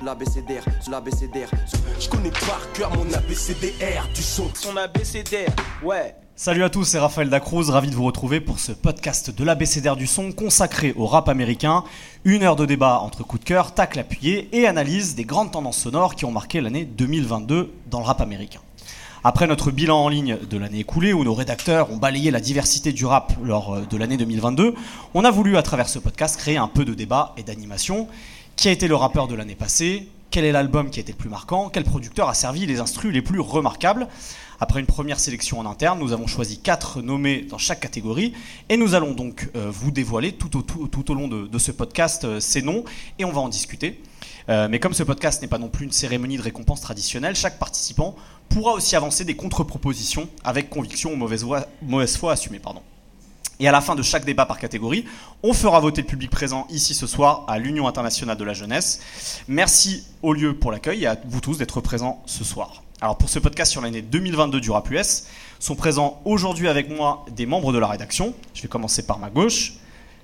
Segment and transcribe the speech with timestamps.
[0.00, 1.50] L'ABCDR, l'ABCDR.
[1.98, 4.48] Je connais par cœur mon ABCDR du son.
[4.54, 5.50] Son ABCDR,
[5.82, 6.14] ouais.
[6.36, 9.96] Salut à tous, c'est Raphaël Dacruz, ravi de vous retrouver pour ce podcast de l'ABCDR
[9.96, 11.82] du son consacré au rap américain.
[12.24, 15.78] Une heure de débat entre coups de cœur, tacle appuyé et analyse des grandes tendances
[15.78, 18.60] sonores qui ont marqué l'année 2022 dans le rap américain.
[19.24, 22.92] Après notre bilan en ligne de l'année écoulée, où nos rédacteurs ont balayé la diversité
[22.92, 24.74] du rap lors euh, de l'année 2022,
[25.14, 28.08] on a voulu à travers ce podcast créer un peu de débat et d'animation.
[28.56, 30.08] Qui a été le rappeur de l'année passée?
[30.32, 31.68] Quel est l'album qui a été le plus marquant?
[31.68, 34.08] Quel producteur a servi les instrus les plus remarquables?
[34.62, 38.32] Après une première sélection en interne, nous avons choisi quatre nommés dans chaque catégorie
[38.68, 41.72] et nous allons donc euh, vous dévoiler tout au, tout, tout au long de, ce
[41.72, 42.84] podcast euh, ces noms
[43.18, 44.00] et on va en discuter.
[44.48, 47.58] Euh, mais comme ce podcast n'est pas non plus une cérémonie de récompense traditionnelle, chaque
[47.58, 48.14] participant
[48.50, 51.44] pourra aussi avancer des contre-propositions avec conviction ou mauvaise,
[51.82, 52.60] mauvaise foi assumée.
[52.60, 52.82] Pardon.
[53.58, 55.06] Et à la fin de chaque débat par catégorie,
[55.42, 59.00] on fera voter le public présent ici ce soir à l'Union internationale de la jeunesse.
[59.48, 62.81] Merci au lieu pour l'accueil et à vous tous d'être présents ce soir.
[63.02, 65.24] Alors pour ce podcast sur l'année 2022 du Rap US,
[65.58, 68.32] sont présents aujourd'hui avec moi des membres de la rédaction.
[68.54, 69.72] Je vais commencer par ma gauche.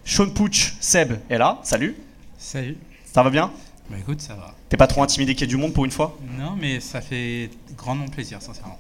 [0.04, 1.58] Sean Pouch, Seb est là.
[1.64, 1.96] Salut.
[2.38, 2.76] Salut.
[3.04, 3.50] Ça va bien?
[3.90, 4.54] Bah écoute, ça va.
[4.68, 6.16] T'es pas trop intimidé qu'il y ait du monde pour une fois?
[6.38, 8.78] Non, mais ça fait grandement plaisir, sincèrement.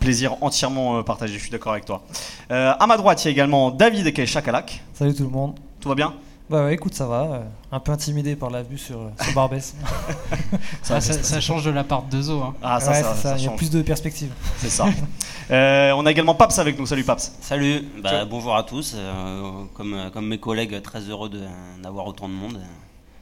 [0.00, 2.02] Plaisir entièrement euh, partagé, je suis d'accord avec toi.
[2.50, 4.82] Euh, à ma droite, il y a également David et Chakalak.
[4.92, 5.58] Salut tout le monde.
[5.80, 6.12] Tout va bien?
[6.50, 7.22] Bah ouais, écoute, ça va.
[7.22, 9.74] euh, un peu intimidé par la vue sur, sur Barbès.
[10.82, 12.42] Ça, Ah, ça, ça change de la part de Zo.
[12.42, 12.54] Hein.
[12.60, 13.56] Ah, ça, ouais, ça, ça ça, il y a change.
[13.58, 14.32] plus de perspectives.
[14.58, 14.86] C'est ça.
[15.52, 16.86] Euh, on a également Paps avec nous.
[16.86, 17.32] Salut Paps.
[17.40, 18.94] Salut, bah, bonjour à tous.
[18.96, 21.42] euh, comme, comme mes collègues, très heureux de-
[21.82, 22.60] d'avoir autant de monde.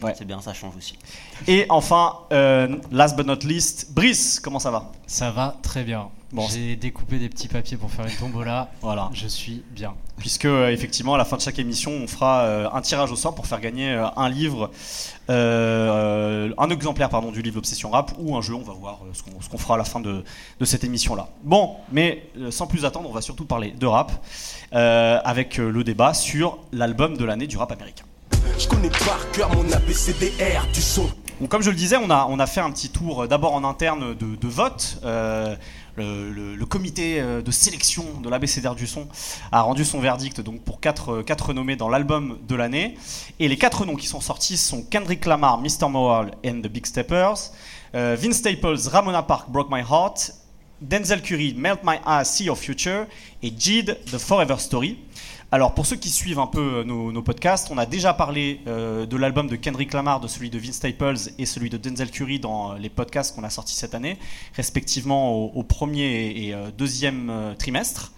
[0.03, 0.13] Ouais.
[0.15, 0.99] C'est bien, ça change aussi.
[1.47, 4.93] Et enfin, euh, last but not least, Brice, comment ça va?
[5.07, 6.09] Ça va très bien.
[6.33, 8.69] Bon, J'ai découpé des petits papiers pour faire une tombola.
[8.83, 9.09] Voilà.
[9.15, 9.95] Je suis bien.
[10.19, 13.17] Puisque, euh, effectivement, à la fin de chaque émission, on fera euh, un tirage au
[13.17, 14.71] sort pour faire gagner euh, un livre,
[15.31, 18.55] euh, un exemplaire pardon, du livre L'Obsession Rap ou un jeu.
[18.55, 20.25] On va voir ce qu'on fera à la fin de,
[20.59, 21.29] de cette émission-là.
[21.45, 24.13] Bon, mais sans plus attendre, on va surtout parler de rap
[24.73, 28.05] avec le débat sur l'album de l'année du rap américain.
[28.59, 31.09] Je connais par cœur mon ABCDR du son.
[31.41, 33.63] Donc, comme je le disais, on a, on a fait un petit tour d'abord en
[33.63, 35.01] interne de, de vote.
[35.99, 39.09] Le, comité euh, de sélection de l'ABCDR du son
[39.51, 42.97] a rendu son verdict donc pour quatre, euh, quatre nommés dans l'album de l'année.
[43.41, 45.89] Et les quatre noms qui sont sortis sont Kendrick Lamar, Mr.
[45.89, 47.53] Morale and the Big Steppers,
[47.95, 50.33] euh, Vince Staples, Ramona Park, Broke My Heart,
[50.81, 53.07] Denzel Curry, Melt My Eyes, See Your Future
[53.43, 54.99] et Jid, The Forever Story.
[55.51, 59.07] Alors pour ceux qui suivent un peu euh, nos, podcasts, on a déjà parlé euh,
[59.07, 62.39] de l'album de Kendrick Lamar, de celui de Vince Staples et celui de Denzel Curry
[62.39, 64.19] dans euh, les podcasts qu'on a sortis cette année,
[64.55, 68.13] respectivement au, premier et deuxième trimestre.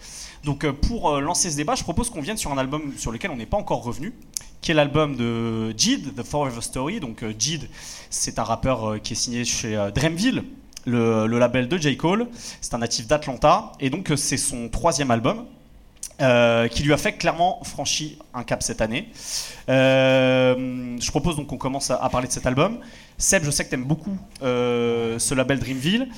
[0.44, 3.36] Donc pour lancer ce débat, je propose qu'on vienne sur un album sur lequel on
[3.36, 4.12] n'est pas encore revenu,
[4.60, 7.00] qui est l'album de Jid, The Forever Story.
[7.00, 7.68] Donc Jid,
[8.08, 10.44] c'est un rappeur qui est signé chez Dreamville,
[10.86, 11.96] le, le label de J.
[11.96, 12.28] Cole.
[12.60, 15.44] C'est un natif d'Atlanta et donc c'est son troisième album.
[16.20, 19.08] Euh, qui lui a fait clairement franchir un cap cette année.
[19.68, 22.78] Euh, je propose donc qu'on commence à, parler de cet album.
[23.16, 26.08] Seb, je sais que tu aimes beaucoup euh, ce label Dreamville.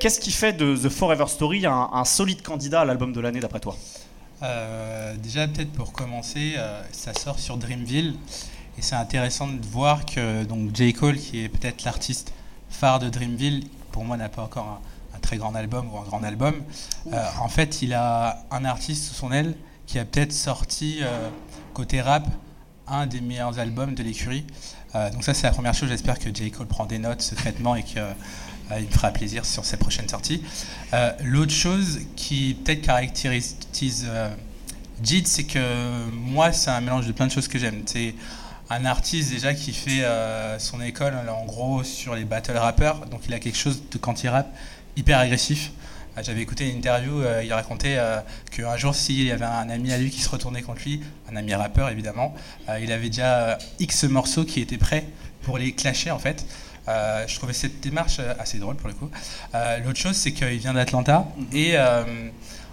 [0.00, 3.60] Qu'est-ce qui fait de The Forever Story un, solide candidat à l'album de l'année d'après
[3.60, 3.76] toi?
[5.22, 6.54] Déjà, peut-être pour commencer,
[6.92, 8.14] ça sort sur Dreamville.
[8.76, 10.92] Et c'est intéressant de voir que donc, J.
[10.92, 12.32] Cole, qui est peut-être l'artiste
[12.68, 14.93] phare de Dreamville, pour moi n'a pas encore un
[15.24, 16.54] très grand album ou un grand album.
[17.12, 19.54] Euh, en fait, il a un artiste sous son aile
[19.86, 21.28] qui a peut-être sorti, euh,
[21.72, 22.26] côté rap,
[22.86, 24.46] un des meilleurs albums de l'écurie.
[24.94, 25.88] Euh, donc ça, c'est la première chose.
[25.88, 26.50] J'espère que J.
[26.50, 28.02] Cole prend des notes secrètement et qu'il
[28.70, 30.42] me fera plaisir sur ses prochaines sorties.
[31.22, 33.56] L'autre chose qui peut-être caractérise
[35.02, 37.82] Jid, c'est que moi, c'est un mélange de plein de choses que j'aime.
[37.86, 38.14] C'est
[38.70, 40.04] un artiste déjà qui fait
[40.58, 43.06] son école en gros sur les battle rappers.
[43.06, 44.54] Donc il a quelque chose de quand il rappe
[44.96, 45.70] hyper agressif.
[46.16, 49.68] Euh, J'avais écouté une interview, euh, il racontait euh, qu'un jour, s'il y avait un
[49.68, 51.00] ami à lui qui se retournait contre lui,
[51.30, 52.34] un ami rappeur évidemment,
[52.68, 55.04] euh, il avait déjà X morceaux qui étaient prêts
[55.42, 56.46] pour les clasher en fait.
[56.86, 59.10] Je trouvais cette démarche assez drôle pour le coup.
[59.84, 62.28] L'autre chose, c'est qu'il vient d'Atlanta et euh,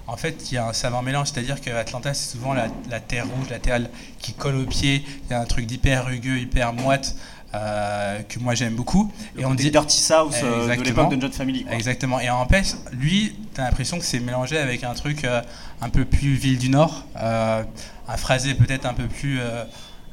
[0.07, 2.99] en fait, il y a un savant mélange, c'est-à-dire que Atlanta, c'est souvent la, la
[2.99, 3.79] terre rouge, la terre
[4.19, 5.05] qui colle aux pieds.
[5.25, 7.15] Il y a un truc d'hyper rugueux, hyper moite
[7.53, 9.11] euh, que moi j'aime beaucoup.
[9.37, 11.63] Et on dit Dirty South euh, de l'époque de John Family.
[11.63, 11.73] quoi.
[11.73, 12.19] Exactement.
[12.19, 15.41] Et en fait, lui, t'as l'impression que c'est mélangé avec un truc euh,
[15.81, 17.63] un peu plus ville du Nord, euh,
[18.07, 19.39] un phrasé peut-être un peu plus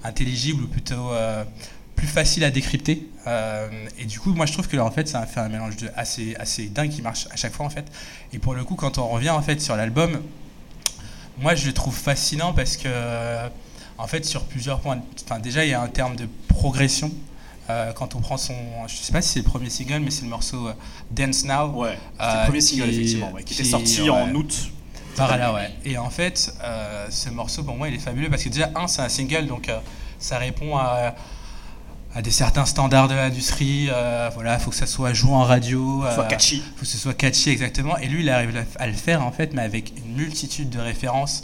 [0.05, 1.11] intelligible ou plutôt
[1.97, 3.09] plus facile à décrypter.
[3.99, 5.91] Et du coup, moi, je trouve que là, en fait, ça fait un mélange de
[5.97, 7.85] assez, assez dingue qui marche à chaque fois, en fait.
[8.33, 10.21] Et pour le coup, quand on revient en fait sur l'album,
[11.39, 12.89] moi, je le trouve fascinant parce que,
[13.99, 17.11] en fait, sur plusieurs points, enfin, déjà, il y a un terme de progression.
[17.71, 18.55] Euh, quand on prend son,
[18.87, 20.73] je sais pas si c'est le premier single, mais c'est le morceau euh,
[21.11, 21.69] Dance Now.
[21.75, 24.71] Ouais, c'est Euh, le premier single, qui- effectivement, ouais, qui, était qui- sorti en août.
[25.17, 25.71] Par là, ouais.
[25.85, 28.87] Et en fait, euh, ce morceau, pour moi, il est fabuleux parce que déjà, un,
[28.87, 29.79] c'est un single, donc euh,
[30.21, 31.15] ça répond à,
[32.15, 33.89] à des certains standards de l'industrie.
[33.91, 36.03] Euh, voilà, faut que ça soit joué en radio.
[36.15, 36.63] Soit euh, catchy.
[36.77, 37.99] faut que ce soit catchy, exactement.
[37.99, 41.43] Et lui, il arrive à le faire, en fait, mais avec une multitude de références.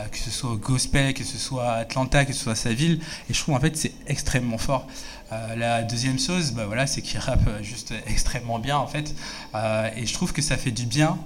[0.00, 2.98] euh, que ce soit au gospel, que ce soit Atlanta, que ce soit sa ville,
[3.30, 4.88] et je trouve en fait c'est extrêmement fort.
[5.32, 9.14] Euh, la deuxième chose, bah voilà, c'est qu'il rappe euh, juste extrêmement bien en fait,
[9.54, 11.16] Euh, et je trouve que ça fait du bien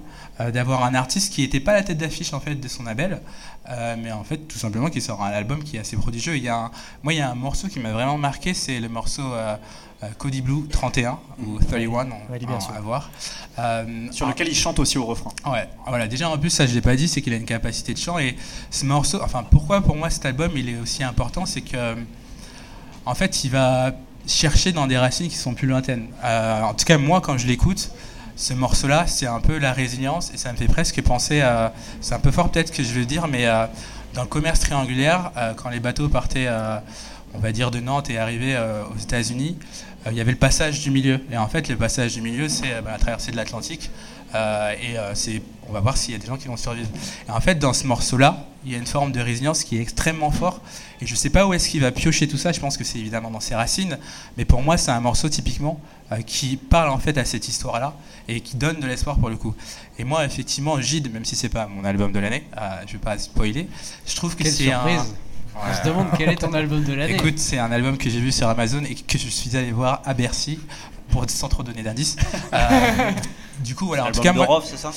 [0.41, 3.21] euh, d'avoir un artiste qui n'était pas la tête d'affiche en fait de son label,
[3.69, 6.37] euh, mais en fait tout simplement qui sort un album qui est assez prodigieux.
[6.37, 6.71] Il y a un-
[7.03, 9.57] moi il y a un morceau qui m'a vraiment marqué, c'est le morceau euh,
[10.05, 12.75] euh, Cody Blue 31 ou 31 on- Ouais, il est bien, à- sûr.
[12.77, 13.11] à voir.
[13.59, 15.33] Euh, Sur lequel il chante aussi au refrain.
[15.45, 17.93] Ouais, voilà, déjà en plus, ça je l'ai pas dit, c'est qu'il a une capacité
[17.95, 18.17] de chant.
[18.21, 18.37] Et
[18.71, 21.97] ce morceau, enfin, pourquoi pour moi cet album il est aussi important, c'est que,
[23.09, 23.93] en fait, il va
[24.27, 26.09] chercher dans des racines qui sont plus lointaines.
[26.25, 27.91] Euh, en tout cas, moi, quand je l'écoute,
[28.37, 31.73] ce morceau-là, c'est un peu la résilience et ça me fait presque penser à.
[32.03, 33.65] C'est un peu fort peut-être que je veux dire, mais euh,
[34.13, 36.49] dans le commerce triangulaire, euh, quand les bateaux partaient,
[37.33, 38.59] on va dire, de Nantes et arrivaient
[38.95, 39.57] aux États-Unis,
[40.11, 41.19] il y avait le passage du milieu.
[41.33, 43.91] Et en fait, le passage du milieu, c'est bah, la traversée de l'Atlantique.
[44.35, 46.89] Euh, et euh, c'est, on va voir s'il y a des gens qui vont survivre.
[47.29, 49.81] Et en fait, dans ce morceau-là, il y a une forme de résilience qui est
[49.81, 50.61] extrêmement fort.
[51.01, 52.53] Et je sais pas où est-ce qu'il va piocher tout ça.
[52.53, 53.99] Je pense que c'est évidemment dans ses racines.
[54.37, 55.81] Mais pour moi, c'est un morceau typiquement
[56.13, 57.95] euh, qui parle en fait à cette histoire-là
[58.27, 59.55] et qui donne de l'espoir pour le coup.
[59.99, 62.99] Et moi, effectivement, Gide, même si c'est pas mon album de l'année, euh, je vais
[62.99, 63.69] pas spoiler,
[64.07, 64.83] je trouve que c'est un.
[64.83, 65.15] surprise
[65.55, 67.15] On se demande quel est ton album de l'année.
[67.15, 70.03] Écoute, c'est un album que j'ai vu sur Amazon et que je suis allé voir
[70.05, 70.59] à Bercy
[71.11, 72.17] pour sans trop donner d'indices.
[72.53, 73.11] Euh,
[73.65, 74.07] du coup, voilà.
[74.07, 74.93] En tout cas, moi, c'est ça?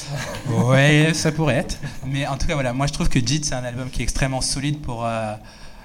[0.49, 1.77] Ouais, ça pourrait être.
[2.05, 2.73] Mais en tout cas, voilà.
[2.73, 5.33] Moi, je trouve que Jid, c'est un album qui est extrêmement solide pour euh,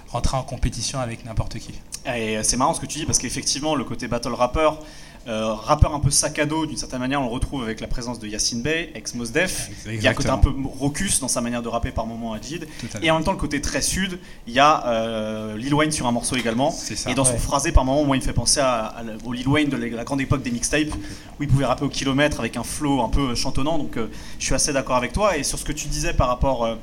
[0.09, 1.75] rentrer en compétition avec n'importe qui.
[2.15, 4.71] Et c'est marrant ce que tu dis parce qu'effectivement, le côté battle rapper,
[5.29, 7.87] euh, rappeur un peu sac à dos d'une certaine manière, on le retrouve avec la
[7.87, 9.71] présence de Yacine Bey, ex Mos Def.
[9.87, 12.33] Il y a un côté un peu raucus dans sa manière de rapper par moment
[12.33, 12.67] à Jid.
[13.03, 16.07] Et en même temps, le côté très sud, il y a euh, Lil Wayne sur
[16.07, 16.71] un morceau également.
[16.71, 17.11] Ça.
[17.11, 18.95] Et dans son phrasé, par moment, moi, il me fait penser à,
[19.25, 20.95] au Lil Wayne de la grande époque des mixtapes,
[21.39, 23.79] où il pouvait rapper au kilomètre avec un flow un peu chantonnant.
[23.79, 24.09] Donc, euh,
[24.39, 25.37] je suis assez d'accord avec toi.
[25.37, 26.77] Et sur ce que tu disais par rapport euh,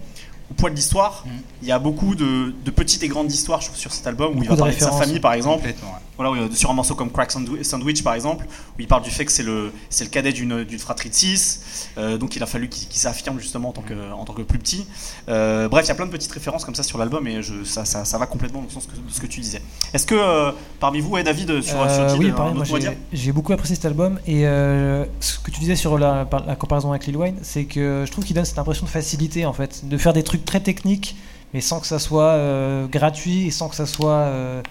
[0.52, 1.30] au poids de l'histoire, Mm.
[1.62, 4.38] il y a beaucoup de, de petites et grandes histoires je trouve, sur cet album,
[4.38, 5.66] où il va de parler de sa famille, par exemple.
[5.68, 5.76] Ouais.
[6.16, 9.26] Voilà, sur un morceau comme Crack Sandwi- Sandwich, par exemple, où il parle du fait
[9.26, 12.70] que c'est le, c'est le cadet d'une, d'une fratrie de 6, donc il a fallu
[12.70, 14.86] qu'il, qu'il s'affirme justement en tant que, en tant que plus petit.
[15.28, 17.64] Euh, bref, il y a plein de petites références comme ça sur l'album et je,
[17.64, 19.62] ça, ça, ça va complètement dans le sens que- de ce que tu disais.
[19.94, 22.94] Est-ce que euh, parmi vous, et David, sur, Euh, sur oui, pareil, moi j'ai- dire?
[23.12, 26.26] j'ai beaucoup apprécié cet album et euh, ce que tu disais sur la
[26.60, 29.54] comparaison avec Lil Wayne, c'est que je trouve qu'il donne cette impression de facilité en
[29.54, 31.16] fait, de faire des trucs très techniques
[31.54, 34.62] mais sans que ça soit euh, gratuit et sans que ça soit, euh,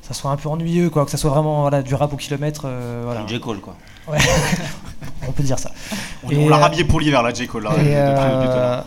[0.00, 2.62] ça soit un peu ennuyeux, quoi, que ça soit vraiment voilà, du rap au kilomètre.
[2.64, 3.26] euh, voilà.
[3.26, 3.38] J.
[3.38, 3.76] Cole, quoi.
[5.28, 5.72] On peut dire ça.
[6.24, 7.46] On, l'a euh, rhabillé pour l'hiver, là, J.
[7.46, 7.64] Cole.
[7.64, 8.80] là, Et, euh,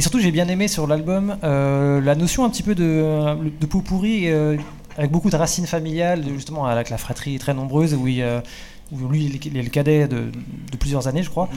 [0.00, 3.80] surtout, j'ai bien aimé sur l'album euh, la notion un petit peu de, de pot
[3.80, 4.56] pourri, euh,
[4.96, 8.40] avec beaucoup de racines familiales, justement avec la fratrie très nombreuse, où, il, euh,
[8.90, 10.32] où lui il est- le cadet de,
[10.72, 11.48] de plusieurs années, je crois.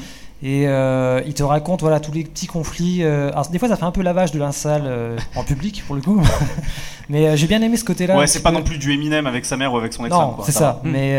[0.43, 3.03] Et euh, il te raconte voilà, tous les petits conflits.
[3.03, 5.95] euh, alors, des fois, ça fait un peu lavage de linceul euh, en public, pour
[5.95, 6.21] le coup.
[7.09, 8.17] Mais j'ai bien aimé ce côté-là.
[8.17, 8.57] Ouais, c'est pas peu.
[8.57, 10.21] non plus du Eminem avec sa mère ou avec son ex-femme.
[10.21, 10.59] Non, c'est ça.
[10.59, 10.81] va.
[10.83, 11.13] Mais,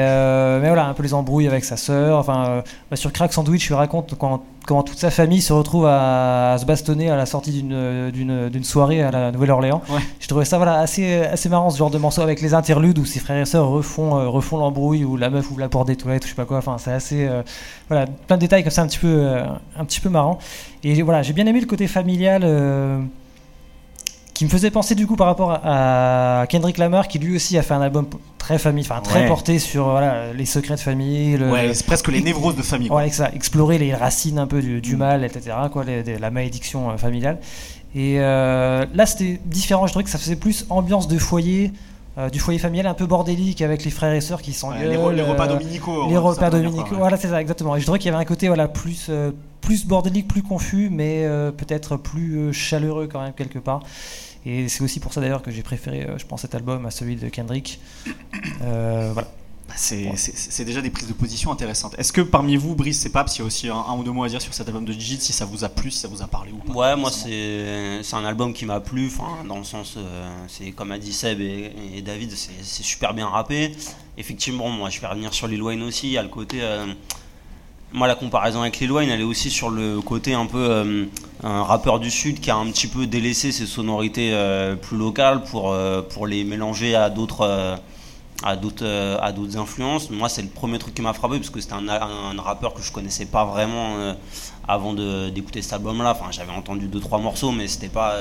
[0.60, 2.18] mais voilà, un peu les embrouilles avec sa sœur.
[2.18, 6.52] Enfin, bah, sur Crack Sandwich, il raconte quand, comment toute sa famille se retrouve à,
[6.52, 9.80] à se bastonner à la sortie d'une, d'une, d'une soirée à la Nouvelle-Orléans.
[9.88, 10.00] Ouais.
[10.20, 13.04] Je trouvais ça voilà, assez, assez marrant, ce genre de morceau avec les interludes où
[13.04, 15.96] ses frères et sœurs refont, euh, refont l'embrouille, ou la meuf ouvre la porte des
[15.96, 16.58] toilettes, ou je sais pas quoi.
[16.58, 17.26] Enfin, c'est assez.
[17.26, 17.42] euh,
[17.88, 19.44] voilà, plein de détails comme ça, un petit peu, euh,
[19.78, 20.38] un petit peu marrant.
[20.84, 22.42] Et voilà, j'ai bien aimé le côté familial.
[24.38, 27.62] Qui me faisait penser du coup par rapport à Kendrick Lamar qui lui aussi a
[27.62, 28.06] fait un album
[28.38, 29.26] très famille, enfin très Ouais.
[29.28, 32.88] porté sur voilà, les secrets de famille, le, Ouais, c'est presque les névroses de famille.
[32.88, 32.98] quoi.
[32.98, 35.56] Ouais, ça, explorer les racines un peu du, du mal, etc.
[35.72, 37.38] Quoi, les- les- la malédiction euh, familiale.
[37.94, 39.86] Et euh, là, c'était différent.
[39.86, 41.72] Je trouvais que ça faisait plus ambiance de foyer,
[42.18, 44.90] euh, du foyer familial un peu bordélique avec les frères et sœurs qui Ouais, s'engueulent.
[44.90, 46.08] les, re- les repas dominicaux.
[46.10, 46.98] les repas dominicaux, ouais.
[46.98, 47.74] voilà, c'est ça, exactement.
[47.74, 49.06] Et je trouvais qu'il y avait un côté voilà, plus,
[49.66, 53.82] plus bordélique, plus confus, mais euh, peut-être plus euh, chaleureux quand même, quelque part.
[54.46, 56.90] Et c'est aussi pour ça d'ailleurs que j'ai préféré, euh, je pense, cet album à
[56.92, 57.80] celui de Kendrick.
[58.62, 59.28] Euh, voilà.
[59.68, 61.96] Bah, C'est c'est- c'est déjà des prises de position intéressantes.
[61.98, 64.12] Est-ce que parmi vous, Brice et Paps, il y a aussi un, un ou deux
[64.12, 66.06] mots à dire sur cet album de Jid, si ça vous a plu, si ça
[66.06, 69.44] vous a parlé ou pas Ouais, moi c'est c'est un album qui m'a plu, enfin
[69.48, 73.12] dans le sens, euh, c'est comme a dit Seb et, et David, c'est c'est super
[73.12, 73.74] bien rappé.
[74.16, 76.86] Effectivement, moi je vais revenir sur Lil Wayne aussi, il y a le côté, euh,
[77.92, 81.04] moi la comparaison avec Lil Wayne, elle est aussi sur le côté un peu euh,
[81.42, 85.42] un rappeur du sud qui a un petit peu délaissé ses sonorités euh, plus locales
[85.44, 87.78] pour euh, pour les mélanger à d'autres
[89.56, 90.10] influences.
[90.10, 92.82] Moi, c'est le premier truc qui m'a frappé parce que c'était un, un, rappeur que
[92.82, 94.14] je connaissais pas vraiment
[94.66, 96.10] avant d'écouter cet album-là.
[96.10, 98.14] Enfin, j'avais entendu deux trois morceaux, mais c'était pas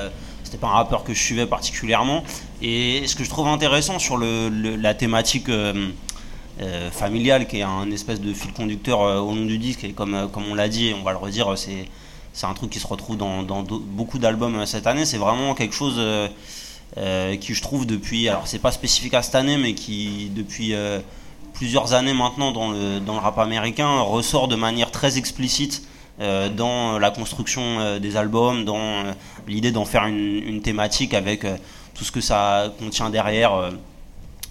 [0.43, 2.23] c'était pas un rappeur que je suivais particulièrement.
[2.61, 5.49] Et ce que je trouve intéressant sur le, la thématique
[6.91, 10.43] familiale, qui est un espèce de fil conducteur au long du disque, et comme comme
[10.49, 11.87] on l'a dit, on va le redire, c'est
[12.33, 15.05] c'est un truc qui se retrouve dans, dans beaucoup d'albums cette année.
[15.05, 15.99] C'est vraiment quelque chose
[16.97, 20.73] euh, qui je trouve depuis, alors c'est pas spécifique à cette année, mais qui depuis
[20.73, 20.99] euh,
[21.53, 25.83] plusieurs années maintenant dans le, dans le rap américain ressort de manière très explicite
[26.21, 29.03] euh, dans la construction des albums, dans
[29.45, 31.45] l'idée d'en faire une, une, thématique avec
[31.95, 33.71] tout ce que ça contient derrière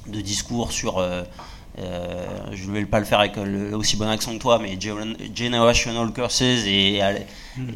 [0.07, 1.03] de discours sur
[1.77, 4.79] je ne vais pas le faire avec le, aussi bon accent que toi, mais
[5.35, 7.01] generational curses et,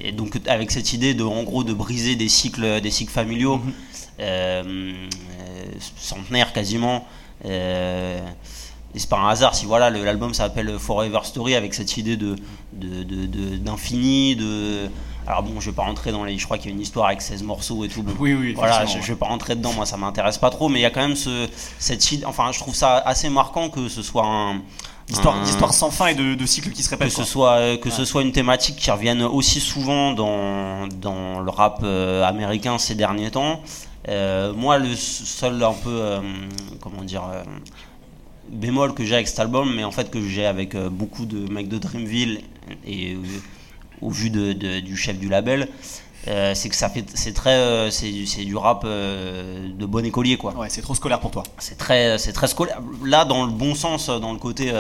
[0.00, 3.58] et, donc avec cette idée de en gros de briser des cycles, des cycles familiaux.
[3.58, 3.72] Mm-hmm.
[4.20, 5.64] Euh, euh,
[5.96, 7.06] centenaire quasiment.
[7.44, 8.18] Euh,
[8.94, 12.34] et c'est pas un hasard si voilà l'album s'appelle Forever Story avec cette idée de
[12.72, 14.88] d'infini de,
[15.28, 17.06] alors bon je vais pas rentrer dans les je crois qu'il y a une histoire
[17.06, 19.96] avec 16 morceaux et tout oui oui voilà je, vais pas rentrer dedans moi ça
[19.96, 22.96] m'intéresse pas trop mais il y a quand même ce cette enfin je trouve ça
[22.96, 24.62] assez marquant que ce soit un
[25.10, 27.08] D'histoire sans fin et de, de cycles qui se répètent.
[27.08, 31.48] Que, ce soit, que ce soit une thématique qui revienne aussi souvent dans, dans le
[31.48, 33.62] rap américain ces derniers temps.
[34.08, 36.20] Euh, moi, le seul un peu, euh,
[36.80, 37.42] comment dire, euh,
[38.48, 41.68] bémol que j'ai avec cet album, mais en fait que j'ai avec beaucoup de mecs
[41.68, 42.40] de Dreamville
[42.86, 43.16] et
[44.00, 45.68] au vu de, du chef du label,
[46.26, 50.52] c'est que ça fait c'est très c'est du rap de bon écolier quoi.
[50.54, 51.42] Ouais c'est trop scolaire pour toi.
[51.58, 52.80] C'est très c'est très scolaire.
[53.04, 54.72] Là dans le bon sens dans le côté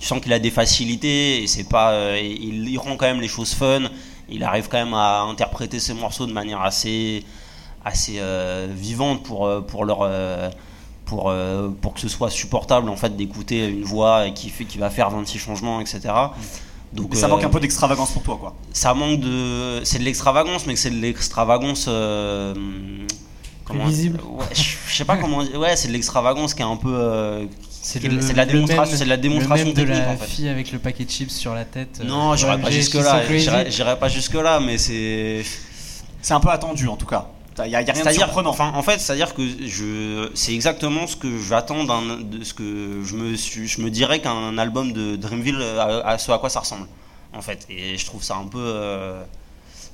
[0.00, 3.28] tu sens qu'il a des facilités et c'est pas il, il, rend quand même les
[3.28, 3.82] choses fun.
[4.28, 7.24] Il arrive quand même à interpréter ses morceaux de manière assez
[7.84, 10.50] assez euh, vivante pour, euh, pour leur euh,
[11.04, 11.34] pour,
[11.82, 15.10] pour que ce soit supportable en fait d'écouter une voix qui fait qui va faire
[15.10, 16.00] 26 changements etc
[16.92, 20.04] donc mais ça manque un peu d'extravagance pour toi quoi ça manque de c'est de
[20.04, 21.88] l'extravagance mais c'est de l'extravagance
[23.64, 24.20] comment visible
[24.52, 27.48] je, sais pas comment ouais c'est de l'extravagance qui est un peu
[27.82, 31.10] c'est de, la démonstration, c'est de la démonstration de la fille avec le paquet de
[31.10, 32.00] chips sur la tête.
[32.04, 33.22] Non, j'irai pas jusque là.
[33.68, 35.42] J'irai pas jusque là, mais c'est
[36.22, 37.28] c'est un peu attendu en tout cas.
[37.64, 38.50] Il y a, rien de surprenant.
[38.50, 43.16] Enfin, en fait, c'est-à-dire que je, c'est exactement ce que j'attends de ce que je
[43.16, 46.86] me, je me dirais qu'un album de Dreamville à, ce à quoi ça ressemble,
[47.32, 47.66] en fait.
[47.68, 49.22] Et je trouve ça un peu, euh,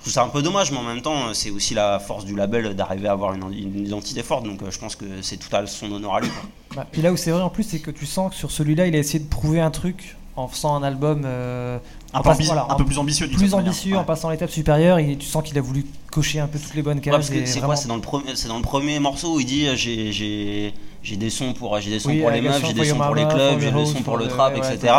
[0.06, 3.08] ça un peu dommage, mais en même temps, c'est aussi la force du label d'arriver
[3.08, 4.44] à avoir une, identité forte.
[4.44, 6.30] Donc, euh, je pense que c'est tout à son honneur à lui.
[6.76, 8.86] Bah, et là où c'est vrai en plus, c'est que tu sens que sur celui-là,
[8.86, 11.78] il a essayé de prouver un truc en faisant un album euh,
[12.14, 13.28] un, peu, un peu, plus ambitieux.
[13.28, 14.98] Plus ambitieux en passant l'étape supérieure.
[14.98, 17.30] Et tu sens qu'il a voulu cocher un peu toutes les bonnes cases.
[17.44, 20.72] c'est quoi C'est dans, le premier, dans le premier morceau où il dit euh, j'ai
[21.02, 23.26] j'ai des sons pour j'ai des sons pour les meufs, j'ai des sons pour les
[23.26, 24.94] clubs, j'ai des sons pour le trap, etc.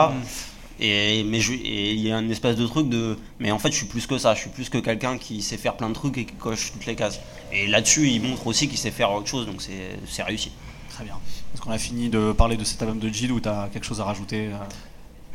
[0.82, 3.86] Et mais il y a un espèce de truc de mais en fait je suis
[3.86, 6.26] plus que ça, je suis plus que quelqu'un qui sait faire plein de trucs et
[6.26, 7.20] qui coche toutes les cases.
[7.52, 10.52] Et là-dessus il montre aussi qu'il sait faire autre chose donc c'est réussi.
[10.90, 11.16] Très bien.
[11.54, 13.86] Est-ce qu'on a fini de parler de cet album de Jid ou tu as quelque
[13.86, 14.58] chose à rajouter euh?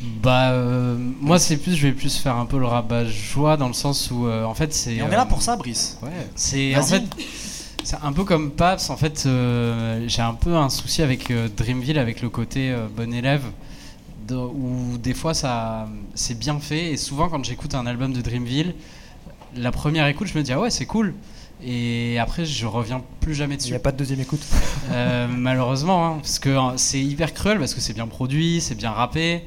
[0.00, 3.68] Bah, euh, moi, c'est plus, je vais plus faire un peu le rabat joie dans
[3.68, 5.00] le sens où, euh, en fait, c'est.
[5.02, 5.98] On est là pour ça, Brice.
[6.02, 6.10] Ouais.
[6.34, 7.04] C'est en fait,
[7.82, 8.90] c'est un peu comme Paps.
[8.90, 13.44] En fait, euh, j'ai un peu un souci avec Dreamville, avec le côté bon élève,
[14.30, 16.92] où des fois ça, c'est bien fait.
[16.92, 18.74] Et souvent, quand j'écoute un album de Dreamville,
[19.56, 21.14] la première écoute, je me dis ah ouais, c'est cool.
[21.62, 23.68] Et après, je reviens plus jamais dessus.
[23.68, 24.42] Il n'y a pas de deuxième écoute.
[25.30, 29.44] malheureusement, hein, parce que c'est hyper cruel, parce que c'est bien produit, c'est bien rappé.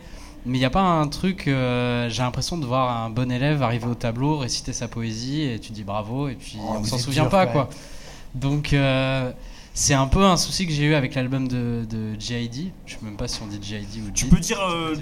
[0.48, 3.62] Mais il n'y a pas un truc, euh, j'ai l'impression de voir un bon élève
[3.62, 6.98] arriver au tableau, réciter sa poésie, et tu dis bravo, et puis oh, on s'en
[6.98, 7.70] souvient pas, quoi.
[8.34, 9.30] Donc, euh,
[9.74, 12.72] c'est un peu un souci que j'ai eu avec l'album de, de G.I.D.
[12.86, 14.00] Je sais même pas si on dit G.I.D.
[14.08, 14.96] ou Tu peux dire euh,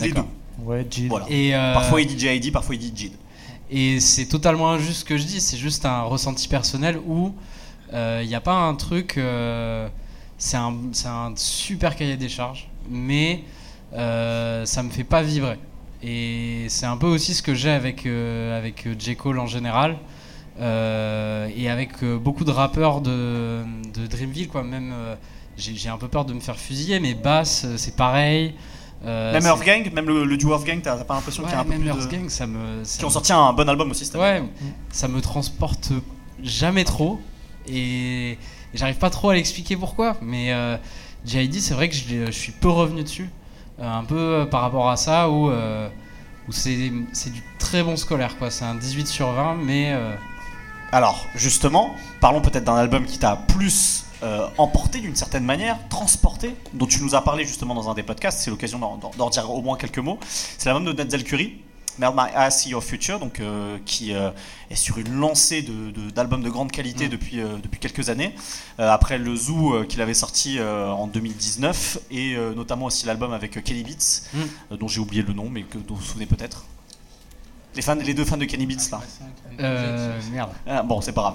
[0.00, 0.20] les deux.
[0.58, 1.10] Ouais, Jid.
[1.30, 3.12] Et parfois il dit G.I.D., parfois il dit Jid.
[3.70, 7.34] Et c'est totalement injuste ce que je dis, c'est juste un ressenti personnel où
[7.90, 9.18] il n'y a pas un truc.
[10.36, 10.74] c'est un,
[11.06, 13.44] un super cahier des charges, mais
[13.94, 15.58] euh, ça me fait pas vibrer.
[16.02, 19.16] Et c'est un peu aussi ce que j'ai avec, euh, avec J.
[19.16, 19.98] Cole en général.
[20.60, 23.62] Euh, et avec beaucoup de rappeurs de,
[23.94, 24.62] de Dreamville, quoi.
[24.62, 24.94] Même,
[25.56, 28.54] j'ai un peu peur de me faire fusiller, mais Bass, c'est pareil.
[29.04, 31.64] même Earth Gang, même le, duo Earth Gang, t'as pas l'impression qu'il y a un
[31.64, 32.82] peu même Earth Gang, ça me.
[32.84, 34.08] qui ont sorti un bon album aussi.
[34.16, 34.42] Ouais,
[34.90, 35.92] ça me transporte
[36.42, 37.20] jamais trop.
[37.66, 38.38] Et,
[38.74, 40.16] j'arrive pas trop à l'expliquer pourquoi.
[40.20, 40.52] Mais
[41.24, 43.28] JID, c'est vrai que je, je, suis peu revenu dessus.
[43.80, 45.88] Euh, un peu euh, par rapport à ça où, euh,
[46.50, 48.50] c'est du très bon scolaire quoi.
[48.50, 49.92] C'est un 18 sur 20 mais
[50.92, 54.04] alors justement, parlons peut-être d'un album qui t'a plus
[54.56, 58.40] emporté d'une certaine manière, transporté, dont tu nous as parlé justement dans un des podcasts,
[58.40, 60.18] c'est l'occasion d'en dire au moins quelques mots.
[60.28, 61.58] C'est l'album de Denzel Curry,
[61.98, 64.30] Melt My Eyes See Your Future, donc, euh, qui euh,
[64.70, 65.64] est sur une lancée
[66.14, 68.34] d'albums de, grande qualité depuis, euh, depuis quelques années.
[68.78, 74.22] Après le Zoo qu'il avait sorti en 2019, et notamment aussi l'album avec Kelly Beats,
[74.34, 74.76] Mm.
[74.76, 76.64] dont j'ai oublié le nom, mais que, dont vous vous souvenez peut-être.
[77.76, 79.00] Les, fans, les deux fans de Kenny Beats là.
[79.60, 80.50] Euh, merde.
[80.66, 81.34] Ah, bon, c'est pas grave.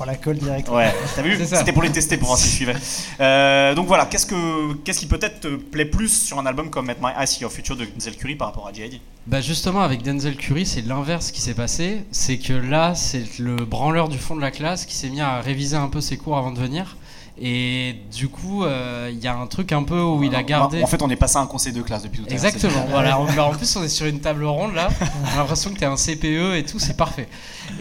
[0.00, 0.68] Oh la colle direct.
[0.68, 1.38] Ouais, t'as vu.
[1.44, 2.76] C'était pour les tester pour voir s'ils suivaient.
[3.20, 6.86] Euh, donc voilà, qu'est-ce que qu'est-ce qui peut-être te plaît plus sur un album comme
[6.86, 9.00] Met My Eyes See Your Future de Denzel Curry par rapport à J.I.D.
[9.26, 13.56] Bah justement avec Denzel Curry c'est l'inverse qui s'est passé, c'est que là c'est le
[13.56, 16.36] branleur du fond de la classe qui s'est mis à réviser un peu ses cours
[16.36, 16.96] avant de venir
[17.40, 20.82] et du coup euh, il y a un truc un peu où il a gardé...
[20.82, 22.44] En fait, on est passé à un conseil de classe depuis tout à l'heure.
[22.44, 23.18] Exactement, voilà.
[23.42, 24.88] En, plus, on est sur une table ronde là.
[25.30, 27.28] J'ai l'impression que tu un CPE et tout, c'est parfait.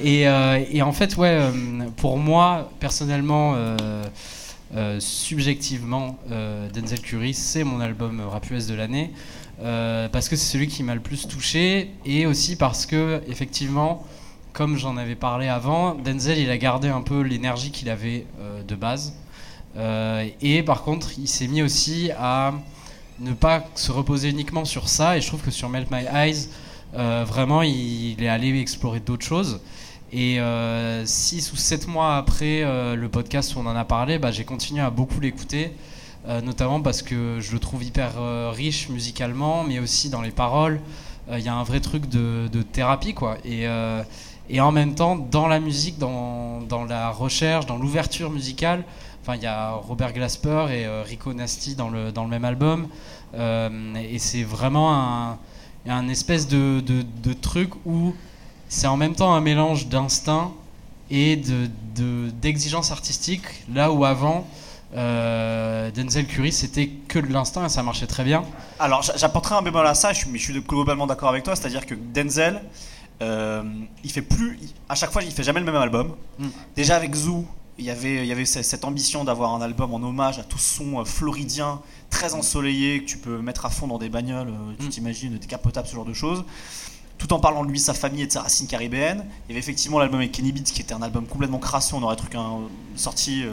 [0.03, 1.51] Et, euh, et en fait, ouais, euh,
[1.97, 6.17] pour moi, personnellement, euh, subjectivement,
[6.73, 9.11] Denzel Curry, c'est mon album rap US de l'année.
[9.59, 14.05] parce que c'est celui qui m'a le plus touché et aussi parce que, effectivement,
[14.53, 18.25] comme j'en avais parlé avant, Denzel il a gardé un peu l'énergie qu'il avait
[18.67, 19.13] de base.
[19.77, 22.53] Euh, et par contre, il s'est mis aussi à
[23.19, 25.17] ne pas se reposer uniquement sur ça.
[25.17, 26.49] Et je trouve que sur Melt My Eyes,
[26.95, 29.61] euh, vraiment, il, est allé explorer d'autres choses.
[30.13, 30.39] Et
[31.05, 34.43] 6 ou 7 mois après euh, le podcast où on en a parlé, bah, j'ai
[34.43, 35.71] continué à beaucoup l'écouter.
[36.27, 40.31] euh, notamment parce que je le trouve hyper euh, riche musicalement, mais aussi dans les
[40.31, 40.79] paroles.
[41.29, 43.37] Euh, Il y a un vrai truc de, thérapie, quoi.
[43.45, 44.03] Et, euh,
[44.59, 48.83] en même temps, dans la musique, dans la recherche, dans l'ouverture musicale,
[49.21, 52.45] Enfin, il y a Robert Glasper et euh, Rico Nasty dans le, dans le même
[52.45, 52.87] album.
[53.35, 55.37] Euh, et c'est vraiment un,
[55.87, 58.13] un espèce de, de, de truc où
[58.67, 60.51] c'est en même temps un mélange d'instinct
[61.11, 63.43] et de, de- d'exigence artistique.
[63.73, 64.47] Là où avant,
[64.95, 68.43] euh, Denzel Curry, c'était que de l'instinct et ça marchait très bien.
[68.79, 71.85] Alors, j'a- j'apporterai un bémol à ça, mais je suis globalement d'accord avec toi, c'est-à-dire
[71.85, 72.61] que Denzel,
[73.21, 73.63] euh,
[74.03, 74.57] il fait plus,
[74.89, 76.15] à chaque fois, il fait jamais le même album.
[76.39, 76.47] Mm.
[76.75, 77.45] Déjà avec Zoo,
[77.79, 80.43] il y avait, il y avait ce- cette ambition d'avoir un album en hommage à
[80.43, 84.49] tout son euh, floridien, très ensoleillé, que tu peux mettre à fond dans des bagnoles,
[84.49, 84.89] euh, tu Mm.
[84.89, 86.43] t'imagines, décapotables, ce genre de choses.
[87.17, 89.25] Tout en parlant de lui, sa famille et de sa racine caribéenne.
[89.47, 91.95] Il y avait effectivement l'album avec Kenny Beats qui était un album complètement crasseux.
[91.95, 92.61] On aurait truc un,
[92.95, 93.51] sorti euh,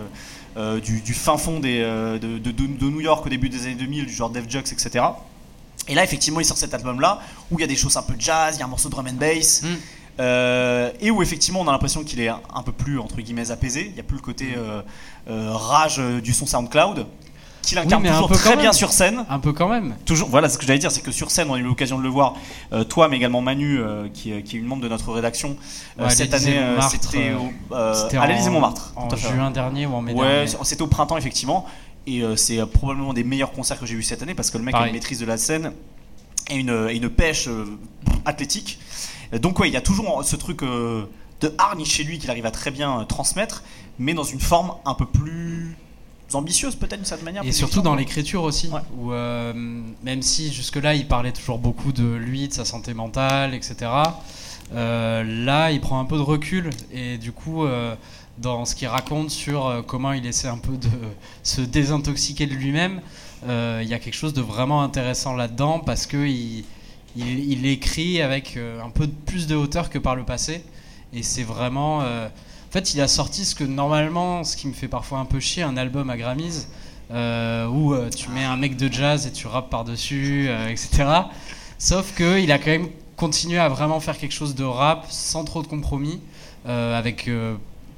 [0.56, 3.48] euh, du, du fin fond des, euh, de, de- de- de New York au début
[3.50, 5.04] des années 2000, du genre Def Jux, etc.
[5.86, 8.14] Et là, effectivement, il sort cet album-là où il y a des choses un peu
[8.18, 9.62] jazz, il y a un morceau de drum and bass.
[9.62, 9.66] Mm.
[10.20, 13.86] Euh, et où effectivement on a l'impression qu'il est un peu plus entre guillemets apaisé,
[13.88, 14.82] il n'y a plus le côté euh,
[15.30, 17.06] euh, rage du son SoundCloud,
[17.62, 18.72] qu'il incarne toujours très bien même.
[18.72, 19.24] sur scène.
[19.28, 19.94] Un peu quand même.
[20.06, 22.02] Toujours, voilà ce que j'allais dire, c'est que sur scène, on a eu l'occasion de
[22.02, 22.34] le voir,
[22.88, 23.78] toi, mais également Manu,
[24.14, 25.56] qui, est- qui est une membre de notre rédaction.
[25.98, 26.58] Ouais, cette année,
[26.90, 27.32] c'était
[28.18, 28.92] à l'Élysée Montmartre.
[28.96, 30.52] En juin dernier ou en mai Ouais, dernier.
[30.62, 31.66] c'était au printemps, effectivement.
[32.06, 34.74] Et c'est probablement des meilleurs concerts que j'ai vus cette année parce que le mec
[34.74, 34.90] a Pareil.
[34.92, 35.72] une maîtrise de la scène
[36.48, 37.50] et une, et une pêche
[38.24, 38.78] athlétique.
[39.32, 41.04] Donc, ouais, il y a toujours ce truc euh,
[41.40, 43.62] de hargne chez lui qu'il arrive à très bien euh, transmettre,
[43.98, 45.76] mais dans une forme un peu plus
[46.34, 47.44] ambitieuse, peut-être d'une certaine manière.
[47.44, 48.80] Et surtout dans l'écriture aussi, Ouais.
[48.98, 49.52] où euh,
[50.02, 53.90] même si jusque-là il parlait toujours beaucoup de lui, de sa santé mentale, etc.
[54.74, 57.94] euh, là, il prend un peu de recul et du coup, euh,
[58.36, 60.88] dans ce qu'il raconte sur comment il essaie un peu de
[61.42, 63.00] se désintoxiquer de lui-même,
[63.46, 66.64] il y a quelque chose de vraiment intéressant là-dedans parce que il,
[67.18, 70.64] il, écrit avec euh, un peu plus de hauteur que par le passé
[71.12, 74.74] et c'est vraiment euh, en fait, il a sorti ce que normalement, ce qui me
[74.74, 76.68] fait parfois un peu chier, un album à Grammys,
[77.10, 81.06] euh, où tu mets un mec de jazz et tu rappes par-dessus, etc.
[81.78, 85.62] Sauf qu'il a quand même continué à vraiment faire quelque chose de rap sans trop
[85.62, 86.20] de compromis,
[86.66, 87.30] avec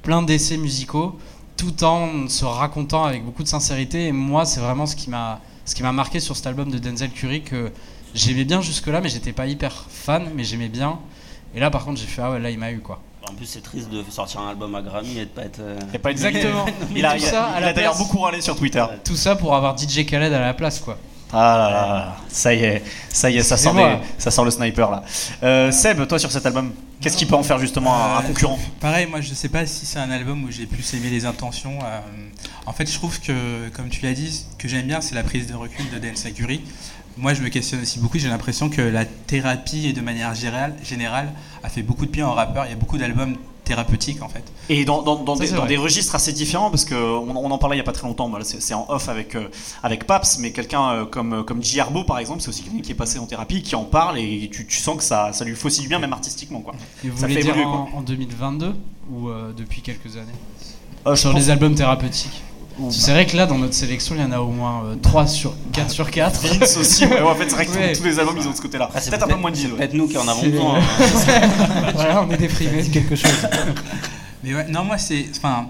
[0.03, 1.19] plein d'essais musicaux,
[1.57, 4.07] tout en se racontant avec beaucoup de sincérité.
[4.07, 6.79] Et moi, c'est vraiment ce qui m'a ce qui m'a marqué sur cet album de
[6.79, 7.71] Denzel Curry que
[8.13, 10.99] j'aimais bien jusque-là, mais j'étais pas hyper fan, mais j'aimais bien.
[11.55, 13.01] Et là, par contre, j'ai fait ah ouais, là, il m'a eu quoi.
[13.29, 15.59] En plus, c'est triste de sortir un album à Grammy et de pas être.
[15.59, 16.65] euh, a pas Exactement.
[16.95, 18.83] Il a, d'ailleurs beaucoup râlé sur Twitter.
[19.05, 20.97] Tout ça pour avoir DJ Khaled à la place, quoi.
[21.33, 23.73] Ah là là là, ça y est, ça y est, ça sort,
[24.17, 25.01] ça sort le sniper là.
[25.43, 28.23] Euh, Seb, toi sur cet album, qu'est-ce qui peut en faire justement un, un Euh,
[28.27, 31.25] concurrent Pareil, moi je sais pas si c'est un album où j'ai plus aimé les
[31.25, 31.79] intentions.
[31.81, 31.99] euh,
[32.65, 35.23] en fait, je trouve que, comme tu l'as dit, ce que j'aime bien, c'est la
[35.23, 36.59] prise de recul de Dan Sakuri.
[37.17, 38.17] Moi, je me questionne aussi beaucoup.
[38.17, 42.33] J'ai l'impression que la thérapie, et de manière générale, a fait beaucoup de bien aux
[42.33, 42.65] rappeurs.
[42.65, 44.43] Il y a beaucoup d'albums thérapeutiques, en fait.
[44.69, 47.75] Et dans, dans, dans Ça, des, dans registres assez différents, parce qu'on on en parlait
[47.75, 49.47] il n'y a pas très longtemps, c'est en off avec, euh,
[49.83, 51.79] avec Paps, mais quelqu'un euh, comme, euh, comme J.
[51.79, 54.49] Arbo par exemple, c'est aussi quelqu'un qui est passé en thérapie, qui en parle et
[54.51, 56.61] tu, tu sens que ça, ça lui fait aussi du bien, même artistiquement.
[56.61, 56.73] Quoi.
[57.05, 58.73] Et vous Ça voulez fait dire évoluer, en, en 2022
[59.11, 60.31] ou euh, depuis quelques années?
[61.07, 62.41] Euh, Sur les albums thérapeutiques
[62.89, 65.27] C'est vrai que là, dans notre sélection, il y en a au moins euh, 3
[65.27, 66.41] sur 4 sur 4.
[66.59, 67.93] Vince aussi, ouais, en fait, c'est vrai que Ouais.
[67.93, 68.89] tous les albums ils ont de ce côté-là.
[68.93, 69.71] Ah, c'est Peut-être un peu moins de c'est Gilles.
[69.73, 69.77] ouais.
[69.79, 70.79] Peut-être nous qui en avons besoin.
[70.79, 70.81] hein.
[71.95, 73.31] voilà, on est déprimé, c'est quelque chose.
[74.43, 75.25] Mais ouais, non, moi, c'est.
[75.37, 75.67] Enfin,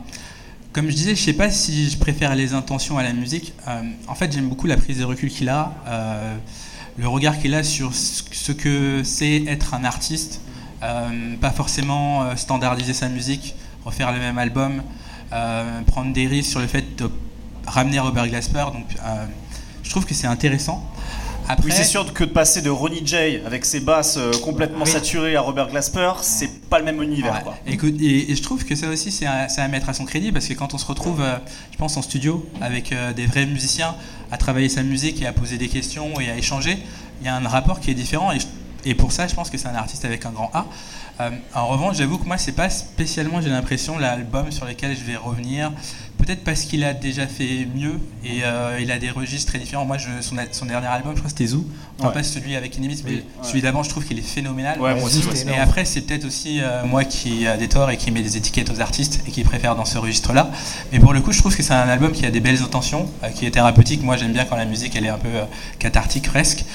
[0.74, 3.54] comme je disais, je sais pas si je préfère les intentions à la musique.
[3.68, 6.36] Euh, en fait, j'aime beaucoup la prise de recul qu'il a, euh,
[6.98, 10.42] le regard qu'il a sur ce que c'est être un artiste.
[10.84, 14.82] Euh, pas forcément standardiser sa musique, refaire le même album, euh,
[15.88, 17.10] prendre des risques sur le fait de
[17.68, 18.66] ramener Robert Glasper.
[18.74, 19.26] Donc, euh,
[19.84, 20.86] je trouve que c'est intéressant.
[21.50, 24.86] Après, Oui, c'est sûr que de passer de Ronnie J avec ses basses euh, complètement
[24.86, 24.92] Oui.
[24.92, 27.34] saturées à Robert Glasper, c'est pas le même univers.
[27.34, 27.42] Ouais.
[27.44, 27.56] Quoi.
[28.00, 30.54] Et, et je trouve que ça aussi, c'est à, mettre à son crédit parce que
[30.54, 31.38] quand on se retrouve, euh,
[31.72, 33.96] je pense, en studio avec euh, des vrais musiciens
[34.32, 36.78] à travailler sa musique et à poser des questions et à échanger,
[37.22, 38.32] il y a un rapport qui est différent.
[38.32, 38.46] Et, je-
[38.86, 40.66] et pour ça, je pense que c'est un artiste avec un grand A.
[41.20, 45.04] Euh, en revanche, j'avoue que moi, c'est pas spécialement, j'ai l'impression, l'album sur lequel je
[45.04, 45.72] vais revenir.
[46.26, 49.86] Peut-être parce qu'il a déjà fait mieux et euh, il a des registres très différents.
[49.86, 51.66] Moi, je, son, son dernier album, je crois que c'était Zoo.
[52.00, 52.14] Enfin, Ouais.
[52.16, 54.80] pas celui avec Inimits, mais Oui, celui d'avant, je trouve qu'il est phénoménal.
[54.80, 57.98] Ouais, moi aussi, Et après, c'est peut-être aussi euh, moi qui a des torts et
[57.98, 60.50] qui met des étiquettes aux artistes et qui préfère dans ce registre-là.
[60.92, 63.08] Mais pour le coup, je trouve que c'est un album qui a des belles intentions,
[63.24, 64.02] euh, qui est thérapeutique.
[64.04, 65.44] Moi, j'aime bien quand la musique elle est un peu euh,
[65.80, 66.66] cathartique presque.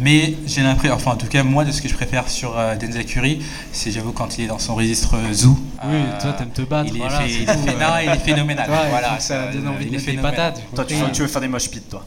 [0.00, 2.76] Mais j'ai l'impression, enfin en tout cas moi, de ce que je préfère sur euh,
[2.76, 3.40] Denzel Curry,
[3.72, 5.58] c'est j'avoue quand il est dans son registre euh, Zoo.
[5.84, 6.90] Oui, euh, toi, t'aimes te battre.
[6.90, 7.76] il est, voilà, fait- c'est il est tout, fait- ouais.
[7.80, 8.70] non, il est phénoménal.
[9.00, 10.32] Voilà, ça euh, donne envie il de phénoménal.
[10.34, 10.62] patates.
[10.74, 12.04] Toi, tu, veux faire des mosh pits, toi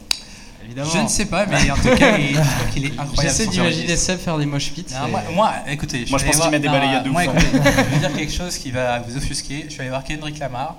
[0.70, 0.90] évidemment.
[0.92, 3.22] Je ne sais pas, mais en tout cas, il, je trouve qu'il est incroyable.
[3.22, 3.96] J'essaie d'imaginer.
[3.96, 4.86] Seb faire des mosh pits.
[4.92, 7.28] Non, moi, moi, écoutez, Moi, je pense qu'il met des balayades de non, moi, ouf,
[7.28, 7.38] hein.
[7.52, 9.64] écoutez, je vais dire quelque chose qui va vous offusquer.
[9.66, 10.76] Je suis allé voir Kendrick Lamar.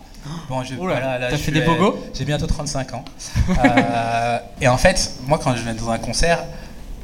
[0.50, 3.06] Bon, je, là, voilà, là, t'as je fait des pogos J'ai bientôt 35 ans.
[3.50, 6.44] Euh, et en fait, moi, quand je vais dans un concert,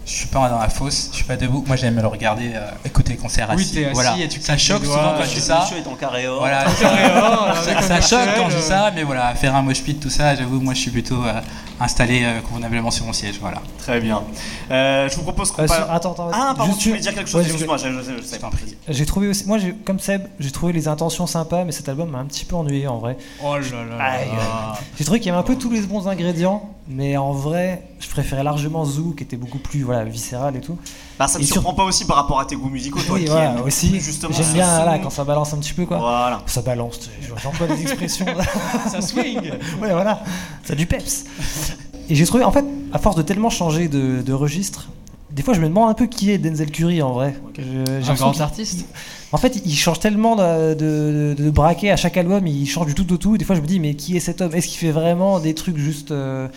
[0.07, 1.65] je suis pas dans la fosse, je suis pas debout.
[1.67, 3.73] Moi, j'aime le regarder, euh, écouter les concerts Oui, assis.
[3.73, 4.17] t'es assis voilà.
[4.17, 5.67] et tu ça choque souvent quand je dis ça.
[5.77, 6.39] Est en carré or.
[6.39, 10.09] Voilà, ça, ça choque quand je dis ça, mais voilà, faire un mosh pit, tout
[10.09, 11.41] ça, j'avoue, moi, je suis plutôt euh,
[11.79, 13.35] installé euh, convenablement sur mon siège.
[13.39, 13.61] Voilà.
[13.77, 14.23] Très bien.
[14.71, 15.85] Euh, je vous propose qu'on Euh, parle.
[15.89, 16.29] attends, attends.
[16.33, 18.49] Ah, pardon, juste tu voulais dire quelque chose Excuse-moi, je, je, je, je savais pas.
[18.89, 22.09] J'ai trouvé aussi, moi, j'ai- comme Seb, j'ai trouvé les intentions sympas, mais cet album
[22.09, 23.17] m'a un petit peu ennuyé en vrai.
[23.43, 23.61] Oh là
[23.97, 24.73] là.
[24.97, 28.07] J'ai trouvé qu'il y avait un peu tous les bons ingrédients, mais en vrai, je
[28.09, 30.77] préférais largement Zoo, qui était beaucoup plus voilà, viscéral et tout.
[31.19, 33.23] Bah, ça me sur- surprend pas aussi par rapport à tes goûts musicaux, toi Oui,
[33.25, 33.99] qui voilà, aussi.
[33.99, 34.85] justement J'aime bien son.
[34.85, 35.97] là, quand ça balance un petit peu, quoi.
[35.97, 36.41] Voilà.
[36.45, 37.09] Ça balance,
[37.41, 38.25] j'emploie des expressions.
[38.91, 39.39] Ça swing.
[39.81, 40.21] ouais, voilà,
[40.63, 41.25] ça a du peps.
[42.09, 44.87] Et j'ai trouvé, en fait, à force de tellement changer de, de registre,
[45.31, 47.35] des fois je me demande un peu qui est Denzel Curry en vrai.
[47.57, 48.85] Je- Un grand artiste.
[49.33, 52.93] En fait, il change tellement de, de, de braquet à chaque album, il change du
[52.95, 53.37] tout au tout.
[53.37, 54.53] Des fois, je me dis, mais qui est cet homme?
[54.55, 56.11] Est-ce qu'il fait vraiment des trucs juste.
[56.11, 56.47] euh,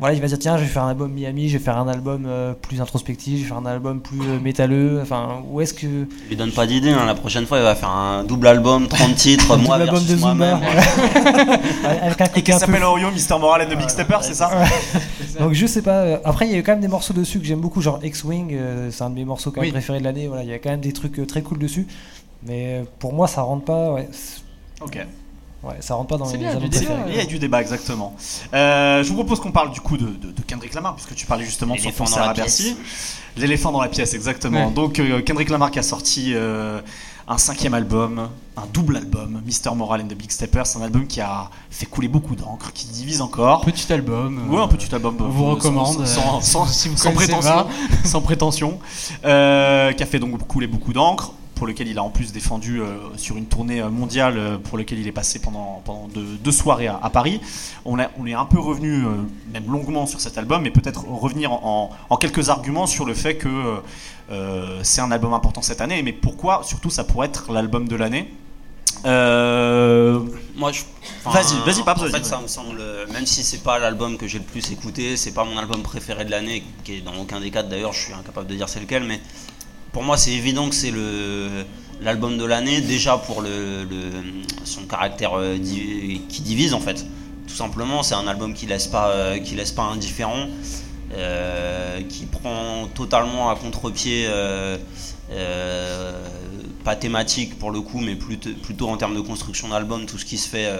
[0.00, 1.88] Voilà, il va dire, tiens, je vais faire un album Miami, je vais faire un
[1.88, 5.00] album euh, plus introspectif, je vais faire un album plus euh, métalleux.
[5.02, 5.86] Enfin, où est-ce que.
[5.86, 7.04] Il lui donne pas d'idée, hein.
[7.04, 10.16] la prochaine fois il va faire un double album, 30 titres, moi Double album de
[10.16, 10.58] Zoomer, moi-même.
[12.02, 13.40] Avec un Et qui un peu s'appelle Orion, Mr.
[13.40, 14.50] Moral and the Big Stepper, c'est ça
[15.40, 16.02] Donc je sais pas.
[16.02, 17.98] euh, Après, il y a eu quand même des morceaux dessus que j'aime beaucoup, genre
[18.02, 19.72] X-Wing, euh, c'est un de mes morceaux quand même Oui.
[19.72, 20.28] préférés de l'année.
[20.28, 21.86] Voilà, il y a quand même des trucs très cool dessus.
[22.46, 23.92] Mais pour moi, ça rentre pas.
[23.94, 24.08] Ouais,
[24.80, 25.04] Ok.
[25.62, 26.94] Ouais, ça rentre pas dans mes bien, albums du débat.
[27.08, 28.14] Il y a du débat, exactement.
[28.54, 31.26] Euh, je vous propose qu'on parle du coup de, de- de Kendrick Lamar, puisque tu
[31.26, 32.74] parlais justement de son concert dans la à Bercy.
[32.74, 33.16] pièce.
[33.36, 34.66] L'éléphant dans la pièce, exactement.
[34.66, 34.72] Ouais.
[34.72, 36.80] Donc euh, Kendrick Lamar qui a sorti euh,
[37.28, 39.74] un cinquième album, un double album, Mr.
[39.76, 43.20] Moral and the Big Steppers, un album qui a fait couler beaucoup d'encre, qui divise
[43.20, 43.60] encore.
[43.60, 44.40] Petit album.
[44.52, 45.16] Euh, un petit album.
[45.20, 46.06] On vous euh, recommande.
[46.06, 47.64] Sans, sans- sans- si vous sans connaissez prétention.
[47.64, 47.68] pas.
[48.08, 48.78] sans prétention.
[49.24, 52.80] Euh, qui a fait donc couler beaucoup d'encre, pour lequel il a en plus défendu
[52.80, 56.24] euh, sur une tournée euh, mondiale euh, pour lequel il est passé pendant, pendant deux,
[56.42, 57.40] deux soirées à, à Paris.
[57.84, 59.02] On, a- on est un peu revenu,
[59.52, 63.36] même longuement sur cet album, mais peut-être revenir en, en quelques arguments sur le fait
[63.36, 63.48] que
[64.82, 68.30] c'est un album important cette année, mais pourquoi surtout ça pourrait être l'album de l'année.
[69.04, 70.20] Euh,
[70.56, 70.82] Moi, je.
[71.24, 72.82] Vas-y, vas-y, Pape, En fait, ça me semble.
[73.12, 76.24] Même si c'est pas l'album que j'ai le plus écouté, c'est pas mon album préféré
[76.24, 78.80] de l'année, qui est dans aucun des quatre d'ailleurs, je suis incapable de dire c'est
[78.80, 79.20] lequel, mais
[79.92, 81.64] pour moi, c'est évident que c'est le
[82.00, 83.86] l'album de l'année, déjà pour le,
[84.64, 87.04] son caractère euh, qui divise en fait.
[87.46, 90.48] Tout simplement, c'est un album qui laisse pas, euh, qui laisse pas indifférent,
[91.14, 94.28] euh, qui prend totalement à contre-pied.
[96.84, 100.38] pas thématique pour le coup, mais plutôt, en termes de construction d'album, tout ce qui
[100.38, 100.70] se fait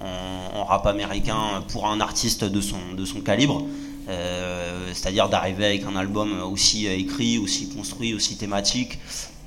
[0.00, 3.64] en, en rap américain pour un artiste de son, de son calibre.
[4.08, 8.98] Euh, C'est-à-dire d'arriver avec un album aussi euh, écrit, aussi construit, aussi thématique,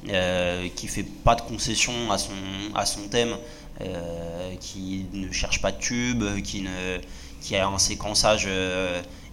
[0.09, 2.33] euh, qui fait pas de concession à son,
[2.75, 3.35] à son thème,
[3.81, 6.99] euh, qui ne cherche pas de tube, qui, ne,
[7.41, 8.47] qui a un séquençage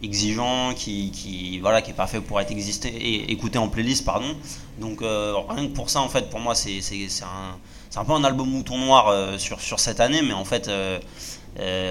[0.02, 4.04] exigeant, qui, qui voilà, qui est pas fait pour être existé et écouté en playlist,
[4.04, 4.34] pardon.
[4.80, 7.58] Donc rien que pour ça, en fait, pour moi, c'est c'est- c'est un,
[7.90, 10.70] c'est un peu un album mouton noir sur, sur cette année, mais en fait,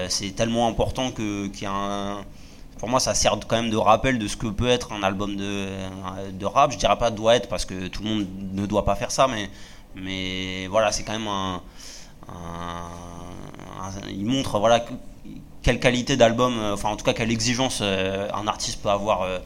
[0.08, 2.24] c'est tellement important que qu'il y a un
[2.78, 5.36] pour moi, ça sert quand même de rappel de ce que peut être un album
[5.36, 5.66] de,
[6.32, 6.72] de rap.
[6.72, 9.26] Je dirais pas doit être parce que tout le monde ne doit pas faire ça,
[9.28, 9.50] mais,
[9.96, 11.60] mais voilà, c'est quand même un,
[12.28, 12.32] un-
[13.84, 14.92] un- Il montre voilà, que-
[15.62, 19.22] quelle qualité d'album, euh, enfin en tout cas quelle exigence euh, un artiste peut avoir
[19.22, 19.38] euh,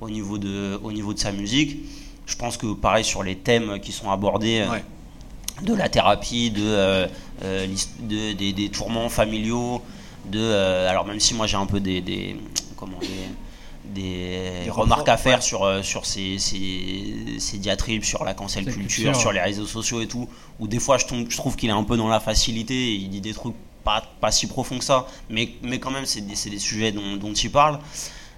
[0.00, 1.78] au, niveau de, au niveau de sa musique.
[2.26, 4.64] Je pense que pareil sur les thèmes qui sont abordés.
[4.70, 4.84] Ouais.
[5.62, 7.06] de la thérapie, de,
[8.02, 9.82] des, des tourments familiaux,
[10.26, 12.36] de alors même si moi j'ai un peu des, des
[12.80, 13.06] comment des,
[13.84, 18.64] des Des remarques à faire sur euh, sur ces, ces, ces diatribes sur la cancel
[18.64, 21.54] culture, culture, sur les réseaux sociaux et tout, où des fois je tombe, je trouve
[21.56, 24.46] qu'il est un peu dans la facilité, et il dit des trucs pas, pas si
[24.46, 27.50] profonds que ça, mais, mais quand même c'est des, c'est des sujets dont, dont il
[27.50, 27.78] parle.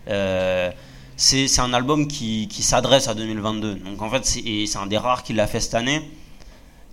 [0.09, 0.71] Euh,
[1.17, 3.77] c'est c'est un album qui, qui s'adresse à 2022.
[3.77, 6.03] Donc en fait, c'est et c'est un des rares qui l'a fait cette année.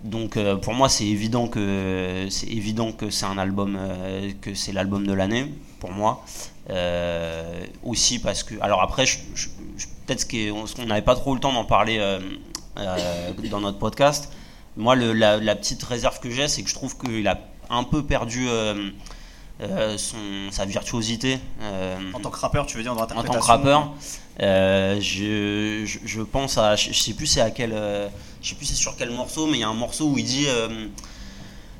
[0.04, 4.54] Donc euh, pour moi, c'est évident que c'est évident que c'est un album euh, que
[4.54, 6.24] c'est l'album de l'année pour moi.
[6.68, 10.86] Euh, aussi parce que alors après, je- je- je- peut-être ce qui est- on on
[10.86, 12.20] n'avait pas trop le temps d'en parler euh,
[12.78, 14.30] euh, dans notre podcast.
[14.76, 17.38] Moi, le- la, la petite réserve que j'ai, c'est que je trouve qu'il a
[17.70, 18.46] un peu perdu
[19.96, 20.16] son,
[20.50, 21.38] sa virtuosité.
[22.14, 23.92] En tant que rappeur, tu veux dire dans en tant que rappeur,
[24.38, 27.72] je, pense à, je, sais plus c'est à quel,
[28.42, 30.24] je sais plus c'est sur quel morceau, mais il y a un morceau où il
[30.24, 30.46] dit,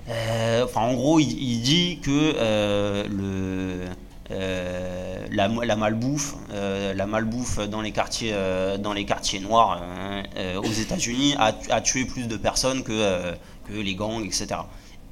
[0.09, 3.87] enfin en gros il, il dit que le
[4.31, 10.23] la, la malbouffe, euh, la malbouffe dans les quartiers, euh, dans les quartiers noirs euh,
[10.37, 13.33] euh, aux États-Unis a, tué plus de personnes que, euh,
[13.71, 14.47] les gangs, etc.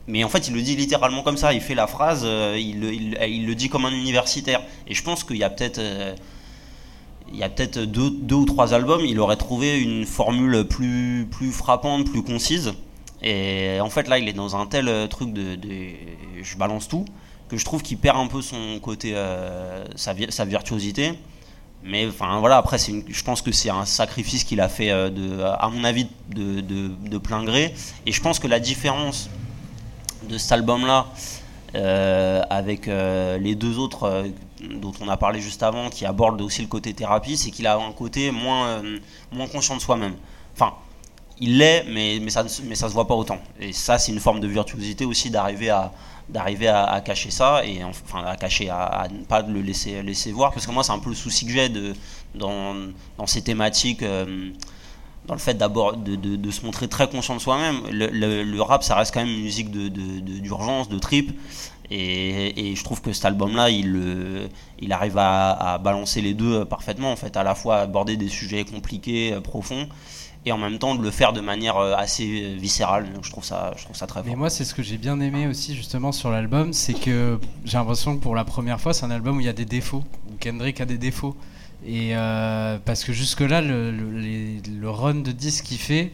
[0.07, 1.53] Mais en fait, il le dit littéralement comme ça.
[1.53, 4.63] Il fait la phrase, euh, il, le- dit comme un universitaire.
[4.87, 6.15] Et je pense qu'il y a peut-être, euh,
[7.31, 12.07] il y a peut-être deux, ou trois albums, il aurait trouvé une formule plus, frappante,
[12.11, 12.73] plus concise.
[13.23, 15.59] Et en fait, là, il est dans un tel euh, truc de-
[16.43, 17.05] je balance tout,
[17.49, 21.15] que je trouve qu'il perd un peu son côté, euh, sa, vi- sa virtuosité.
[21.85, 25.55] Mais enfin voilà, après, une- je pense que c'est un sacrifice qu'il a fait, euh,
[25.59, 27.75] à mon avis, de, plein gré.
[28.07, 29.29] Et je pense que la différence
[30.29, 31.07] de cet album-là
[31.75, 34.25] euh, avec les deux autres
[34.81, 37.77] dont on a parlé juste avant, qui abordent aussi le côté thérapie, c'est qu'il a
[37.77, 38.83] un côté moins,
[39.31, 40.15] moins conscient de soi-même.
[40.55, 40.75] Enfin,
[41.41, 43.39] il l'est, mais, mais, ça, mais ça se voit pas autant.
[43.61, 45.93] Et ça, c'est une forme de virtuosité aussi d'arriver à
[46.29, 50.53] d'arriver à, cacher ça et enfin à cacher à, ne pas le laisser laisser voir
[50.53, 51.71] parce que moi c'est un peu le souci que j'ai
[52.35, 52.75] dans,
[53.17, 54.51] dans ces thématiques euh,
[55.27, 57.83] dans le fait d'abord de, se montrer très conscient de soi-même.
[57.91, 61.39] Le, rap, ça reste quand même une musique d'urgence, de trip.
[61.91, 66.33] Et, et je trouve que cet album-là, il, euh, il arrive à, à balancer les
[66.33, 69.87] deux euh, parfaitement, en fait, à la fois aborder des sujets compliqués, profonds,
[70.47, 73.13] et en même temps de le faire de manière euh, assez euh, viscérale.
[73.13, 74.39] Donc je trouve ça, je trouve ça très Mais fort.
[74.39, 78.17] moi, c'est ce que j'ai bien aimé aussi justement sur l'album, c'est que j'ai l'impression
[78.17, 80.35] que pour la première fois, c'est un album où il y a des défauts, où
[80.41, 81.37] Kendrick a des défauts.
[81.87, 86.13] Et euh, parce que jusque-là, le, le- les- le run de disques qu'il fait,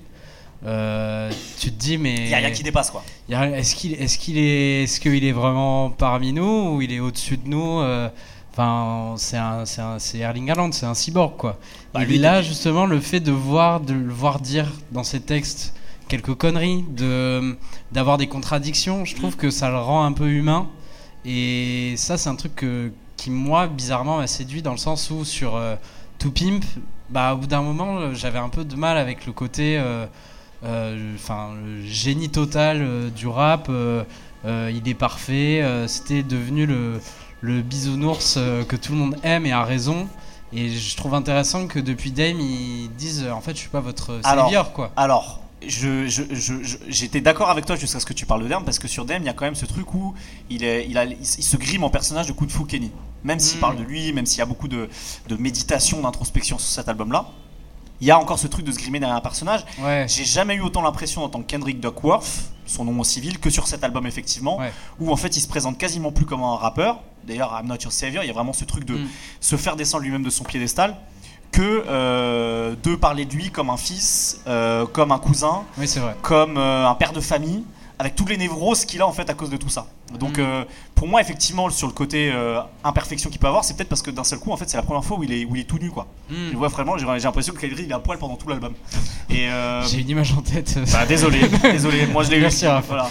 [0.66, 2.14] euh, tu te dis, mais.
[2.14, 3.02] Il y a rien qui dépasse quoi.
[3.28, 7.36] Est-ce qu'il est, qu'il est, est-ce qu'il est vraiment parmi nous ou il est au-dessus
[7.36, 8.08] de nous euh,
[8.52, 11.58] Enfin, c'est un, c'est un- c'est Erling Haaland, c'est un cyborg quoi.
[11.94, 15.20] Bah, Et lui, là, justement, le fait de voir, de le voir dire dans ses
[15.20, 15.74] textes
[16.08, 17.56] quelques conneries, de
[17.92, 20.68] d'avoir des contradictions, je trouve que ça le rend un peu humain.
[21.24, 25.24] Et ça, c'est un truc que, qui moi, bizarrement, m'a séduit dans le sens où
[25.24, 25.76] sur euh,
[26.18, 26.64] To Pimp,
[27.10, 30.06] bah, au bout d'un moment, euh, j'avais un peu de mal avec le côté, euh,
[30.64, 33.70] euh, enfin, le génie total du rap.
[34.44, 35.62] il est parfait.
[35.86, 37.00] C'était devenu le,
[37.40, 40.08] le bisounours que tout le monde aime et a raison.
[40.54, 43.80] Et je trouve intéressant que depuis Dame, ils disent euh, en fait, je suis pas
[43.80, 44.92] votre savior, quoi.
[44.96, 48.48] Alors, je, je- je- je- j'étais d'accord avec toi jusqu'à ce que tu parles de
[48.48, 50.14] Derm parce que sur Derm, il y a quand même ce truc où
[50.50, 52.92] il, est, il, a, il, s- il se grime en personnage de Kung Fu Kenny.
[53.24, 53.60] Même s'il Mm.
[53.60, 54.88] parle de lui, même s'il y a beaucoup de,
[55.28, 57.26] de méditation, d'introspection sur cet album-là,
[58.00, 59.64] il y a encore ce truc de se grimer derrière un personnage.
[59.80, 60.06] Ouais.
[60.08, 62.26] J'ai jamais eu autant l'impression en tant que Kendrick Duckworth,
[62.66, 64.72] son nom au civil, que sur cet album effectivement, Ouais.
[65.00, 67.00] où en fait il se présente quasiment plus comme un rappeur.
[67.26, 69.06] D'ailleurs, I'm Not Your Savior, il y a vraiment ce truc de Mm.
[69.40, 70.96] se faire descendre lui-même de son piédestal,
[71.52, 76.00] que euh, de parler de lui comme un fils, euh, comme un cousin, Oui, c'est
[76.00, 76.16] vrai.
[76.22, 77.64] comme euh, un père de famille,
[77.98, 79.86] avec tous les névroses qu'il a en fait à cause de tout ça.
[80.18, 80.42] Donc Mm.
[80.42, 80.64] euh,
[80.94, 84.10] pour moi effectivement sur le côté euh, imperfection qu'il peut avoir, c'est peut-être parce que
[84.12, 85.64] d'un seul coup en fait c'est la première fois où il est, où il est
[85.64, 86.06] tout nu quoi.
[86.30, 86.34] Mm.
[86.52, 88.74] Je vois vraiment, j'ai j'ai l'impression que Kendrick il a un poil pendant tout l'album.
[89.30, 90.78] Et euh, J'ai une image en tête.
[90.92, 92.42] bah, désolé, désolé, moi je l'ai eu.
[92.42, 92.66] Merci.
[92.88, 93.10] Voilà.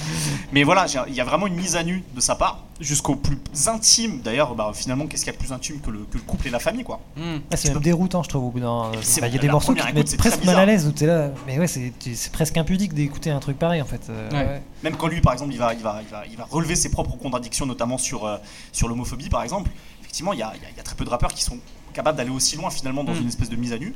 [0.53, 3.38] Mais voilà, il y a vraiment une mise à nu de sa part, jusqu'au plus
[3.67, 4.21] intime.
[4.23, 6.47] D'ailleurs, bah, finalement, qu'est-ce qu'il y a de plus intime que le, que le couple
[6.47, 7.38] et la famille, quoi Mm.
[7.51, 8.91] Ah, c'est même déroutant, je trouve, au bout d'un.
[9.19, 11.06] Bah, Il y a des morceaux qui te mettent presque mal à l'aise où t'es
[11.08, 11.32] là.
[11.47, 14.01] Mais ouais, c'est c'est presque impudique d'écouter un truc pareil en fait.
[14.10, 14.62] Euh, Ouais.
[14.84, 16.89] Même quand lui, par exemple, il va, il va, il va, il va relever ses
[16.89, 18.38] propres contradictions, notamment sur, euh,
[18.72, 19.69] sur l'homophobie par exemple,
[20.02, 21.58] effectivement, il y a, y y très peu de rappeurs qui sont
[21.93, 23.22] capables d'aller aussi loin finalement dans Mm.
[23.22, 23.93] une espèce de mise à nu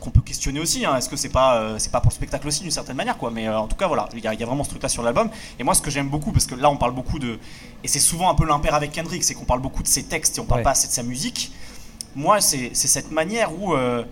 [0.00, 0.84] qu'on peut questionner aussi.
[0.84, 0.94] hein.
[0.96, 3.30] Est-ce que c'est pas, euh, c'est pas pour le spectacle aussi d'une certaine manière quoi
[3.30, 4.88] Mais euh, en tout cas, voilà, il y, a- il y a vraiment ce truc-là
[4.90, 5.28] sur l'album.
[5.58, 7.38] Et moi, ce que j'aime beaucoup, parce que là, on parle beaucoup de,
[7.84, 10.36] et c'est souvent un peu l'impair avec Kendrick, c'est qu'on parle beaucoup de ses textes
[10.36, 10.64] et on parle Ouais.
[10.64, 11.50] pas assez de sa musique.
[12.14, 14.04] Moi, c'est c'est cette manière où euh,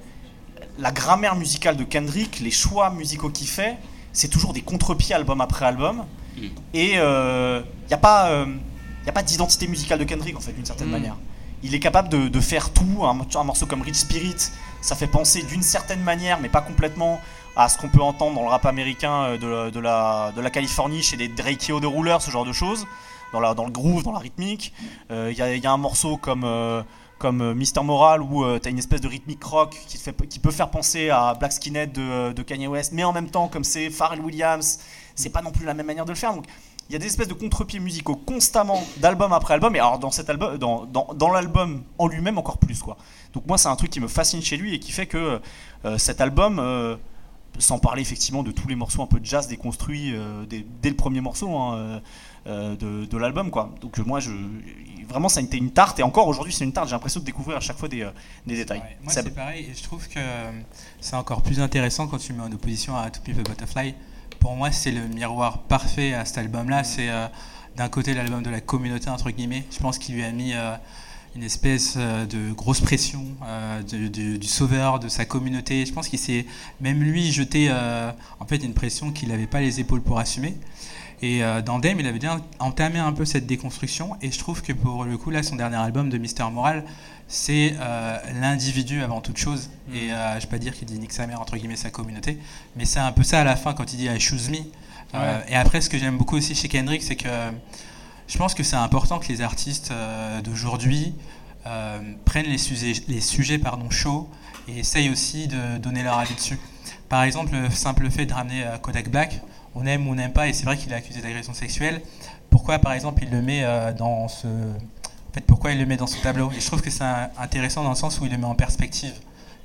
[0.79, 3.77] la grammaire musicale de Kendrick, les choix musicaux qu'il fait,
[4.13, 6.05] c'est toujours des contre-pieds album après album.
[6.37, 6.47] Mm.
[6.75, 8.47] Et il n'y a pas, euh,
[9.07, 10.93] y a pas d'identité musicale de Kendrick, en fait, d'une certaine Mm.
[10.93, 11.17] manière.
[11.63, 13.05] Il est capable de, de faire tout.
[13.05, 14.37] Un, un morceau comme Rich Spirit,
[14.83, 17.21] ça fait penser d'une certaine manière, mais pas complètement,
[17.57, 20.51] à ce qu'on peut entendre dans le rap américain euh, de, de la, de la
[20.51, 22.85] Californie, chez des Drakeo de Ruler, ce genre de choses,
[23.33, 24.73] dans, la, dans le groove, dans la rythmique.
[25.11, 26.83] Euh, Il y, a, il y a un morceau comme, euh,
[27.19, 30.27] comme euh, Mister Moral où tu as une espèce de rythmique rock qui, te fait,
[30.29, 33.49] qui peut faire penser à Black Skinhead de, de Kanye West, mais en même temps,
[33.49, 34.81] comme c'est Pharrell Williams,
[35.15, 36.35] c'est pas non plus la même manière de le faire.
[36.35, 36.47] Donc,
[36.89, 39.75] il y a des espèces de contre-pieds musicaux constamment d'album après album.
[39.75, 42.99] Et alors dans cet album dans, dans, dans l'album en lui-même encore plus quoi.
[43.33, 45.41] Donc moi c'est un truc qui me fascine chez lui et qui fait que
[45.87, 46.97] euh, cet album euh,
[47.59, 50.91] sans parler effectivement de tous les morceaux un peu de jazz déconstruits euh, dès, dès
[50.91, 52.03] le premier morceau hein,
[52.45, 53.75] de, de l'album quoi.
[53.81, 54.33] Donc moi je
[55.09, 55.99] vraiment ça a été une tarte.
[56.01, 56.89] Et encore aujourd'hui c'est une tarte.
[56.89, 58.11] J'ai l'impression de découvrir à chaque fois des, euh,
[58.47, 58.81] des détails.
[58.81, 60.21] Ouais, moi, c'est pareil, et je trouve que
[61.01, 63.95] c'est encore plus intéressant quand tu mets en opposition à To a Butterfly.
[64.45, 66.85] Pour moi, c'est le miroir parfait à cet album-là.
[66.85, 67.29] C'est euh,
[67.79, 69.65] d'un côté l'album de la communauté, entre guillemets.
[69.71, 70.77] Je pense qu'il lui a mis euh,
[71.35, 75.87] une espèce euh, de grosse pression euh, de- de- du sauveur de sa communauté.
[75.87, 76.45] Je pense qu'il s'est
[76.83, 80.59] même lui jeté en fait une pression qu'il n'avait pas les épaules pour assumer.
[81.23, 84.19] Et dans Dame, il avait bien entamé un peu cette déconstruction.
[84.21, 86.85] Et je trouve que pour le coup, là, son dernier album de Mister Moral,
[87.35, 89.69] c'est euh, l'individu avant toute chose.
[89.93, 91.91] Et euh, je ne vais pas dire qu'il dit nique sa mère, entre guillemets, sa
[91.91, 92.39] communauté.
[92.77, 94.59] Mais c'est un peu ça à la fin quand il dit I choose me.
[95.15, 97.29] Euh, et après, ce que j'aime beaucoup aussi chez Kendrick, c'est que
[98.29, 99.93] je pense que c'est important que les artistes
[100.45, 101.15] d'aujourd'hui
[102.25, 104.29] prennent les sujets, les sujets pardon, chauds
[104.69, 106.59] et essayent aussi de donner leur avis dessus.
[107.09, 109.41] Par exemple, le simple fait de ramener Kodak Black,
[109.75, 112.01] on aime ou on n'aime pas, et c'est vrai qu'il est accusé d'agression sexuelle.
[112.51, 113.65] Pourquoi, par exemple, il le met
[113.99, 114.47] dans ce.
[115.35, 117.03] Fait, pourquoi il le met dans ce tableau je trouve que c'est
[117.39, 119.15] intéressant dans le sens où il le met en perspective.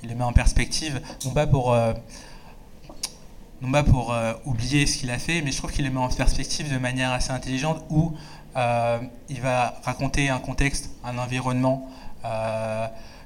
[0.02, 1.74] Il le met en perspective, non pas pour.
[1.74, 1.94] euh,
[3.62, 6.00] non pas pour euh, oublier ce qu'il a fait, mais je trouve qu'il le met
[6.00, 8.14] en perspective de manière assez intelligente où
[8.56, 8.98] euh,
[9.30, 11.88] il va raconter un contexte, un environnement.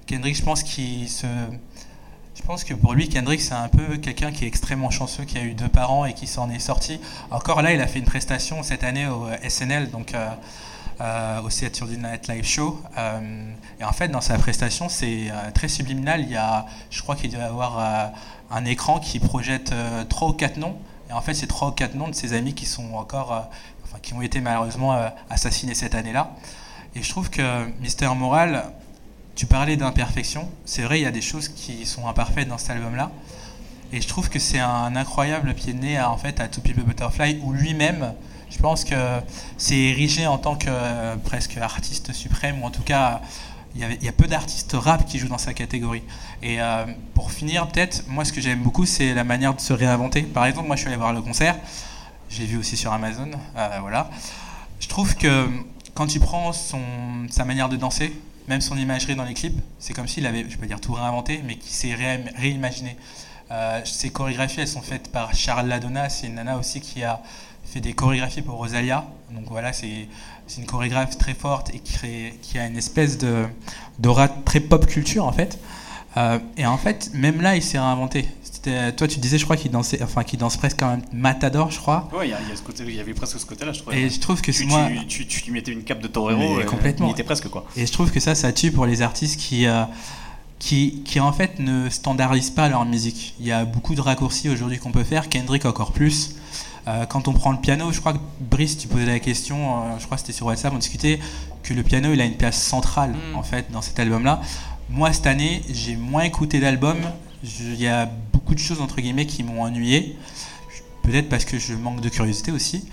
[0.05, 4.47] Kendrick, je pense je pense que pour lui, Kendrick, c'est un peu quelqu'un qui est
[4.47, 6.99] extrêmement chanceux, qui a eu deux parents et qui s'en est sorti.
[7.31, 10.13] Encore là, il a fait une prestation cette année au SNL, donc
[10.99, 12.81] au Saturday Night Live Show.
[12.97, 16.21] Euh, et en fait, dans sa prestation, c'est euh, très subliminal.
[16.21, 18.07] Il y a, je crois qu'il doit y avoir euh,
[18.51, 20.77] un écran qui projette euh, trois ou quatre noms.
[21.09, 23.97] Et en fait, c'est trois ou quatre noms de ses amis qui sont encore, euh,
[24.01, 26.31] qui ont été malheureusement euh, assassinés cette année-là.
[26.95, 28.63] Et je trouve que Mister Moral,
[29.35, 30.47] tu parlais d'imperfection.
[30.65, 33.09] C'est vrai, il y a des choses qui sont imparfaites dans cet album-là.
[33.91, 36.83] Et je trouve que c'est un incroyable pied de nez en fait, à To People
[36.83, 38.13] Butterfly, où lui-même,
[38.53, 38.95] je pense que
[39.57, 43.21] c'est érigé en tant que euh, presque artiste suprême, ou en tout cas,
[43.75, 46.03] il y, a peu d'artistes rap qui jouent dans sa catégorie.
[46.43, 46.85] Et euh,
[47.15, 50.21] pour finir, peut-être, moi, ce que j'aime beaucoup, c'est la manière de se réinventer.
[50.21, 51.57] Par exemple, moi, je suis allé voir le concert.
[52.29, 53.31] J'ai vu aussi sur Amazon.
[53.57, 54.11] euh, voilà.
[54.79, 55.49] Je trouve que
[55.95, 56.81] quand tu prends son,
[57.31, 58.13] sa manière de danser,
[58.47, 61.41] même son imagerie dans les clips, c'est comme s'il avait, je peux dire tout réinventé,
[61.43, 62.95] mais qu'il s'est ré- réimaginé.
[63.85, 67.21] Ces chorégraphies, elles sont faites par Charles Ladonna, c'est une nana aussi qui a
[67.73, 69.05] fait des chorégraphies pour Rosalia.
[69.31, 70.07] Donc voilà, c'est
[70.57, 73.45] une chorégraphe très forte et qui, crée- qui a une espèce de
[73.99, 75.59] d'aura très pop culture en fait.
[76.17, 78.27] Euh, et en fait, même là, il s'est réinventé.
[78.95, 81.79] Toi, tu disais, je crois qu'il dansait, enfin, qu'il danse presque quand même Matador, je
[81.79, 82.07] crois.
[82.13, 83.73] Ouais, il y, a- il y a ce côté, il y avait presque ce côté-là,
[83.73, 83.99] je trouvais.
[84.03, 84.87] Et je trouve que c'est tu, moi.
[85.07, 87.07] tu, tu, tu lui mettais une cape de torero, et complètement.
[87.07, 87.65] il était presque quoi.
[87.75, 89.83] Et je trouve que ça, ça tue pour les artistes qui, euh,
[90.59, 93.33] qui, qui en fait ne standardisent pas leur musique.
[93.39, 96.35] Il y a beaucoup de raccourcis aujourd'hui qu'on peut faire, Kendrick encore plus.
[96.87, 99.99] Euh, quand on prend le piano, je crois que Brice, tu posais la question, euh,
[99.99, 101.19] je crois que c'était sur WhatsApp, on discutait
[101.63, 103.35] que le piano, il a une place centrale Mm.
[103.37, 104.41] en fait dans cet album-là.
[104.89, 107.01] Moi, cette année, j'ai moins écouté d'albums.
[107.43, 110.17] Il y a beaucoup de choses entre guillemets qui m'ont ennuyé.
[111.03, 112.85] Peut-être parce que je manque de curiosité aussi.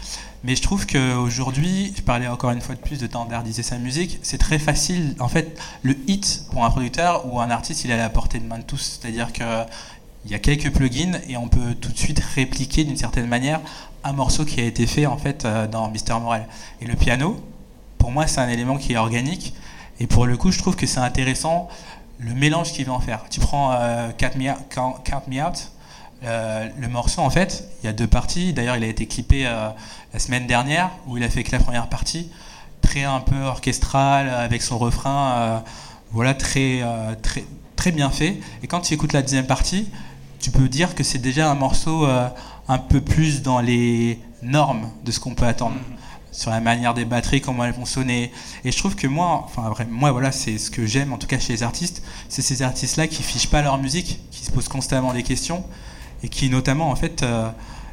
[0.42, 4.18] Mais je trouve qu'aujourd'hui, je parlais encore une fois de plus de standardiser sa musique,
[4.22, 5.14] c'est très facile.
[5.20, 8.38] En fait, le hit pour un producteur ou un artiste, il est à la portée
[8.38, 8.98] de main de tous.
[9.00, 9.44] C'est-à-dire que
[10.24, 13.60] il y a quelques plugins et on peut tout de suite répliquer d'une certaine manière
[14.04, 16.46] un morceau qui a été fait en fait euh, dans Mister Moral.
[16.80, 17.40] Et le piano,
[17.98, 19.54] pour moi, c'est un élément qui est organique.
[19.98, 21.68] Et pour le coup, je trouve que c'est intéressant
[22.18, 23.24] le mélange qu'il va en faire.
[23.30, 24.32] Tu prends euh, Count,
[25.28, 25.70] Me Out,
[26.22, 28.52] Euh, le morceau, en fait, il y a deux parties.
[28.52, 29.70] D'ailleurs, il a été clippé euh,
[30.12, 32.30] la semaine dernière, où il a fait que la première partie,
[32.82, 35.62] très un peu orchestrale, avec son refrain,
[36.12, 36.82] voilà, très,
[37.22, 37.44] très,
[37.76, 38.38] très bien fait.
[38.62, 39.88] Et quand tu écoutes la deuxième partie,
[40.40, 42.28] tu peux dire que c'est déjà un morceau euh,
[42.68, 45.76] un peu plus dans les normes de ce qu'on peut attendre.
[46.32, 48.30] Sur la manière des batteries, comment elles vont sonner.
[48.64, 51.26] Et je trouve que moi, enfin, après, moi, voilà, c'est ce que j'aime, en tout
[51.26, 54.68] cas chez les artistes, c'est ces artistes-là qui fichent pas leur musique, qui se posent
[54.68, 55.64] constamment des questions
[56.22, 57.48] et qui notamment en fait euh,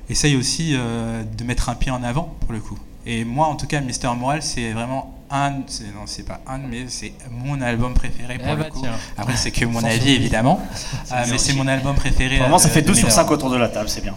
[0.10, 2.78] essayent aussi euh, de mettre un pied en avant pour le coup.
[3.06, 6.58] Et moi en tout cas Mister Moral c'est vraiment un, c'est- non c'est pas un
[6.58, 8.80] mais c'est mon album préféré pour Eh le bah, coup.
[8.82, 8.92] tiens.
[9.18, 10.60] Après c'est que mon avis évidemment,
[11.12, 12.38] Euh, mais c'est mon album préféré.
[12.38, 13.16] Vraiment, ça euh, fait de 2 sur Miller.
[13.16, 14.14] 5 autour de la table, c'est bien.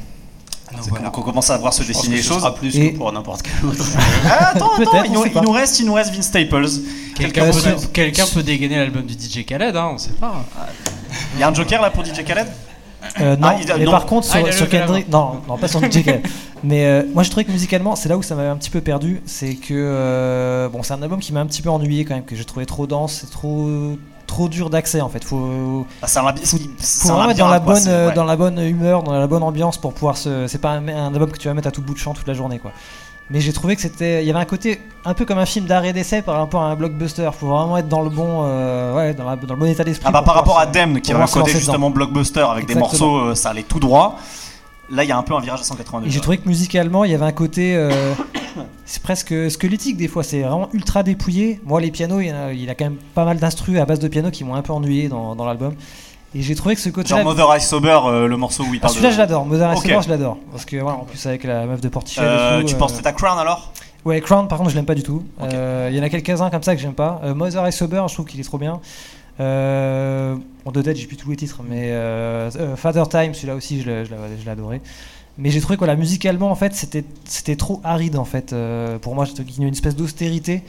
[0.73, 1.07] Donc, C'est voilà.
[1.07, 2.39] Donc on commence à voir se dessiner les ce choses.
[2.39, 3.85] sera plus Et- que pour n'importe quel autre.
[4.25, 6.67] Ah, attends, attends, il, nous, il reste, il nous reste Vince Staples.
[7.17, 10.45] Quelqu'un peut, sur- quelqu'un peut dégainer l'album du DJ Khaled, hein, on sait pas.
[11.35, 12.47] Il y a un joker là pour DJ Khaled?
[13.21, 13.91] Euh, non, Ah, a- mais non.
[13.91, 16.03] par contre, Ah, sur, il a sur levé la Kendrick, non, non, pas sur DJ
[16.05, 16.27] Khaled.
[16.63, 18.83] Mais euh, moi, je trouvais que musicalement, c'est là où ça m'avait un petit peu
[18.83, 19.23] perdu.
[19.25, 22.25] C'est que, euh, bon, c'est un album qui m'a un petit peu ennuyé quand même,
[22.25, 23.97] que j'ai trouvé trop dense, c'est trop,
[24.27, 25.25] trop dur d'accès en fait.
[25.25, 28.15] Faut, Ah, C'est un faut, un vraiment être dans la quoi, bonne, euh, ouais.
[28.15, 30.47] dans la bonne humeur, dans la bonne ambiance pour pouvoir se.
[30.49, 32.29] C'est pas un, un album que tu vas mettre à tout bout de champ toute
[32.29, 32.73] la journée, quoi.
[33.31, 35.67] Mais j'ai trouvé que c'était, il y avait un côté un peu comme un film
[35.67, 37.31] d'arrêt d'essai par rapport à un blockbuster.
[37.39, 40.05] Faut vraiment être dans le bon, euh, ouais, dans, la- dans le bon état d'esprit.
[40.09, 43.19] Ah bah, par rapport à Dem qui avait un côté justement blockbuster avec des morceaux,
[43.19, 44.19] euh, ça allait tout droit.
[44.93, 46.13] Là, il y a un peu un virage à 180 Et degrés.
[46.15, 47.77] j'ai trouvé que musicalement, il y avait un côté.
[47.77, 47.93] euh,
[48.85, 51.61] c'est presque squelettique des fois, c'est vraiment ultra dépouillé.
[51.65, 53.85] Moi, les pianos, il y, a, il y a quand même pas mal d'instrus à
[53.87, 55.75] base de piano qui m'ont un peu ennuyé dans, dans l'album.
[56.35, 57.09] Et j'ai trouvé que ce côté.
[57.09, 59.15] Genre Mother Ice Sober, euh, le morceau où il parle celui-là, de...
[59.15, 59.47] je l'adore.
[59.47, 59.85] Mother Ok.
[59.85, 60.39] Ice je l'adore.
[60.53, 62.21] Parce que, voilà, en plus, avec la meuf de Portichet.
[62.23, 63.73] Euh, tu euh, penses peut-être à Crown alors?
[64.05, 65.25] Ouais, Crown, par contre, je l'aime pas du tout.
[65.41, 67.21] Il y en a quelques-uns comme ça que j'aime pas.
[67.35, 68.81] Mother is Sober, je trouve qu'il est trop bien.
[69.41, 71.93] Euh, en deux têtes, j'ai plus tous les titres, mais
[72.77, 74.81] Father Time, celui-là aussi, je l'ai adoré.
[75.41, 78.53] Mais j'ai trouvé que voilà, musicalement, en fait, c'était c'était trop aride, en fait.
[78.53, 80.63] Euh, pour moi, c'était une espèce d'austérité.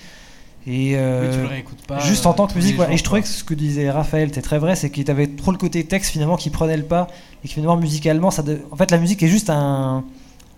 [0.68, 1.99] Et euh, Oui, tu le réécoutes pas.
[1.99, 4.59] juste en tant que musique, et je trouvais que ce que disait Raphaël était très
[4.59, 7.07] vrai, c'est qu'il avait trop le côté texte finalement qui prenait le pas,
[7.43, 10.03] et que finalement musicalement, ça de- en fait la musique est juste un,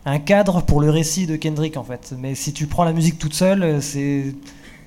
[0.06, 2.14] un cadre pour le récit de Kendrick en fait.
[2.20, 4.36] Mais si tu prends la musique toute seule, euh, c'est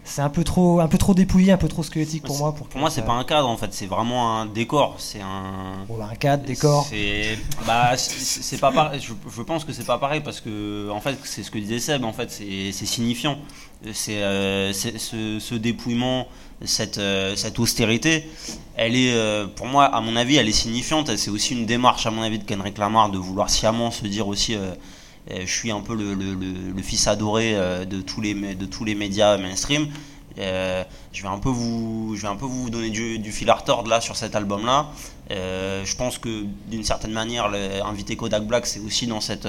[0.07, 2.55] c'est un peu trop un peu trop dépouillé, un peu trop squelettique pour moi.
[2.55, 4.95] Pour, Pour moi, c'est pas un cadre en fait, c'est vraiment un décor.
[4.99, 5.85] C'est un.
[5.89, 6.87] Bon, bah, un cadre, décor.
[6.89, 9.01] C'est bah c'est pas pareil.
[9.01, 11.81] Je, je pense que c'est pas pareil parce que en fait c'est ce que disait
[11.81, 12.05] Seb.
[12.05, 13.37] En fait c'est signifiant.
[13.93, 16.29] C'est euh, ce, ce dépouillement,
[16.65, 18.29] cette euh, cette austérité.
[18.77, 21.15] Elle est euh, pour moi à mon avis elle est signifiante.
[21.17, 24.29] C'est aussi une démarche à mon avis de Kendrick Lamar de vouloir sciemment se dire
[24.29, 24.57] aussi.
[25.31, 28.95] Euh, je suis un peu le, fils adoré euh, de tous les de tous les
[28.95, 29.89] médias mainstream.
[30.39, 33.55] Euh, je vais un peu vous, je vais un peu vous donner du, fil à
[33.55, 34.89] retordre là sur cet album-là.
[35.31, 37.51] Je pense que d'une certaine manière,
[37.85, 39.49] inviter Kodak Black, c'est aussi dans cette,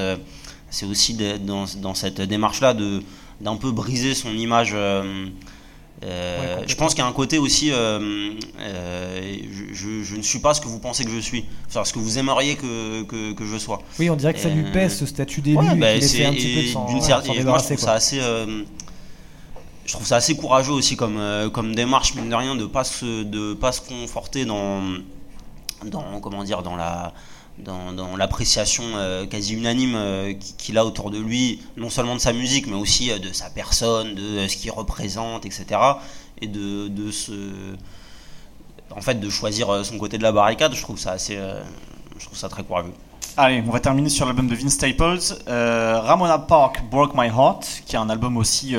[0.69, 3.03] c'est aussi dans, dans cette démarche-là de
[3.41, 4.75] d'un peu briser son image.
[6.03, 9.37] Euh, je pense qu'il y a un côté aussi, euh, euh,
[9.73, 12.19] je, ne suis pas ce que vous pensez que je suis, enfin ce que vous
[12.19, 13.81] aimeriez que, que, que je sois.
[13.99, 16.53] Oui, on dirait que ça lui pèse ce statut d'élu Ouais, bah, c'est- un petit
[16.53, 17.77] peu de ouais, et moi, je trouve quoi.
[17.77, 18.19] ça assez
[19.85, 21.19] je trouve ça assez courageux aussi comme
[21.53, 24.81] comme démarche mine de rien de pas se de pas se conforter dans
[25.85, 27.13] dans comment dire dans la
[27.59, 32.19] dans, l'appréciation euh, quasi unanime euh, qui- qu'il a autour de lui, non seulement de
[32.21, 35.65] sa musique, mais aussi euh, de sa personne, de ce qu'il représente, etc.
[36.41, 37.31] Et de, de se,
[38.95, 41.35] en fait, de choisir son côté de la barricade, je trouve ça assez,
[42.19, 42.93] je trouve ça très courageux.
[43.37, 45.19] Allez, on va terminer sur l'album de Vince Staples.
[45.47, 48.75] Ramona Park, Broke My Heart, qui est un album aussi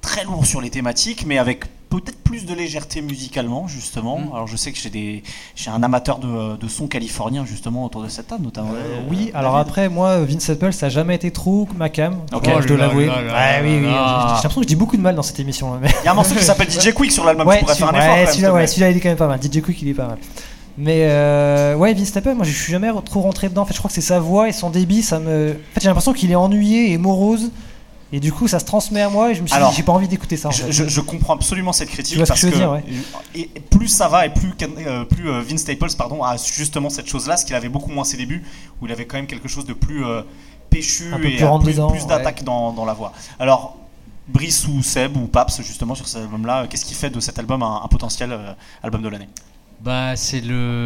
[0.00, 4.18] très lourd sur les thématiques, mais avec peut-être plus de légèreté musicalement, justement.
[4.18, 4.30] Mm.
[4.34, 5.22] Alors je sais que j'ai des,
[5.56, 8.72] j'ai un amateur de, de son californien justement autour de cette table, notamment.
[8.74, 12.16] Euh, oui, alors après, moi, Vince Staples, ça n'a jamais été trop ma cam.
[12.34, 12.46] Ok.
[12.48, 13.08] Moi, je dois Oh l'avouer.
[13.08, 13.80] Ouais, oui, oui.
[13.80, 15.78] J'ai j'ai l'impression que je dis beaucoup de mal dans cette émission.
[15.80, 15.88] Mais...
[16.02, 17.46] Il y a un morceau qui s'appelle DJ Quick sur l'album.
[17.46, 18.14] ouais, tu pourrais faire un celui- effort.
[18.14, 18.66] ouais, quand même, celui-là, s'il te ouais, plaît.
[18.66, 19.40] celui-là, il est quand même pas mal.
[19.42, 20.18] DJ Quick, il est pas mal.
[20.80, 23.62] Mais euh, ouais, Vince Staples, moi, je suis jamais trop rentré dedans.
[23.62, 25.50] En fait, je crois que c'est sa voix et son débit, ça me.
[25.52, 27.50] En fait, j'ai l'impression qu'il est ennuyé et morose.
[28.12, 29.82] Et du coup, ça se transmet à moi et je me suis Alors, dit, j'ai
[29.82, 30.48] pas envie d'écouter ça.
[30.48, 30.72] En Je, fait.
[30.72, 32.82] je- je comprends absolument cette critique Tu vois ce parce que je veux dire, ouais.
[33.34, 34.52] et plus ça va et plus,
[34.86, 38.02] euh, plus euh, Vince Staples pardon, a justement cette chose-là, ce qu'il avait beaucoup moins
[38.02, 38.42] à ses débuts,
[38.80, 40.22] où il avait quand même quelque chose de plus euh,
[40.70, 41.36] péchu et
[41.90, 43.12] plus d'attaque dans, dans la voix.
[43.38, 43.76] Alors,
[44.26, 47.38] Brice ou Seb ou Paps justement sur cet album-là, euh, qu'est-ce qui fait de cet
[47.38, 48.52] album un, un potentiel euh,
[48.82, 49.28] album de l'année?
[49.80, 50.84] Bah, c'est le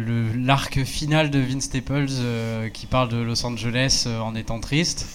[0.00, 4.60] le- l'arc final de Vince Staples euh, qui parle de Los Angeles euh, en étant
[4.60, 5.06] triste,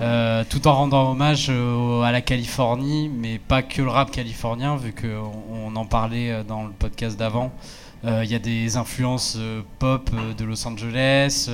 [0.00, 4.76] euh, tout en rendant hommage euh, à la Californie, mais pas que le rap californien,
[4.76, 7.52] vu qu'on on en parlait euh, dans le podcast d'avant,
[8.04, 9.38] Euh, Il y a des influences
[9.78, 11.48] pop de Los Angeles.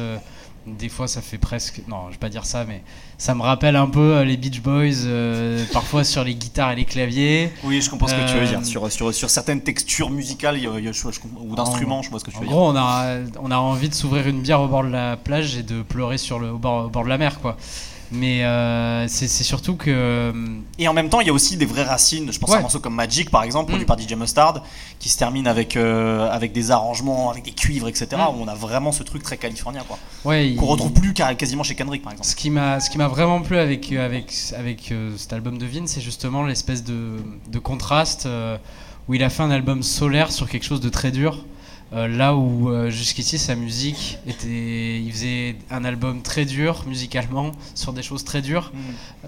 [0.67, 1.83] des fois, ça fait presque.
[1.89, 2.83] Non, je vais pas dire ça, mais
[3.19, 5.05] ça me rappelle un peu les Beach Boys,
[5.75, 7.51] parfois sur les guitares et les claviers.
[7.65, 8.65] Oui, je comprends ce que tu veux dire.
[8.65, 11.43] Sur, sur, sur certaines textures musicales il y a- il y a- je- je comprends-
[11.45, 12.55] ou d'instruments, je vois ce que tu En veux dire.
[12.57, 15.55] gros, on a, on a envie de s'ouvrir une bière au bord de la plage
[15.57, 17.57] et de pleurer sur le, au, bord, au bord de la mer, quoi.
[18.11, 19.91] Mais euh, c'est surtout que.
[19.91, 20.33] euh,
[20.79, 22.33] Et en même temps, il y a aussi des vraies racines.
[22.33, 23.87] Je pense à un morceau comme Magic, par exemple, produit Mm.
[23.87, 24.63] par DJ Mustard,
[24.99, 28.07] qui se termine avec, euh, avec des arrangements, avec des cuivres, etc.
[28.17, 28.21] Mm.
[28.39, 29.99] Où on a vraiment ce truc très californien, quoi.
[30.25, 32.29] Ouais, Qu'on il- retrouve plus quasiment chez Kendrick, par exemple.
[32.29, 32.79] Ce qui m'a,
[33.09, 37.17] vraiment plu avec avec avec euh, cet album de Vin, c'est justement l'espèce de,
[37.51, 38.27] de contraste
[39.09, 41.45] où il a fait un album solaire sur quelque chose de très dur.
[41.93, 47.53] Euh, là où euh, jusqu'ici sa musique était, il faisait un album très dur musicalement
[47.75, 48.73] sur des choses très dures.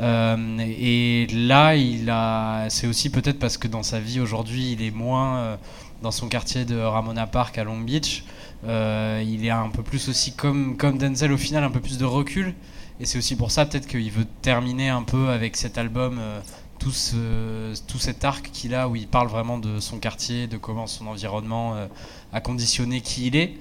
[0.01, 4.83] Euh, et là, il a, c'est aussi peut-être parce que dans sa vie aujourd'hui, il
[4.83, 5.59] est moins
[6.03, 8.25] dans son quartier de Ramona Park à Long Beach.
[8.67, 11.99] Euh, il est un peu plus aussi comme, comme Denzel au final, un peu plus
[11.99, 12.55] de recul.
[13.01, 16.41] Et c'est aussi pour ça peut-être qu'il veut terminer un peu avec cet album, euh,
[16.81, 20.57] tout, ce- tout cet arc qu'il a où il parle vraiment de son quartier, de
[20.57, 21.87] comment son environnement euh,
[22.33, 23.55] a conditionné qui il est.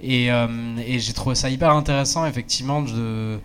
[0.00, 0.46] Et, euh,
[0.86, 3.40] et j'ai trouvé ça hyper intéressant effectivement de,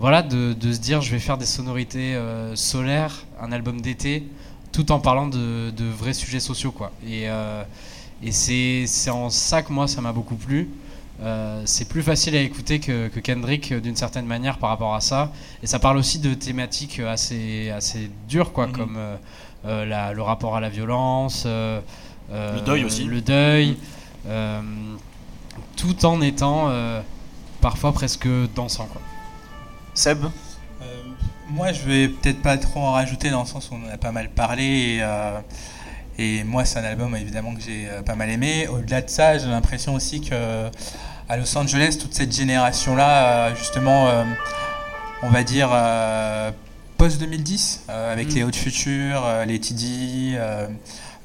[0.00, 4.24] voilà, de, se dire je vais faire des sonorités euh, solaires, un album d'été,
[4.72, 6.72] tout en parlant de, vrais sujets sociaux.
[6.72, 6.90] Quoi.
[7.06, 7.26] Et,
[8.22, 10.68] et c'est en ça que moi ça m'a beaucoup plu.
[11.22, 14.94] Euh, c'est plus facile à écouter que, que Kendrick euh, d'une certaine manière par rapport
[14.94, 15.30] à ça.
[15.62, 18.72] Et ça parle aussi de thématiques assez, assez dures, quoi, Mhm.
[18.72, 18.96] comme
[19.66, 21.80] euh, la- le rapport à la violence, euh,
[22.32, 23.04] Le deuil aussi.
[23.04, 23.76] Le deuil,
[24.28, 24.62] euh,
[25.76, 27.02] tout en étant euh,
[27.60, 28.86] parfois presque dansant.
[28.86, 29.02] Quoi.
[29.94, 30.86] Seb Euh,
[31.50, 33.98] moi, je vais peut-être pas trop en rajouter dans le sens où on en a
[33.98, 34.62] pas mal parlé.
[34.64, 35.38] Et, euh,
[36.18, 38.66] et moi, c'est un album évidemment que j'ai pas mal aimé.
[38.68, 40.70] Au-delà de ça, j'ai l'impression aussi que
[41.30, 44.24] à Los Angeles, toute cette génération-là, euh, justement, euh,
[45.22, 46.50] on va dire euh,
[46.98, 48.34] post 2010, euh, avec Mm.
[48.34, 50.36] les Hautes Futures, les TD.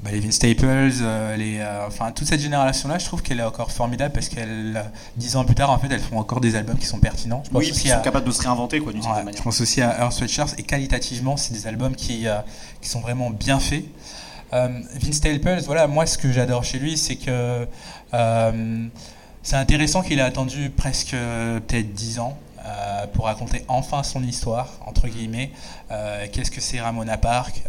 [0.04, 0.92] bah, les Vince Staples,
[1.38, 4.84] les, enfin toute cette génération-là, je trouve qu'elle est encore formidable parce qu'elle,
[5.16, 7.42] dix ans plus tard, en fait, elles font encore des albums qui sont pertinents.
[7.46, 9.22] Je pense Oui, aussi ils sont à- capables de se réinventer, quoi, d'une Ouais, certaine
[9.22, 9.42] je manière.
[9.42, 12.26] pense aussi à Earth Sweatshirts et qualitativement, c'est des albums qui,
[12.82, 13.84] qui sont vraiment bien faits.
[14.52, 14.68] Euh,
[15.00, 17.66] Vince Staples, voilà, moi ce que j'adore chez lui, c'est que
[18.14, 18.86] euh,
[19.46, 24.24] c'est intéressant qu'il ait attendu presque euh, peut-être 10 ans euh, pour raconter enfin son
[24.24, 25.52] histoire, entre guillemets.
[25.92, 27.62] Euh, Qu'est-ce que c'est Ramona Park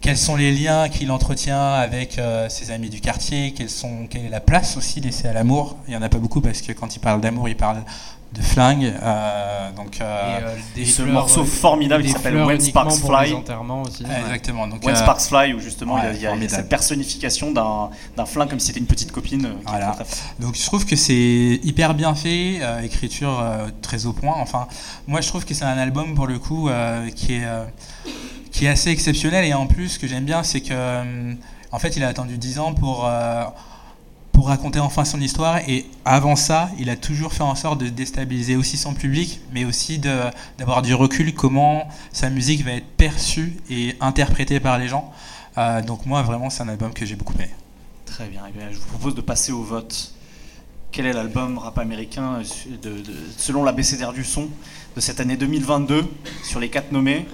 [0.00, 4.26] quels sont les liens qu'il entretient avec euh, ses amis du quartier quelles sont, Quelle
[4.26, 6.72] est la place aussi laissée à l'amour Il n'y en a pas beaucoup parce que
[6.72, 7.82] quand il parle d'amour, il parle
[8.32, 8.92] de flingue.
[9.02, 13.32] euh, donc, euh, Et, euh, des ce fleurs, morceau formidable qui s'appelle When Sparks Fly.
[13.32, 14.04] aussi.
[14.04, 14.68] ouais, exactement.
[14.68, 17.50] Donc, When euh, Sparks Fly, où justement il y a- il y, a, cette personnification
[17.52, 19.48] d'un d'un flingue comme si c'était une petite copine.
[19.66, 19.96] Voilà.
[20.40, 24.34] Donc je trouve que c'est hyper bien fait, euh, écriture euh, très au point.
[24.36, 24.68] Enfin,
[25.06, 27.64] moi je trouve que c'est un album pour le coup euh, qui est euh,
[28.58, 31.32] qui est assez exceptionnel et en plus ce que j'aime bien c'est que euh,
[31.70, 33.44] en fait il a attendu 10 ans pour euh,
[34.32, 37.88] pour raconter enfin son histoire et avant ça il a toujours fait en sorte de
[37.88, 40.00] déstabiliser aussi son public mais aussi
[40.58, 45.12] d'avoir du recul comment sa musique va être perçue et interprétée par les gens.
[45.56, 47.50] Euh, donc moi vraiment c'est un album que j'ai beaucoup aimé.
[48.06, 48.42] Très bien.
[48.72, 50.12] Je vous propose de passer au vote.
[50.90, 52.40] Quel est l'album rap américain
[52.82, 54.48] de, de- selon la BCDR du son
[54.96, 56.04] de cette année 2022
[56.44, 57.26] sur les quatre nommés?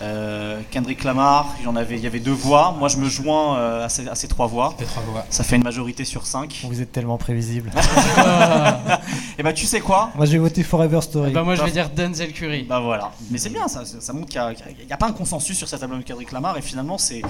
[0.00, 2.74] Euh, Kendrick Lamar, il y, en avait, il y avait deux voix.
[2.78, 4.74] Moi, je me joins euh, à, ces, à ces trois voix.
[4.80, 5.24] Les trois voix.
[5.30, 6.62] Ça fait une majorité sur cinq.
[6.64, 7.70] Vous êtes tellement prévisible.
[9.38, 10.10] Et bah, tu sais quoi?
[10.14, 11.32] Moi j'ai voté Forever Story.
[11.32, 12.64] Bah, moi je vais dire Denzel Curry.
[12.64, 13.12] Bah voilà.
[13.30, 14.40] Mais c'est bien, ça, ça montre qu'il
[14.86, 17.22] n'y a, pas un consensus sur cet album de Kendrick Lamar et finalement c'est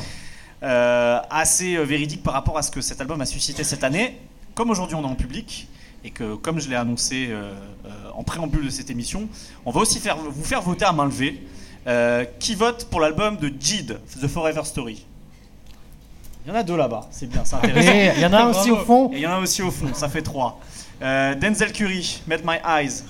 [0.63, 4.19] euh, assez véridique par rapport à ce que cet album a suscité cette année.
[4.55, 5.69] Comme aujourd'hui on est en public
[6.05, 7.55] et que comme je l'ai annoncé euh,
[7.87, 9.29] euh, en préambule de cette émission,
[9.65, 11.43] on va aussi faire, vous faire voter à main levée.
[11.87, 15.05] Euh, qui vote pour l'album de Jid, The Forever Story?
[16.47, 17.93] Il y en a deux là-bas, c'est bien, c'est intéressant.
[17.93, 19.11] Et il y en a un aussi au fond.
[19.13, 20.61] Il y en a aussi au fond, ça fait trois.
[21.03, 23.03] Euh, Denzel Curry, Met My Eyes,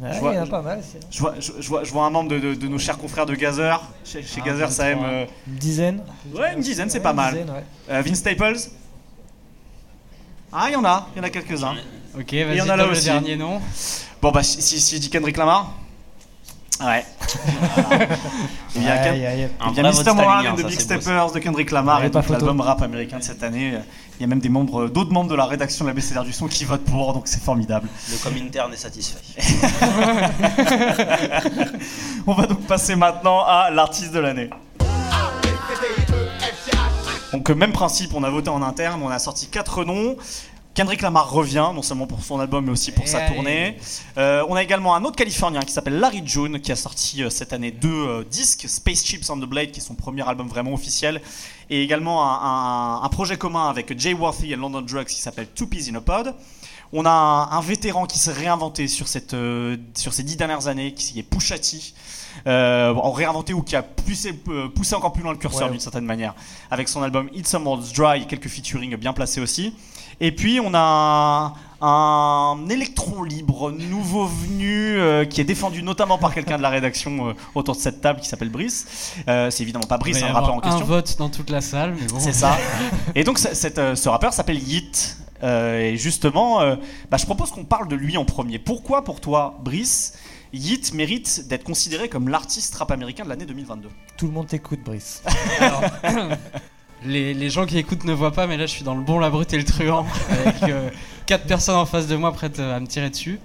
[0.00, 0.82] Ouais, Je il vois- y en a pas mal.
[1.12, 3.24] Je vois, je, je vois, je vois un membre de, de- de nos chers confrères
[3.26, 3.80] de Gazer.
[4.04, 4.98] Chez, chez Un, Gazer, ça aime.
[5.04, 6.02] euh, Une dizaine.
[6.34, 7.32] Ouais, une dizaine, c'est Ouais, pas mal.
[7.34, 7.64] dizaine, ouais.
[7.90, 8.56] euh, Vince Staples.
[10.52, 11.74] Ah, il y en a, il y en a quelques-uns.
[12.18, 13.04] Ok, Il y vas-y, en a là donne le aussi.
[13.04, 13.60] dernier nom.
[14.20, 15.72] Bon, bah, si, si, si je dis Kendrick Lamar.
[16.80, 17.04] Ouais.
[18.74, 18.76] Mr.
[18.76, 18.88] vote
[19.76, 20.80] Moran stalinien, and the ça, Big beau.
[20.82, 22.32] Steppers de Kendrick Lamar Ouais, et photo.
[22.32, 23.74] l'album rap américain de cette année.
[24.18, 26.32] Il y a même des membres, d'autres membres de la rédaction de la BCDR du
[26.32, 27.88] son qui votent pour, donc c'est formidable.
[28.10, 29.18] Le Comintern est satisfait.
[32.26, 34.50] On va donc passer maintenant à l'artiste de l'année.
[37.32, 40.16] Donc euh, même principe, on a voté en interne, on a sorti quatre noms.
[40.74, 43.34] Kendrick Lamar revient, non seulement pour son album, mais aussi pour sa allez.
[43.34, 43.76] tournée.
[44.16, 47.28] Euh, on a également un autre Californien qui s'appelle Larry June, qui a sorti euh,
[47.28, 50.48] cette année deux euh, disques, Space Chips on the Blade, qui est son premier album
[50.48, 51.20] vraiment officiel,
[51.68, 55.48] et également un, un- un projet commun avec Jay Worthy et London Drugs qui s'appelle
[55.54, 56.34] Two Peas in a Pod.
[56.94, 60.68] On a un, un vétéran qui s'est réinventé sur, cette, euh, sur ces dix dernières
[60.68, 61.78] années, qui est Pusha T.
[62.46, 64.32] Euh, en réinventé ou qui a poussé,
[64.74, 65.70] poussé encore plus loin le curseur Ouais.
[65.72, 66.34] d'une certaine manière,
[66.70, 69.74] avec son album It's Summer's Dry et quelques featuring bien placés aussi.
[70.24, 76.16] Et puis on a un, un électron libre nouveau venu euh, qui est défendu notamment
[76.16, 79.14] par quelqu'un de la rédaction euh, autour de cette table qui s'appelle Brice.
[79.26, 80.86] Euh, c'est évidemment pas Brice, un rappeur en avoir un question.
[80.86, 82.20] vote dans toute la salle, mais bon.
[82.20, 82.56] C'est ça.
[83.16, 85.18] Et donc cette, euh, ce rappeur s'appelle Yeet.
[85.42, 86.76] Euh, et justement, euh,
[87.10, 88.60] bah, je propose qu'on parle de lui en premier.
[88.60, 90.14] Pourquoi pour toi, Brice,
[90.52, 94.80] Yeet mérite d'être considéré comme l'artiste rap américain de l'année 2022 Tout le monde t'écoute,
[94.84, 95.20] Brice.
[95.58, 95.82] Alors,
[97.06, 99.30] les, gens qui écoutent ne voient pas, mais là je suis dans le bon, la
[99.30, 100.90] brute et le truand, avec euh,
[101.26, 103.40] quatre personnes en face de moi prêtes euh, à me tirer dessus.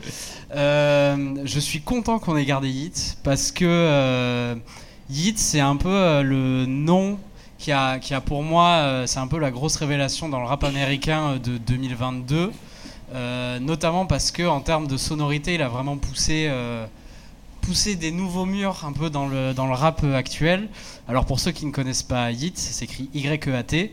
[0.55, 4.55] Euh, je suis content qu'on ait gardé Yeet, parce que euh,
[5.09, 7.19] Yeet c'est un peu euh, le nom
[7.57, 10.63] qui a, qui a pour moi, c'est un peu la grosse révélation dans le rap
[10.63, 12.51] américain de 2022.
[13.15, 16.51] Euh, notamment parce que en termes de sonorité, il a vraiment poussé,
[17.67, 20.69] poussé des nouveaux murs un peu dans le, dans le rap actuel.
[21.09, 23.91] Alors pour ceux qui ne connaissent pas Yeet, ça s'écrit Y-E-A-T.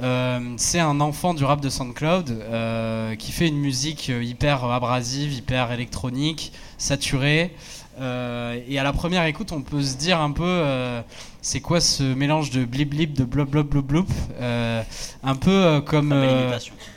[0.00, 5.32] Euh, c'est un enfant du rap de SoundCloud euh, qui fait une musique hyper abrasive,
[5.32, 7.52] hyper électronique, saturée.
[7.98, 11.00] Euh, et à la première écoute, on peut se dire un peu, euh,
[11.42, 14.06] c'est quoi ce mélange de blip blip, de blop blop blop blop,
[14.40, 14.82] euh,
[15.24, 16.12] un peu comme.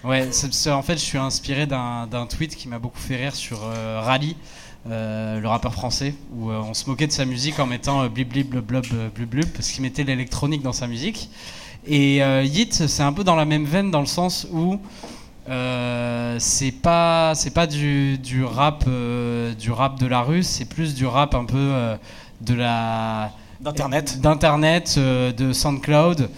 [0.04, 3.34] Ouais, c'est- c'est- en fait, je suis inspiré d'un tweet qui m'a beaucoup fait rire
[3.36, 4.36] sur Rally,
[4.88, 8.30] le rappeur français, où euh, on se moquait de sa musique en mettant euh, blip
[8.30, 11.30] blip blub blub euh, parce qu'il mettait l'électronique dans sa musique.
[11.86, 14.80] Et euh, Yeet, c'est un peu dans la même veine dans le sens où
[15.50, 20.66] euh, c'est pas c'est pas du, du rap euh, du rap de la rue, c'est
[20.66, 21.96] plus du rap un peu euh,
[22.42, 24.22] de la D'internet.
[24.22, 26.30] d'internet, euh, de SoundCloud.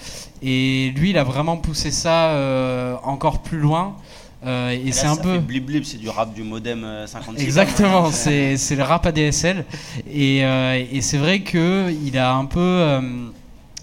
[0.41, 3.95] Et lui, il a vraiment poussé ça euh, encore plus loin.
[4.43, 7.05] Euh, et c'est un ça peu fait blip blip, c'est du rap du modem euh,
[7.05, 7.43] 56.
[7.43, 9.65] exactement, c'est c'est le rap ADSL.
[10.11, 13.01] Et, euh, et c'est vrai que il a un peu, euh,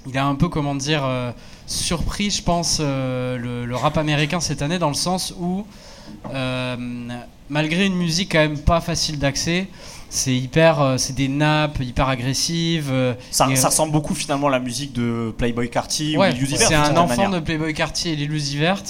[0.08, 1.30] il a un peu comment dire euh,
[1.66, 5.64] surpris, je pense, euh, le, le rap américain cette année dans le sens où
[6.34, 6.76] euh,
[7.48, 9.68] malgré une musique quand même pas facile d'accès.
[10.10, 12.88] C'est hyper, euh, c'est des nappes hyper agressives.
[12.90, 16.30] euh, Ça, et, ça euh, ressemble beaucoup finalement à la musique de Playboy Carty Ouais,
[16.30, 17.30] ou Lil Uzi Vert, c'est un enfant manière.
[17.30, 18.82] de Playboy Cartier et Lil Uzi Vert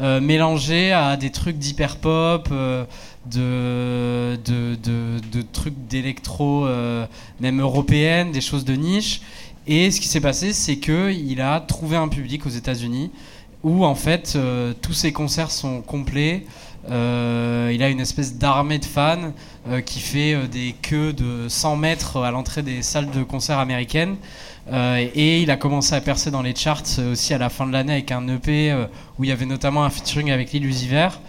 [0.00, 2.84] euh, mélangé à des trucs d'hyper pop, euh,
[3.26, 7.04] de, de, de, trucs d'électro, euh,
[7.40, 9.22] même européenne, des choses de niche.
[9.66, 13.10] Et ce qui s'est passé, c'est que il a trouvé un public aux États-Unis
[13.64, 14.38] où en fait
[14.80, 16.44] tous ses concerts sont complets.
[16.88, 19.32] Il a une espèce d'armée de fans
[19.84, 24.16] qui fait des queues de 100 mètres à l'entrée des salles de concert américaines.
[24.70, 27.66] Euh, et il a commencé à percer dans les charts euh, aussi à la fin
[27.66, 28.86] de l'année avec un EP euh,
[29.18, 31.20] où il y avait notamment un featuring avec Lil Uzi Vert.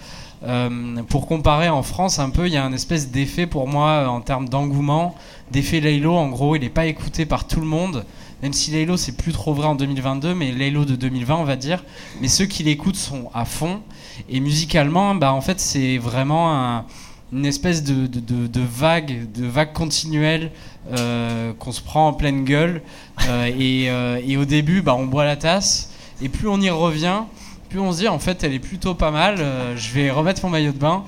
[0.45, 4.07] Euh, pour comparer en France un peu, il y a un espèce d'effet pour moi
[4.09, 5.15] en termes d'engouement,
[5.51, 6.15] d'effet Laylo.
[6.15, 8.05] En gros, il n'est pas écouté par tout le monde,
[8.41, 11.55] même si Laylo c'est plus trop vrai en 2022, mais Laylo de 2020 on va
[11.55, 11.83] dire.
[12.21, 13.81] Mais ceux qui l'écoutent sont à fond.
[14.29, 16.85] Et musicalement, bah en fait c'est vraiment un-
[17.31, 20.51] une espèce de, vague, de vague continuelle
[20.91, 22.81] euh, qu'on se prend en pleine gueule.
[23.27, 25.91] Euh, et, euh, et au début, bah, on boit la tasse.
[26.21, 27.21] Et plus on y revient,
[27.69, 29.37] plus on se dit en fait elle est plutôt pas mal.
[29.77, 31.03] je vais remettre mon maillot de bain.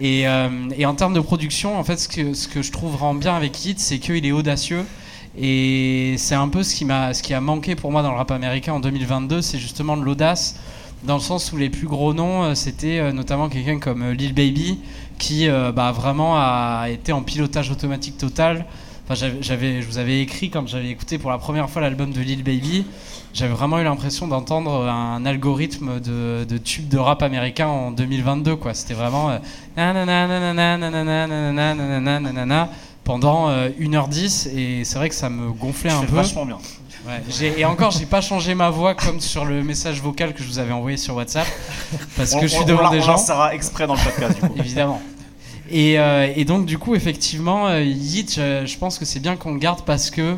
[0.00, 3.34] Et, en termes de production, en fait, ce que, ce que je trouve vraiment bien
[3.34, 4.84] avec Hit, c'est qu'il est audacieux.
[5.36, 8.16] Et c'est un peu ce qui, m'a, ce qui a manqué pour moi dans le
[8.16, 10.60] rap américain en 2022, c'est justement de l'audace,
[11.02, 14.78] dans le sens où les plus gros noms, c'était notamment quelqu'un comme Lil Baby,
[15.18, 18.66] qui euh, bah, vraiment a été en pilotage automatique total.
[19.08, 22.20] Enfin, j'avais, je vous avais écrit quand j'avais écouté pour la première fois l'album de
[22.20, 22.86] Lil Baby,
[23.34, 28.56] j'avais vraiment eu l'impression d'entendre un algorithme de, de tube de rap américain en 2022.
[28.56, 28.72] Quoi.
[28.72, 29.38] C'était vraiment euh,
[29.76, 30.26] nanana,
[30.78, 31.74] nanana,
[32.20, 32.68] nanana,
[33.02, 36.14] pendant euh, 1h10 et c'est vrai que ça me gonflait un peu.
[36.14, 36.58] vachement bien.
[37.06, 40.48] Ouais, et encore, j'ai pas changé ma voix comme sur le message vocal que je
[40.48, 41.46] vous avais envoyé sur WhatsApp
[42.16, 43.12] parce On- que je suis on- devant on des la- On gens.
[43.12, 44.54] lancera exprès dans le podcast du coup.
[44.56, 45.02] Évidemment.
[45.70, 49.52] Et, euh, et donc, du coup, effectivement, euh, je, je pense que c'est bien qu'on
[49.52, 50.36] le garde parce que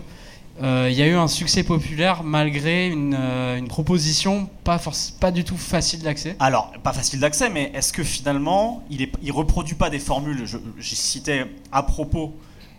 [0.63, 4.81] euh, il y a eu un succès populaire malgré une, euh, une proposition pas,
[5.21, 6.35] pas du tout facile d'accès.
[6.41, 10.43] Alors, pas facile d'accès, mais est-ce que finalement, il, il reproduit pas des formules?
[10.47, 12.35] Je- J'ai cité à propos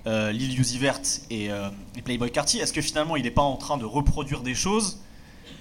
[0.07, 2.59] euh, Lil Uzi Vert et, euh, et Playboy Carty.
[2.59, 4.99] Est-ce que finalement, il n'est pas en train de reproduire des choses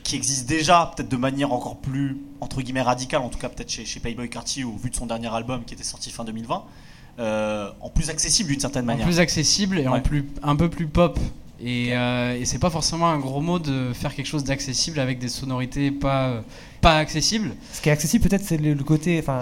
[0.03, 3.71] qui existe déjà, peut-être de manière encore plus entre guillemets radicale, en tout cas peut-être
[3.71, 6.65] chez, chez Playboy Carty au vu de son dernier album qui était sorti fin 2020,
[7.19, 9.05] euh, en plus accessible d'une certaine En manière.
[9.07, 11.19] plus accessible et en plus, un peu plus pop.
[11.61, 15.19] Et, euh, et c'est pas forcément un gros mot de faire quelque chose d'accessible avec
[15.19, 16.45] des sonorités pas,
[16.83, 17.57] pas accessibles.
[17.73, 19.41] Ce qui est accessible peut-être c'est le, le côté, enfin,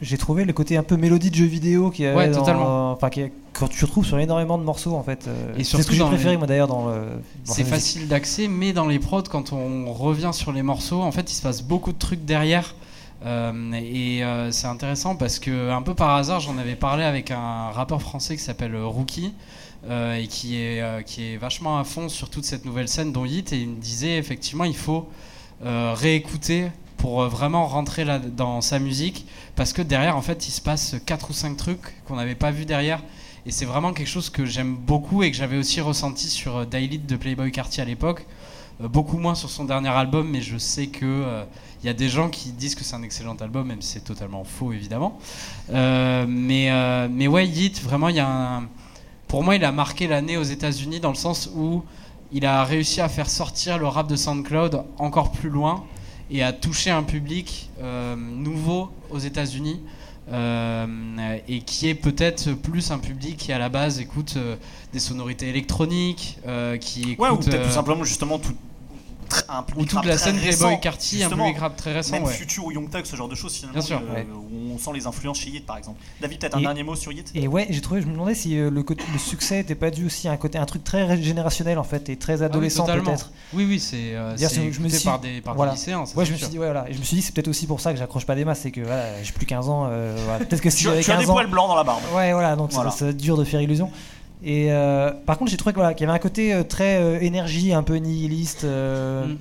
[0.00, 2.92] j'ai trouvé le côté un peu mélodie de jeu vidéo qui Ouais, totalement.
[2.92, 3.22] enfin qui
[3.52, 5.26] quand tu retrouves sur énormément de morceaux en fait.
[5.26, 7.02] euh, Et c'est ce que j'ai préféré les- moi d'ailleurs dans le.
[7.44, 11.30] C'est facile d'accès, mais dans les prods, quand on revient sur les morceaux, en fait,
[11.30, 12.74] il se passe beaucoup de trucs derrière.
[13.26, 17.32] Euh, et euh, c'est intéressant parce que, un peu par hasard, j'en avais parlé avec
[17.32, 19.32] un rappeur français qui s'appelle Rookie.
[19.88, 23.24] euh, et qui est, qui est vachement à fond sur toute cette nouvelle scène dont
[23.24, 25.08] Hit et il me disait effectivement il faut
[25.94, 26.66] réécouter
[26.98, 29.26] pour euh, vraiment rentrer là dans sa musique
[29.56, 32.50] parce que derrière en fait il se passe quatre ou cinq trucs qu'on n'avait pas
[32.50, 33.02] vu derrière.
[33.46, 36.64] Et c'est vraiment quelque chose que j'aime beaucoup et que j'avais aussi ressenti sur euh,
[36.66, 38.26] Daily de Playboy Carty à l'époque
[38.80, 41.44] Euh, beaucoup moins sur son dernier album mais je sais que euh,
[41.82, 44.04] il y a des gens qui disent que c'est un excellent album même si c'est
[44.04, 45.18] totalement faux évidemment.
[45.72, 48.68] Euh, mais euh, mais ouais Hit vraiment il y a un
[49.26, 51.82] pour moi, il a marqué l'année aux États-Unis dans le sens où
[52.32, 55.84] il a réussi à faire sortir le rap de SoundCloud encore plus loin
[56.30, 59.80] et à toucher un public euh, nouveau aux États-Unis
[60.30, 64.56] euh, et qui est peut-être plus un public qui à la base écoute euh,
[64.92, 68.54] des sonorités électroniques, euh, qui écoute Ouais, ou peut-être tout simplement justement tout
[69.48, 71.44] un ou toute la très scène récent, Playboy Carty, un justement.
[71.46, 72.12] public rap très récent.
[72.12, 72.32] Même ouais.
[72.32, 74.26] Future ou Young Thug, ce genre de choses finalement, Bien sûr, euh, ouais.
[74.50, 76.00] où on sent les influences chez Yit par exemple.
[76.20, 78.58] David, peut-être un dernier mot sur Yit Et ouais, j'ai trouvé, je me demandais si
[78.58, 81.78] euh, le, le succès n'était pas dû aussi à un côté, un truc très générationnel
[81.78, 83.30] en fait et très Ah oui, adolescent peut-être.
[83.54, 85.72] Oui, oui, c'est euh, je me suis- par des, par des voilà.
[85.72, 86.06] lycéens.
[86.06, 86.88] ça, Ouais, c'est je me suis dit, ouais, voilà.
[86.88, 88.60] Et je me suis dit, c'est peut-être aussi pour ça que j'accroche pas des masses,
[88.60, 89.86] c'est que voilà, j'ai plus 15 ans.
[89.90, 90.44] euh, voilà.
[90.44, 91.34] Peut-être que si Tu, j'avais tu as 15 des ans.
[91.34, 92.02] poils blancs dans la barbe.
[92.14, 93.90] Ouais, voilà, donc ça, ça va être dur de faire illusion.
[94.42, 97.72] Et euh, par contre, j'ai trouvé qu'il y avait un côté euh, très euh, énergie,
[97.72, 98.64] un peu nihiliste.
[98.64, 99.36] Mm.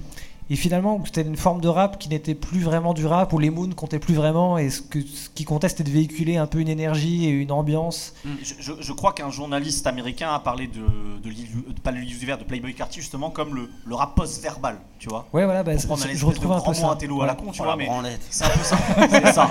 [0.49, 3.49] Et finalement, c'était une forme de rap qui n'était plus vraiment du rap, où les
[3.49, 6.47] mots ne comptaient plus vraiment, et ce, que, ce qui comptait, c'était de véhiculer un
[6.47, 8.13] peu une énergie et une ambiance.
[8.41, 10.79] Je, je- je crois qu'un journaliste américain a parlé de,
[11.21, 15.09] de, de- pas de l'univers de Playboy Carty justement comme le, le rap post-verbal, tu
[15.09, 15.27] vois.
[15.33, 16.87] Ouais, voilà, bah, Pour je retrouve de un peu ça.
[16.91, 17.39] intello à la Ouais.
[17.43, 17.89] con, tu Oh, vois, mais
[18.29, 18.77] c'est un peu ça.
[19.09, 19.49] c'est ça.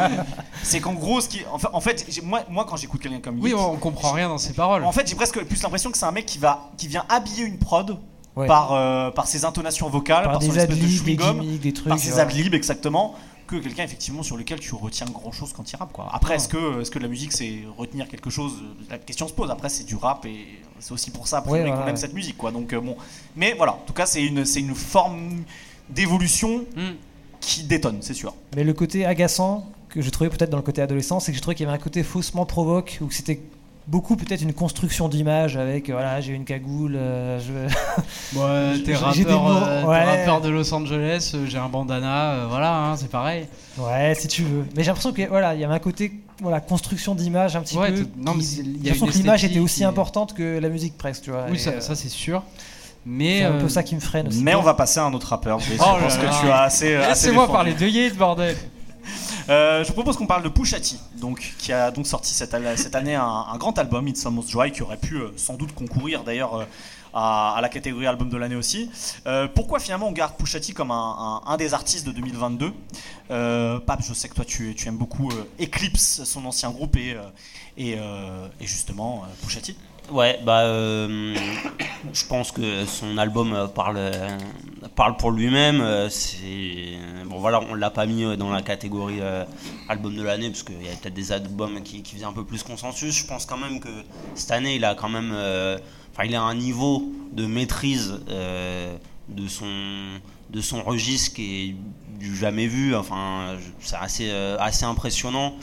[0.63, 3.21] C'est qu'en gros, ce qui, en fait, en fait, j'ai- moi, moi, quand j'écoute quelqu'un
[3.21, 4.83] comme Oui, Yeat, on comprend rien dans ses paroles.
[4.85, 7.45] En fait, j'ai presque plus l'impression que c'est un mec qui va, qui vient habiller
[7.45, 7.99] une prod
[8.37, 8.47] Ouais.
[8.47, 11.89] par, euh, par ses intonations vocales, par, Par son des espèce de chewing-gum, trucs.
[11.89, 12.25] par ses voilà.
[12.25, 13.15] adlibs exactement,
[13.47, 16.09] que quelqu'un effectivement sur lequel tu retiens grand chose quand il rappe quoi.
[16.13, 18.53] Après, est-ce que, est-ce que la musique c'est retenir quelque chose
[18.91, 19.51] La question se pose.
[19.51, 20.47] Après, c'est du rap et
[20.81, 21.97] c'est aussi pour ça Ouais, qu'on aime ouais.
[21.97, 22.51] cette musique quoi.
[22.53, 22.97] Donc euh, bon,
[23.37, 23.73] mais voilà.
[23.73, 25.43] En tout cas, c'est une, c'est une forme
[25.89, 26.95] d'évolution Hmm.
[27.41, 28.35] qui détonne, c'est sûr.
[28.57, 31.41] Mais le côté agaçant que j'ai trouvé peut-être dans le côté adolescent, c'est que j'ai
[31.41, 33.41] trouvé qu'il y avait un côté faussement provoque, ou que c'était
[33.89, 37.53] beaucoup peut-être une construction d'image avec voilà j'ai une cagoule euh, je...
[38.39, 40.05] Ouais, t'es J'ai des rappeur, mots, euh, t'es ouais.
[40.19, 43.47] rappeur de Los Angeles, euh, j'ai un bandana, euh, voilà, hein, c'est pareil.
[43.79, 46.13] ouais si tu veux mais j'ai l'impression que voilà il y avait un côté
[46.43, 49.45] voilà construction d'image un petit Ouais, peu non, mais qui- y a une que l'image
[49.45, 52.43] était aussi importante que la musique presque tu vois Oui, ça, euh, ça, c'est sûr.
[53.09, 55.05] Mais c'est un euh, peu ça qui me freine aussi Mais on va passer à
[55.05, 55.61] un autre rappeur.
[55.61, 56.25] Je Oh pense là.
[56.25, 56.95] que tu as assez.
[56.97, 57.53] assez laissez-moi défendu.
[57.53, 58.57] parler de Yeet, bordel.
[59.49, 62.55] Euh, je vous propose qu'on parle de Pusha T, donc qui a donc sorti cette,
[62.55, 66.55] année un, grand album, It's Almost Dry, qui aurait pu euh, sans doute concourir d'ailleurs
[66.55, 66.65] euh,
[67.15, 68.91] à, la catégorie album de l'année aussi.
[69.55, 72.73] Pourquoi finalement on garde Pusha T comme un, des artistes de 2022
[73.31, 75.31] euh, Pape, je sais que toi tu, aimes beaucoup
[75.61, 77.99] Eclipse, son ancien groupe, et,
[78.61, 79.77] justement Pusha T.
[80.11, 81.35] Ouais, bah, euh,
[82.13, 84.39] je pense que son album euh, parle, euh,
[84.95, 86.09] parle pour lui-même.
[86.11, 89.21] C'est bon, voilà, on l'a pas mis dans la catégorie
[89.89, 92.63] album de l'année parce qu'il y a peut-être des albums qui, faisaient un peu plus
[92.63, 93.15] consensus.
[93.15, 93.89] Je pense quand même que
[94.35, 95.35] cette année, il a quand même,
[96.25, 98.21] il a un niveau de maîtrise
[99.29, 99.67] de son
[100.51, 102.95] de son registre qui est du jamais vu.
[102.95, 105.55] Enfin, c'est assez assez impressionnant.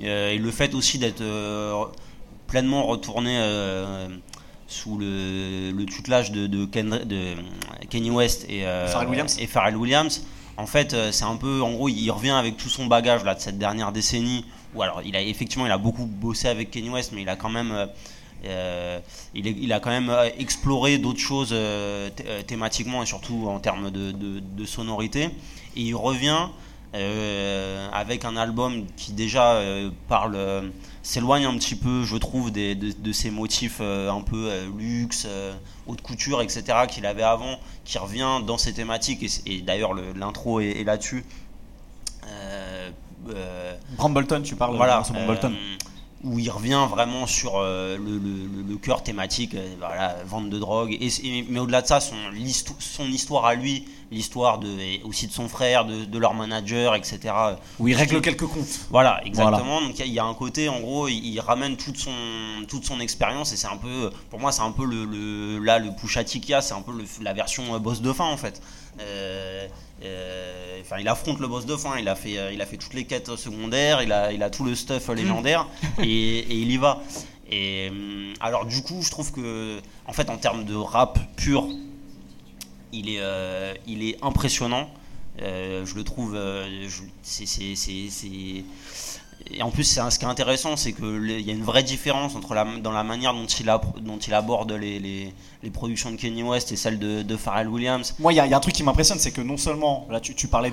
[0.00, 1.22] Et le fait aussi d'être
[2.54, 4.06] pleinement retourné euh,
[4.68, 7.34] sous le, le tutelage de, de, Ken- de
[7.90, 9.36] Kenny West et, euh, Pharrell Williams.
[9.40, 10.24] et Pharrell Williams.
[10.56, 13.34] En fait, euh, c'est un peu, en gros, il revient avec tout son bagage là
[13.34, 14.44] de cette dernière décennie.
[14.76, 17.34] Ou alors, il a effectivement, il a beaucoup bossé avec Kenny West, mais il a
[17.34, 17.88] quand même,
[18.44, 19.00] euh,
[19.34, 23.58] il, est- il a quand même exploré d'autres choses euh, thé- thématiquement et surtout en
[23.58, 25.24] termes de, de- de sonorité.
[25.76, 26.46] Et il revient
[26.94, 30.62] avec un album qui déjà euh, parle, euh,
[31.02, 34.66] s'éloigne un petit peu, je trouve, des- de, de ces motifs euh, un peu euh,
[34.78, 35.52] luxe, euh,
[35.86, 36.62] haute couture, etc.
[36.88, 39.24] qu'il avait avant, qui revient dans ces thématiques.
[39.46, 41.24] Et, d'ailleurs, le- l'intro est, est là-dessus.
[42.28, 42.90] Euh,
[43.34, 45.52] euh, Brambleton, tu parles voilà, de Brambleton.
[45.52, 45.76] euh,
[46.24, 50.58] où il revient vraiment sur euh, le, le- le cœur thématique, euh, voilà, vente de
[50.58, 50.96] drogue.
[51.00, 52.16] Et, et- mais au-delà de ça, son,
[53.04, 54.68] histoire à lui, l'histoire de,
[55.06, 57.18] aussi de son frère, de, de leur manager, etc.
[57.78, 58.86] Où il règle quelques comptes.
[58.90, 59.80] Voilà, exactement.
[59.82, 61.98] Donc il y a- il y, a un côté, en gros, il, il ramène toute
[61.98, 62.10] son,
[62.68, 65.78] toute son expérience et c'est un peu, pour moi, c'est un peu le, le- là
[65.78, 68.24] le Pusha T qu'il y a, c'est un peu la version euh, boss de fin
[68.26, 68.62] en fait.
[69.00, 69.66] Euh,
[70.02, 71.96] euh, Enfin, il affronte le boss de fin.
[71.98, 74.02] Il a fait, euh, il a fait toutes les quêtes secondaires.
[74.02, 75.66] Il a, il a tout le stuff euh, légendaire
[76.02, 77.02] et, et il y va.
[77.50, 81.66] Et hum, alors du coup, je trouve que, en fait, en termes de rap pur,
[82.92, 84.88] il est, euh, il est impressionnant.
[85.42, 86.34] Euh, je le trouve.
[86.36, 86.86] euh,
[87.22, 88.64] c'est-
[89.50, 92.34] Et en plus, un- ce qui est intéressant, c'est qu'il y a une vraie différence
[92.34, 95.34] entre dans la manière dont il, aborde les,
[95.72, 98.14] productions de Kanye West et celles de, de Pharrell Williams.
[98.18, 100.72] Moi, il y, a- un truc qui m'impressionne, c'est que non seulement, là, tu, parlais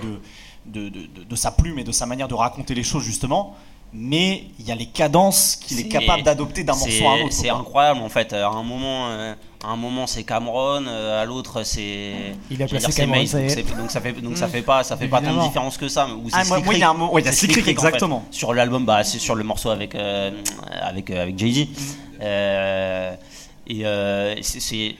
[0.65, 3.55] de sa plume et de sa manière de raconter les choses, justement,
[3.93, 7.33] mais il y a les cadences qu'il est capable d'adopter d'un morceau à un autre.
[7.33, 8.33] C'est incroyable en fait.
[8.33, 9.33] À un moment, euh,
[9.63, 12.13] à un moment c'est Cameron, euh, à l'autre c'est.
[12.49, 15.07] Il a placé Cameron, Mace, donc donc ça fait donc ça fait pas ça fait
[15.07, 16.07] pas tant de différence que ça.
[16.07, 17.63] Ou Ah, moi- il y a un mot- ouais, il y a C'est Slick Rick,
[17.63, 17.87] en fait.
[17.87, 18.23] exactement.
[18.31, 20.31] Sur l'album, bah, c'est sur le morceau avec euh,
[20.81, 21.67] avec euh, avec Jay Z.
[22.21, 23.13] Euh,
[23.67, 24.95] et euh, c'est-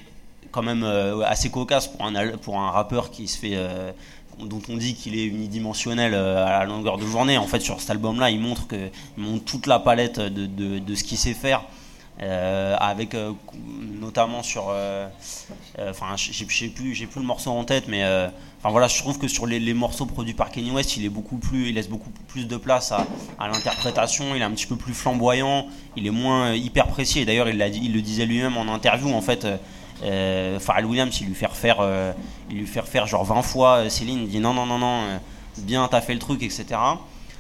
[0.52, 3.92] quand même euh, assez cocasse pour un pour un rappeur qui se fait euh,
[4.46, 7.38] dont on dit qu'il est unidimensionnel euh, à la longueur de journée.
[7.38, 10.46] En fait, sur cet album-là, il montre que il toute la palette de,
[10.80, 11.64] de, ce qu'il sait faire.
[12.22, 13.32] euh, avec euh,
[14.00, 14.74] notamment sur
[15.90, 18.04] enfin sais plus j'ai plus le morceau en tête mais
[18.60, 21.38] enfin voilà je trouve que sur les, morceaux produits par Kanye West il est beaucoup
[21.38, 23.08] plus il laisse beaucoup plus de place à,
[23.40, 27.26] à l'interprétation il est un petit peu plus flamboyant il est moins hyper précis et
[27.26, 29.48] d'ailleurs il, il le disait lui-même en interview en fait
[30.60, 32.12] Pharrell Williams il lui fait refaire euh,
[32.50, 35.02] il lui fait refaire genre 20 fois euh, Céline il dit non non non non
[35.04, 35.18] euh,
[35.60, 36.66] bien t'as fait le truc etc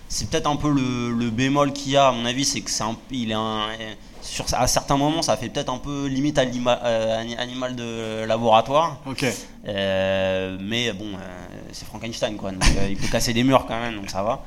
[0.10, 2.70] c'est peut-être un peu le, le bémol qu'il y a à mon avis c'est que
[2.70, 6.06] c'est un il est un euh, sur à certains moments ça fait peut-être un peu
[6.06, 9.26] limite anima- euh, ani- animal de laboratoire Ok.
[9.68, 13.80] euh, mais bon, euh, c'est Frankenstein quoi, donc euh, il peut casser des murs quand
[13.80, 14.44] même, donc ça va.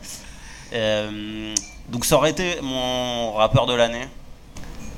[0.72, 1.54] Euh,
[1.88, 4.06] donc ça aurait été mon rappeur de l'année,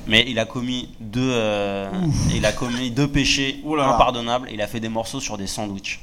[0.07, 1.89] mais il a commis deux, euh,
[2.33, 4.49] il a commis deux péchés impardonnables.
[4.51, 5.99] Il a fait des morceaux sur des sandwichs.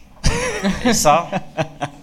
[0.87, 1.29] Et ça,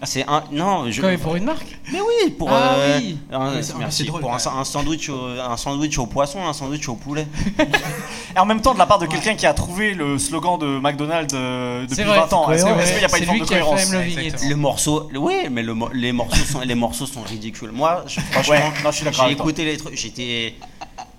[0.04, 0.90] c'est un non.
[0.92, 3.18] Je, mais pour une marque mais oui, pour Ah euh, oui.
[3.32, 6.54] un- Mais c'est- merci, drôle, pour un, quand sandwich au, un sandwich au poisson, un
[6.54, 7.26] sandwich au poulet.
[8.36, 10.80] Et en même temps, de la part de quelqu'un qui a trouvé le slogan de
[10.80, 13.54] McDonald's euh, depuis vrai, 20 ans, est-ce qu'il n'y a pas une forme de qui
[13.56, 14.44] a fait cohérence?
[14.48, 17.72] Les morceaux, oui, mais le les morceaux sont, les morceaux sont ridicules.
[17.72, 18.54] Moi, je- franchement,
[18.86, 20.56] Ouais, j'ai écouté les trucs, j'étais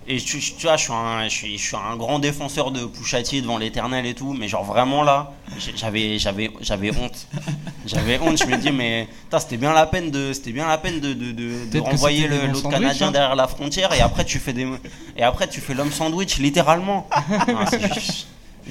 [0.07, 2.85] et tu, tu vois, je suis un, je suis, je suis un grand défenseur de
[2.85, 5.33] Pouchatier devant l'Éternel et tout, mais genre vraiment là,
[5.77, 7.27] j'avais, j'avais, j'avais honte,
[7.87, 8.39] j'avais honte.
[8.39, 11.33] Je me dis mais c'était bien la peine de, c'était bien la peine de, de,
[11.33, 13.11] de- de renvoyer l'autre Canadien hein.
[13.13, 14.67] derrière la frontière et après tu fais des,
[15.17, 17.09] et après tu fais l'homme sandwich littéralement.
[17.49, 18.27] Non, c'est juste-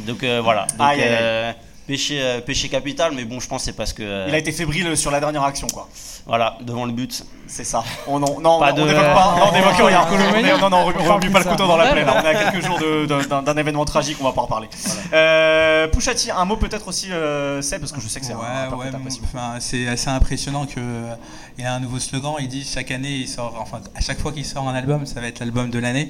[0.08, 0.68] Donc euh, voilà.
[0.68, 1.18] Donc, Aïe, aïe, aïe.
[1.22, 1.54] euh,
[1.88, 4.38] péché, euh, péché capital, mais bon, je pense que c'est parce que euh, Il a
[4.38, 5.90] été fébrile sur la dernière action, quoi.
[6.26, 7.24] voilà devant le but.
[7.48, 7.84] C'est ça.
[8.08, 9.36] On, non, non, Pas on de- n'évoque pas.
[9.38, 10.06] Non, on n'évoque rien.
[10.10, 12.06] On est- Non, non, on remue plus pas le couteau dans la plaie.
[12.06, 12.16] là.
[12.22, 14.18] On est à quelques jours de- d'un- d'un d'un événement tragique.
[14.22, 14.70] On va pas en reparler.
[15.14, 18.38] Euh, Pouchati, un mot peut-être aussi, euh, Seb, parce que je sais que c'est un
[18.38, 18.92] Ouais, ouais,
[19.24, 21.14] enfin, c'est assez impressionnant que euh,
[21.58, 22.36] il a un nouveau slogan.
[22.40, 25.20] Il dit chaque année, il sort, enfin à chaque fois qu'il sort un album, ça
[25.20, 26.10] va être l'album de l'année.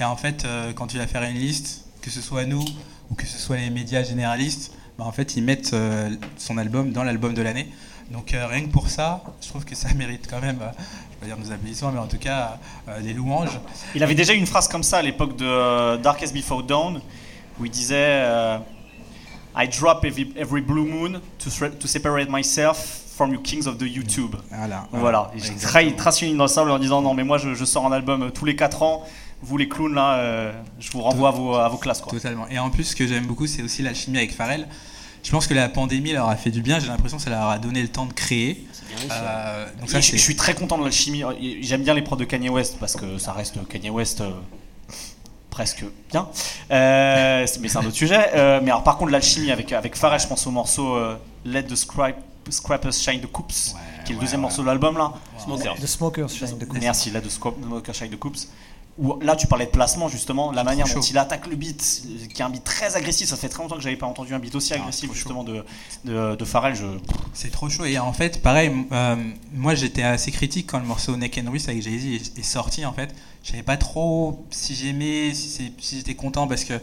[0.00, 2.64] Et en fait, euh, quand tu vas faire une liste, que ce soit nous
[3.10, 6.92] ou que ce soit les médias généralistes, bah, en fait, ils mettent euh, son album
[6.92, 7.66] dans l'album de l'année.
[8.10, 11.14] Donc euh, rien que pour ça, je trouve que ça mérite quand même, euh, je
[11.14, 12.58] vais pas dire nos applaudissements, mais en tout cas
[13.02, 13.58] des louanges.
[13.94, 17.00] Il avait déjà une phrase comme ça à l'époque de Darkest Before Dawn,
[17.58, 18.26] où il disait
[19.56, 22.76] I drop every, every blue moon to, separate myself
[23.16, 24.36] from you kings of the YouTube.
[24.50, 24.86] Voilà.
[24.92, 27.54] Voilà, il tra- trace une ligne dans le sable en disant non mais moi je,
[27.54, 29.04] je sors un album tous les 4 ans,
[29.42, 32.12] vous les clowns là, euh, je vous renvoie à vos, à vos classes quoi.
[32.12, 32.46] Totalement.
[32.48, 34.68] Et en plus, ce que j'aime beaucoup, c'est aussi l'alchimie avec Pharrell.
[35.22, 36.78] Je pense que la pandémie leur a fait du bien.
[36.78, 38.66] J'ai l'impression que ça leur a donné le temps de créer.
[38.72, 39.14] C'est bien.
[39.14, 41.22] Euh, donc ça, je, suis très content de l'alchimie.
[41.60, 44.30] J'aime bien les prods de Kanye West parce que ça reste Kanye West euh,
[45.50, 46.28] presque bien.
[46.70, 48.30] Euh, mais c'est un autre sujet.
[48.34, 51.64] Euh, mais alors, par contre, l'alchimie avec, avec Pharrell, je pense au morceau euh, Let
[51.64, 54.42] the Scrap- Scrappers Shine the Coops, qui est le ouais, deuxième ouais.
[54.42, 55.12] morceau de l'album là.
[55.38, 55.76] Smokers.
[55.76, 56.80] The Smokers Shine the Coops.
[56.80, 58.48] Merci, Let the Scrappers Shine the Coops.
[59.00, 62.26] Où, là, tu parlais de placement justement, la manière dont il attaque le beat, euh,
[62.26, 63.28] qui est un beat très agressif.
[63.28, 65.64] Ça fait très longtemps que j'avais pas entendu un beat aussi Ah, agressif justement de,
[66.04, 66.74] de, de Pharrell.
[66.74, 66.84] Je...
[67.32, 67.86] c'est trop chaud.
[67.86, 69.16] Et en fait, pareil, euh,
[69.54, 72.84] moi j'étais assez critique quand le morceau Neck and Wrist avec Jay-Z est, sorti.
[72.84, 76.74] En fait, je savais pas trop si j'aimais, si, j'étais content parce que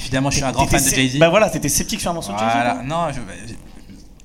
[0.00, 1.18] évidemment je suis un grand fan de Jay-Z.
[1.18, 2.84] Bah voilà, t'étais sceptique sur un morceau de Jay-Z.
[2.86, 3.54] Non, je-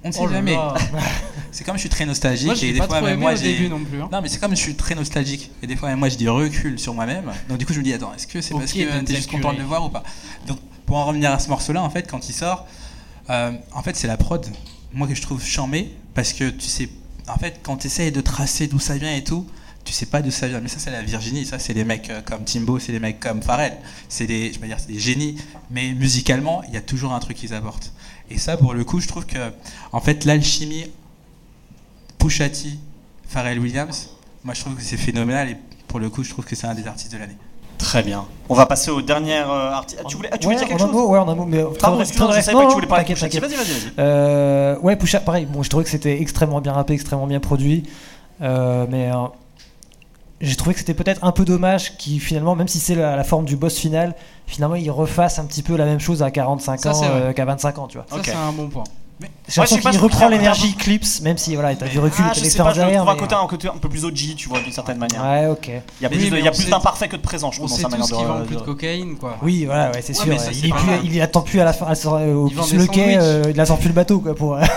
[0.04, 0.56] On ne sait Oh jamais.
[1.52, 3.84] C'est comme je suis très nostalgique Moi, je et des fois même moi j'ai non
[3.84, 4.02] plus.
[4.02, 4.10] hein.
[4.12, 6.28] Non mais c'est comme je suis très nostalgique et des fois même moi je dis
[6.28, 7.26] recul sur moi-même.
[7.50, 9.32] Donc du coup je me dis attends est-ce que c'est Au parce que t'es juste
[9.32, 10.04] content de le voir ou pas?
[10.48, 12.68] Donc pour en revenir à ce morceau-là en fait quand il sort,
[13.32, 14.46] euh, en fait c'est la prod
[14.94, 16.88] moi que je trouve charmée parce que tu sais
[17.28, 19.48] en fait quand tu essayes de tracer d'où ça vient et tout
[19.90, 22.12] tu sais pas d'où ça vient mais ça c'est la Virginie ça c'est les mecs
[22.12, 23.76] euh, comme Timbo c'est les mecs comme Pharrell
[24.08, 25.36] c'est des je veux dire c'est des génies
[25.72, 27.92] mais musicalement il y a toujours un truc qu'ils apportent
[28.30, 29.40] et ça pour le coup je trouve que
[29.92, 30.92] en fait l'alchimie
[32.20, 32.70] Pusha T,
[33.28, 34.12] Pharrell Williams,
[34.44, 36.76] moi je trouve que c'est phénoménal et pour le coup je trouve que c'est un
[36.76, 37.38] des artistes de l'année.
[37.80, 38.26] Très bien.
[38.48, 40.04] On va passer au dernier artiste.
[40.08, 40.92] Tu voulais, ah, tu voulais Ouais, dire quelque chose?
[40.92, 42.88] mot, ouais, en un mot, mais très Pardon, excuse-moi, je savais pas que tu voulais
[42.88, 43.14] parler de.
[43.16, 43.92] Vas-y, vas-y, vas-y.
[43.98, 45.46] Euh, ouais, Pusha, pareil.
[45.46, 47.84] Bon, je trouvais que c'était extrêmement bien rappé, extrêmement bien produit,
[48.42, 49.28] euh, mais euh,
[50.42, 53.24] j'ai trouvé que c'était peut-être un peu dommage qu'il finalement, même si c'est la, la
[53.24, 54.16] forme du boss final,
[54.48, 57.46] finalement il refasse un petit peu la même chose à 45 Ça, ans euh, qu'à
[57.46, 58.06] 25 ans, tu vois.
[58.10, 58.84] Ça, c'est un bon point.
[59.22, 59.28] J'ai
[59.62, 62.58] l'impression qu'il reprend l'énergie Clips, même si voilà, t'as du recul, Ah, t'as je sais
[62.58, 63.00] pas, l'expérience je derrière.
[63.02, 65.22] trouve un mais- côté, un côté un peu plus OG, tu vois, d'une certaine manière.
[65.24, 65.68] Ouais, ok.
[65.68, 67.90] Il y a Oui, plus, plus sait- d'imparfait que de présent, je trouve, dans sa
[67.90, 68.14] manière de.
[68.14, 69.38] qu'ils vendent de- plus de cocaïne, quoi.
[69.42, 70.40] Oui, voilà, ouais, c'est Ouais, sûr.
[70.40, 73.44] ça, il, est plus- il attend plus à la fin, au des le quai, euh,
[73.50, 74.58] il attend plus le bateau, quoi, pour.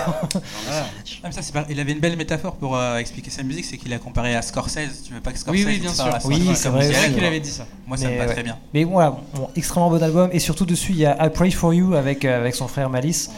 [1.25, 3.63] Ah, mais ça, c'est pas- Il avait une belle métaphore pour euh, expliquer sa musique,
[3.63, 5.03] c'est qu'il a comparé à Scorsese.
[5.07, 6.05] Tu veux pas que Scorsese Oui, oui, bien sûr.
[6.25, 7.65] Oui, c'est vrai, C'est qu'il avait dit ça.
[7.87, 8.57] Moi ça me Mais va très bien.
[8.73, 10.29] Mais voilà, bon, extrêmement bon album.
[10.33, 12.89] Et surtout dessus, il y a I Pray For You avec, euh, avec son frère
[12.89, 13.29] Malice.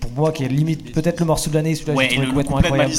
[0.00, 2.58] Pour moi, qui est limite peut-être le morceau de l'année, celui-là, Ouais, j'ai trouvé complètement
[2.58, 2.92] incroyable.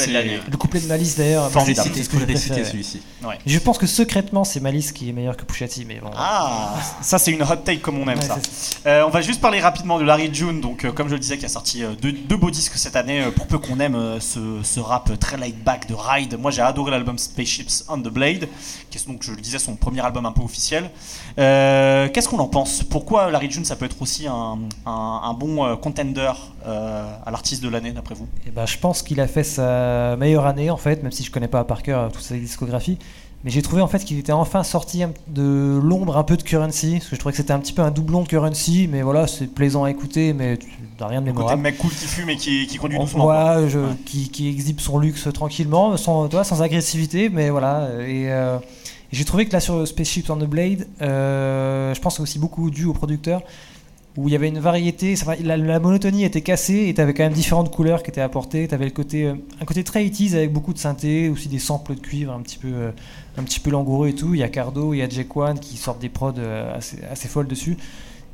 [0.51, 1.89] Le couplet de Malice d'ailleurs, Formidable.
[1.93, 3.01] c'est ce que je cité celui-ci.
[3.45, 6.09] Je pense que secrètement, c'est Malice qui est meilleur que Pusha T, mais bon.
[6.15, 8.37] Ah, ça c'est une hot take comme on aime Ouais, ça.
[8.87, 11.37] Euh, on va juste parler rapidement de Larry June, donc euh, comme je le disais,
[11.37, 13.23] qui a sorti euh, deux, deux beaux disques cette année.
[13.35, 16.91] pour peu qu'on aime ce, ce rap très laid back de Ride, moi j'ai adoré
[16.91, 18.47] l'album Spaceships on the Blade,
[18.89, 20.89] qui est donc je le disais son premier album un peu officiel.
[21.37, 22.83] Qu'est-ce qu'on en pense?
[22.83, 26.31] Pourquoi Larry June ça peut être aussi un, un- un bon contender
[26.65, 30.45] à l'artiste de l'année d'après vous Eh ben, je pense qu'il a fait sa meilleure
[30.45, 32.97] année en fait, même si je connais pas par cœur toute sa discographie.
[33.45, 36.93] Mais j'ai trouvé en fait qu'il était enfin sorti de l'ombre un peu de Currency,
[36.99, 39.27] parce que je trouvais que c'était un petit peu un doublon de Currency, mais voilà,
[39.27, 41.61] c'est plaisant à écouter, mais tu n'as rien de Le mémorable.
[41.61, 43.23] mec cool qui fume et qui, qui conduit On- doucement.
[43.25, 43.85] voilà, je- Ouais.
[44.05, 47.89] qui, qui exhibe son luxe tranquillement, sans, toi, sans agressivité, mais voilà.
[48.07, 52.21] Et, euh, et j'ai trouvé que là sur Spaceships on the Blade, euh, je pense
[52.21, 53.41] aussi beaucoup dû au producteur,
[54.15, 57.23] où il y avait une variété, la, la monotonie était cassée et tu avais quand
[57.23, 58.67] même différentes couleurs qui étaient apportées.
[58.67, 61.57] Tu avais le côté, euh, un côté très 80s avec beaucoup de synthé, aussi des
[61.57, 62.91] samples de cuivre un petit peu, euh,
[63.37, 64.35] un petit peu langoureux et tout.
[64.35, 66.97] Il y a Cardo, il y a Jake One qui sortent des prods euh, assez,
[67.11, 67.75] assez folles dessus.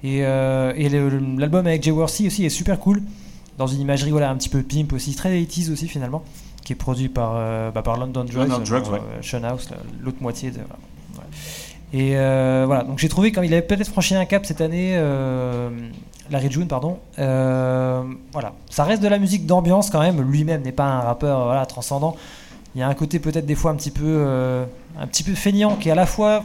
[0.04, 3.02] Et, l'album avec Jay Worthy aussi est super cool,
[3.58, 6.24] dans une imagerie voilà, un petit peu pimp aussi, très 80s aussi finalement,
[6.64, 7.34] qui est produit par,
[7.74, 9.00] bah, par London Drugs, London Drugs, ouais.
[9.22, 10.60] Sean House, la- l'autre moitié de.
[11.92, 14.92] Et euh, voilà, donc j'ai trouvé comme il avait peut-être franchi un cap cette année,
[14.96, 15.70] euh,
[16.30, 17.00] Larry June, pardon.
[17.18, 20.22] euh, voilà, ça reste de la musique d'ambiance quand même.
[20.22, 22.16] Lui-même n'est pas un rappeur voilà, transcendant.
[22.76, 24.66] Il y a un côté peut-être des fois un petit peu, euh,
[25.00, 26.44] un petit peu feignant qui est à la fois,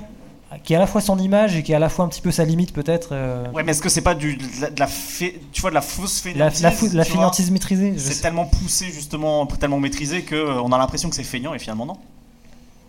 [0.62, 2.22] qui est à la fois son image et qui est à la fois un petit
[2.22, 3.10] peu sa limite peut-être.
[3.12, 5.68] euh, Ouais, mais est-ce que c'est pas du, de la, de la fée- tu vois,
[5.68, 7.92] de la fausse fainéantise la, la fainéantise maîtrisée.
[7.98, 11.58] C'est tellement poussé justement, tellement maîtrisé que euh, on a l'impression que c'est feignant et
[11.58, 11.96] finalement non.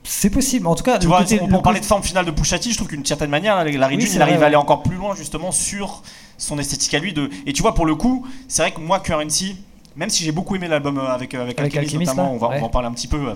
[0.07, 0.67] C'est possible.
[0.67, 2.87] En tout cas, Tu vois, côté- on, parlait de forme finale de Pushati, je trouve
[2.87, 5.51] qu'une certaine manière, Larry Oui, June, c'est il arrive à aller encore plus loin justement
[5.51, 6.03] sur
[6.37, 7.11] son esthétique à lui.
[7.13, 7.29] De...
[7.45, 9.57] Et tu vois, pour le coup, c'est vrai que moi, Currency,
[9.95, 12.37] même si j'ai beaucoup aimé l'album euh, avec, euh, avec, Avec Alchemist, Alchemist, notamment, on
[12.37, 12.59] va, on ouais.
[12.59, 13.29] va en parler un petit peu.
[13.29, 13.33] euh,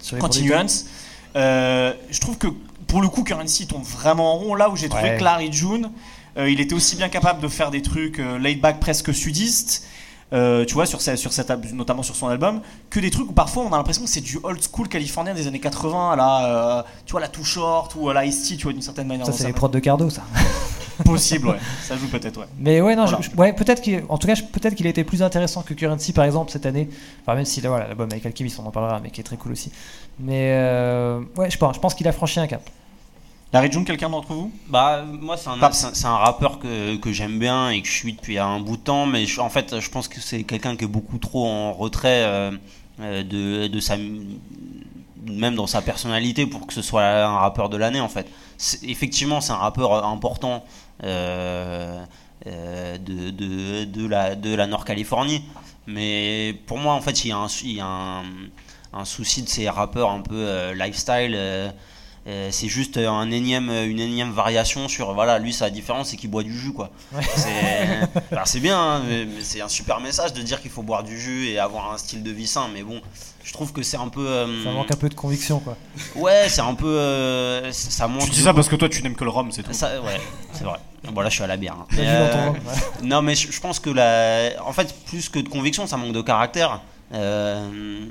[0.00, 0.18] sur.
[0.18, 0.86] Continuance.
[1.36, 2.48] Euh, je trouve que
[2.86, 4.54] pour le coup, Currency tombe vraiment en rond.
[4.54, 5.16] Là où j'ai trouvé Ouais.
[5.18, 5.90] que Larry June,
[6.36, 9.84] euh, il était aussi bien capable de faire des trucs euh, laid back presque sudistes.
[10.32, 11.30] Euh, tu vois, sur, sa- sur
[11.74, 12.60] notamment sur son album,
[12.90, 15.46] que des trucs où parfois on a l'impression que c'est du old school californien des
[15.46, 18.82] années 80, là, euh, tu vois, la Too Short ou la Ice-T, tu vois, d'une
[18.82, 19.26] certaine manière.
[19.26, 20.22] Ça, c'est les prods de Cardo, ça.
[21.04, 21.58] Possible, ouais.
[21.82, 22.46] Ça joue peut-être, ouais.
[22.58, 23.26] Mais ouais, non, je- Voilà.
[23.32, 26.12] je- ouais, peut-être qu'il, en tout cas, peut-être qu'il a été plus intéressant que Currency
[26.12, 26.88] par exemple cette année.
[27.22, 29.36] Enfin, même si là, voilà, l'album avec Alchemist, on en parlera, mais qui est très
[29.36, 29.72] cool aussi.
[30.20, 32.62] Mais euh, ouais, je pense, je pense qu'il a franchi un cap.
[33.52, 34.50] Larry June, quelqu'un d'entre vous?
[34.68, 35.48] Bah, moi, c'est
[36.06, 39.04] un, rappeur que, que j'aime bien et que je suis depuis un bout de temps,
[39.04, 42.22] mais je- en fait, je pense que c'est quelqu'un qui est beaucoup trop en retrait
[42.24, 42.50] euh,
[43.00, 43.96] euh, de, de sa.
[45.26, 48.26] même dans sa personnalité pour que ce soit un rappeur de l'année, en fait.
[48.84, 50.64] Effectivement, c'est un rappeur important
[51.04, 52.02] euh,
[52.46, 55.42] euh, de, de, de la, de la Nord-Californie,
[55.86, 58.22] mais pour moi, en fait, il y a un, il y a un,
[58.94, 61.36] un souci de ces rappeurs un peu lifestyle.
[62.26, 66.16] Euh, euh, c'est juste un énième, une énième variation sur voilà lui sa différence c'est
[66.16, 66.90] qu'il boit du jus quoi.
[67.36, 67.50] C'est
[68.32, 69.02] alors, c'est bien hein,
[69.40, 72.22] c'est un super message de dire qu'il faut boire du jus et avoir un style
[72.22, 73.00] de vie sain mais bon
[73.42, 75.76] je trouve que c'est un peu euh, Ça manque un peu de conviction, quoi.
[76.14, 79.16] ouais c'est un peu euh, ça manque Tu dis ça parce que toi tu n'aimes
[79.16, 79.72] que le rhum, c'est tout.
[79.72, 80.20] ça, ouais
[80.52, 80.78] c'est vrai
[81.10, 81.86] bon là je suis à la bière hein.
[81.90, 83.06] T'as Mais, vu dans ton euh, rhum, ouais.
[83.08, 86.12] non, mais je, je pense que la, en fait, plus que de conviction, ça manque
[86.12, 86.80] de caractère.
[87.12, 88.06] Euh,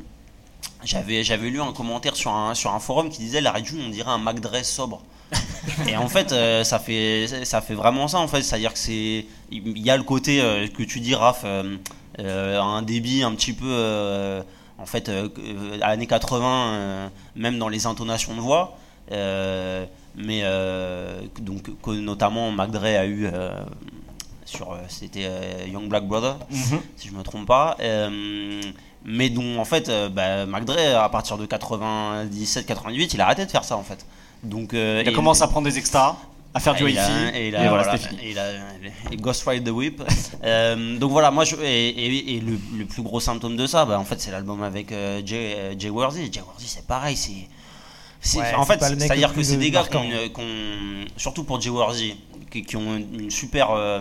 [0.84, 3.82] j'avais, j'avais lu un commentaire sur un, sur un forum qui disait la Red June,
[3.86, 5.01] on dirait un McDress sobre.
[5.88, 8.41] Et en fait, euh, ça fait, ça fait vraiment ça en fait.
[8.41, 11.77] C'est-à-dire que c'est, il y a le côté euh, que tu dis, Raph, euh,
[12.19, 14.41] euh, un débit un petit peu,
[14.77, 15.09] en fait,
[15.82, 18.77] à années 80, euh, même dans les intonations de voix.
[20.15, 20.41] Mais
[21.39, 23.29] donc que notamment McDre a eu
[24.43, 25.29] sur, c'était
[25.71, 26.82] Young Black Brother Mhm.
[26.97, 27.77] si je me trompe pas.
[29.06, 30.45] Mais dont en fait, euh, bah,
[31.04, 34.06] à partir de 97-98, il a arrêté de faire ça en fait.
[34.43, 36.18] Donc, euh, Il a commencé à prendre des extras,
[36.54, 38.22] à faire du et hi il a- et et voilà, voilà, c'était fini.
[38.32, 40.02] et et Ghost Ride the Whip.
[40.43, 44.04] Euh, donc voilà, moi, je, et le, le plus gros symptôme de ça, bah, en
[44.04, 46.32] fait, c'est l'album avec euh, Jay, euh, Jay Worthy.
[46.34, 47.47] Jay Worthy, c'est pareil, c'est.
[48.39, 50.01] Ouais, en fait, c'est-à-dire que c'est des gars qui ont,
[50.41, 52.15] ont- surtout pour Worthy,
[52.51, 53.99] qui, qui ont une une super euh,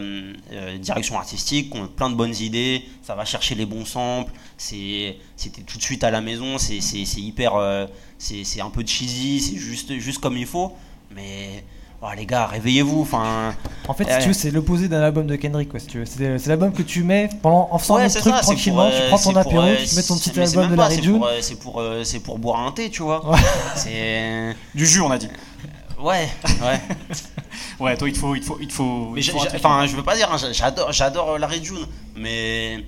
[0.52, 4.32] euh, direction artistique, qui ont plein de bonnes idées, ça va chercher les bons samples,
[4.58, 7.86] c'est c'était tout de suite à la maison, c'est c'est- c'est hyper, euh,
[8.18, 10.76] c'est c'est un peu cheesy, c'est juste, juste comme il faut,
[11.14, 11.64] mais
[12.02, 13.54] oh, les gars, réveillez-vous, enfin.
[13.88, 16.04] En fait, si tu veux, c'est l'opposé d'un album de Kendrick, quoi, si tu veux.
[16.06, 18.96] C'est c'est l'album que tu mets pendant, en faisant Ouais, un truc ça, tranquillement, pour,
[18.96, 21.02] tu euh, prends ton apéro, euh, tu mets ton petit album de pas, la c'est
[21.02, 21.18] June.
[21.18, 23.28] pour, euh, C'est pour, euh, c'est pour boire un thé, tu vois.
[23.28, 23.38] Ouais.
[23.76, 24.54] C'est.
[24.74, 25.28] Du jus, on a dit.
[25.98, 26.28] Ouais,
[26.62, 26.80] ouais.
[27.80, 28.34] Ouais, toi, il te faut.
[28.34, 30.36] Il te faut, il te faut, Mais il te enfin, je veux pas dire, hein,
[30.36, 31.86] j'a- j'adore, j'adore Larry June,
[32.16, 32.84] mais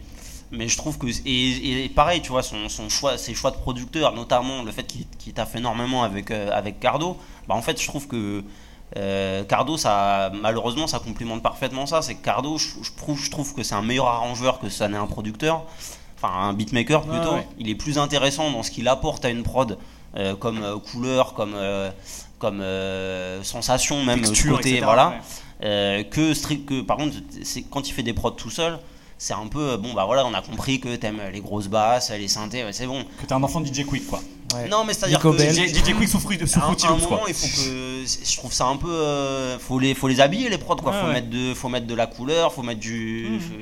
[0.50, 3.56] mais je trouve que et, et pareil, tu vois, son, son choix, ses choix de
[3.56, 7.16] producteur, notamment le fait qu'il qu'il taffe énormément avec euh, avec Cardo,
[7.48, 8.44] bah en fait, je trouve que
[8.96, 12.02] euh, Cardo, ça malheureusement, ça complimente parfaitement ça.
[12.02, 14.88] C'est que Cardo, je, je trouve, je trouve que c'est un meilleur arrangeur que ça
[14.88, 15.64] n'est un producteur,
[16.16, 17.34] enfin un beatmaker plutôt.
[17.34, 17.48] Ouais.
[17.58, 19.78] Il est plus intéressant dans ce qu'il apporte à une prod,
[20.16, 21.56] euh, comme euh, couleur, comme
[22.38, 22.62] comme
[23.42, 25.14] sensation, même Texture, côté, etc., voilà.
[25.60, 26.04] ouais.
[26.10, 28.80] Que strict que par contre c'est quand il fait des prods tout seul
[29.24, 32.10] c'est un peu euh, bon bah voilà on a compris que t'aimes les grosses basses
[32.10, 34.20] les synthés ouais, c'est bon Que t'es un enfant de DJ Quick, quoi.
[34.54, 34.68] Ouais.
[34.68, 35.54] non mais c'est à dire Nico que Bell.
[35.54, 37.20] DJ, DJ Quick sous fruit de sous à un, un moment quoi.
[37.28, 40.58] il faut que je trouve ça un peu euh, faut les faut les habiller les
[40.58, 41.12] prods quoi Ouais, faut ouais.
[41.12, 43.40] mettre de faut mettre de la couleur faut mettre du Mhm.
[43.40, 43.54] faut-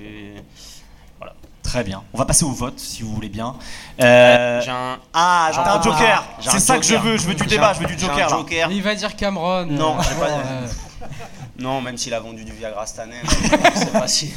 [1.62, 2.02] Très bien.
[2.12, 3.54] On va passer au vote, si vous voulez bien.
[4.02, 6.24] Euh, j'ai un Ah, j'ai Ah, un joker.
[6.38, 7.04] un C'est ça que je joker.
[7.04, 7.16] veux.
[7.16, 7.70] Je veux du débat.
[7.70, 8.72] un- Je veux du j'ai un joker joker.
[8.72, 9.66] Il va dire Cameron.
[9.66, 10.66] Non, j'ai pas- Euh,
[11.60, 13.16] non même s'il a vendu du Viagra cette année
[13.74, 14.32] c'est pas si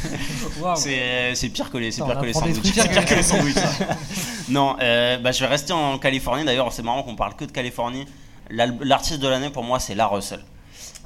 [0.59, 0.75] waouh.
[0.75, 2.73] c'est c'est pire que les Attends, pire que les sandwichs.
[2.73, 3.57] pire que les sandwichs.
[4.49, 6.43] Non euh, bah, je vais rester en Californie.
[6.43, 8.05] D'ailleurs c'est marrant qu'on parle que de Californie.
[8.49, 10.41] L'artiste de l'année pour moi c'est La Russell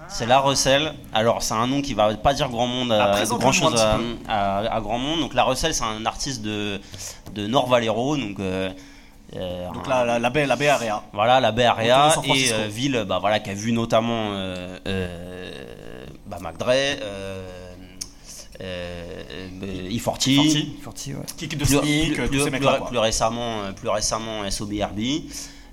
[0.09, 3.07] c'est La Russell alors c'est un nom qui va pas dire grand monde Ah, à,
[3.15, 5.20] présente-le-moi grand chose à, petit à- à grand monde.
[5.20, 6.80] Donc La Russell c'est un artiste de
[7.34, 8.15] de Nord Valero.
[8.18, 8.70] Donc euh,
[9.36, 11.03] euh, Donc un- la, la, la baie, la baie Area.
[11.13, 14.78] voilà, la Bay Autour Area et euh, ville bah, voilà, qui a vu notamment euh,
[14.88, 15.57] euh,
[16.28, 17.73] bah, McDre, euh,
[18.61, 19.23] euh,
[19.63, 20.75] euh, E40, Forti.
[20.82, 21.19] Forti, ouais.
[21.38, 24.99] Kick de plus, Sneak, plus- tous plus- plus- plus récemment, euh, plus récemment SOBRB.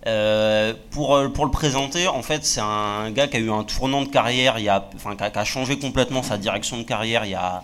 [0.06, 3.64] Euh, pour, euh, pour le présenter, en fait, c'est un gars qui a eu un
[3.64, 6.76] tournant de carrière, il y a, enfin, qui a, qui a changé complètement sa direction
[6.76, 7.62] de carrière il y a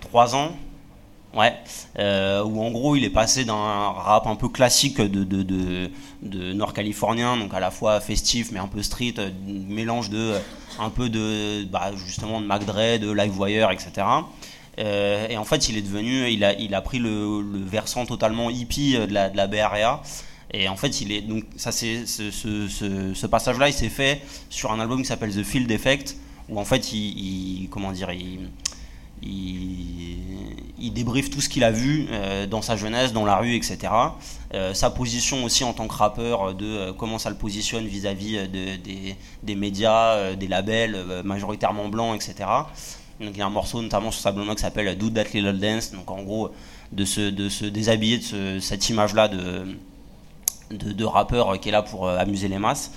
[0.00, 0.52] trois ans.
[1.34, 1.54] Ouais,
[1.98, 5.90] euh, où en gros il est passé d'un rap un peu classique de, de, de,
[6.22, 10.32] de nord-californien, donc à la fois festif mais un peu street, euh, mélange de
[10.78, 14.06] un peu de bah, justement de McDre, de Livewire, etc.
[14.78, 18.50] Euh, et en fait il est devenu, il a, il a pris le, versant totalement
[18.50, 20.02] hippie de la, de la Area.
[20.52, 23.88] Et en fait, il est donc ça c'est ce, ce, ce, ce passage-là, il s'est
[23.88, 26.16] fait sur un album qui s'appelle The Field Effect,
[26.48, 28.48] où en fait il, il- comment dire, il,
[29.22, 30.16] il,
[30.78, 33.78] il débriefe tout ce qu'il a vu euh, dans sa jeunesse, dans la rue, etc.
[34.54, 38.48] Euh, sa position aussi en tant que rappeur, de euh, comment ça le positionne vis-à-vis
[38.48, 38.76] de-
[39.42, 42.48] des, médias, des labels majoritairement blancs, etc.
[43.20, 45.58] Donc il y a un morceau notamment sur sa blonde qui s'appelle Do That Little
[45.58, 46.50] Dance, donc en gros
[46.92, 49.64] de se, de déshabiller de ce- cette image-là de,
[50.70, 52.90] de, de rappeur qui est là pour amuser les masses.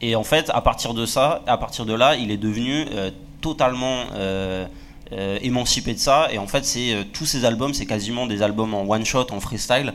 [0.00, 2.84] Et en fait, à partir de ça, à partir de là, il est devenu
[3.40, 4.04] totalement
[5.12, 6.28] euh, émancipé de ça.
[6.32, 9.26] Et en fait, c'est euh, tous ses albums, c'est quasiment des albums en one shot,
[9.30, 9.94] en freestyle.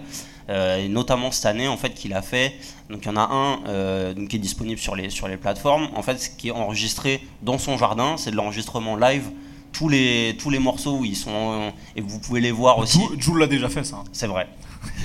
[0.49, 2.53] Euh, et notamment cette année, en fait, qu'il a fait.
[2.89, 5.37] Donc, il y en a un euh, donc, qui est disponible sur les sur les
[5.37, 5.87] plateformes.
[5.95, 9.29] En fait, ce qui est enregistré dans son jardin, c'est de l'enregistrement live.
[9.71, 12.99] Tous les tous les morceaux où ils sont et vous pouvez les voir aussi.
[12.99, 14.03] Jules- Jules l'a déjà fait ça.
[14.11, 14.49] C'est vrai.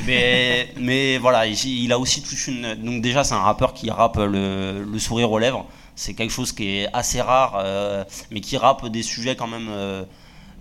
[0.06, 2.74] mais, mais voilà, il, il a aussi toute une.
[2.74, 5.66] Donc, déjà, c'est un rappeur qui rappe le, le sourire aux lèvres.
[5.96, 9.68] C'est quelque chose qui est assez rare, euh, mais qui rappe des sujets quand même.
[9.70, 10.04] euh,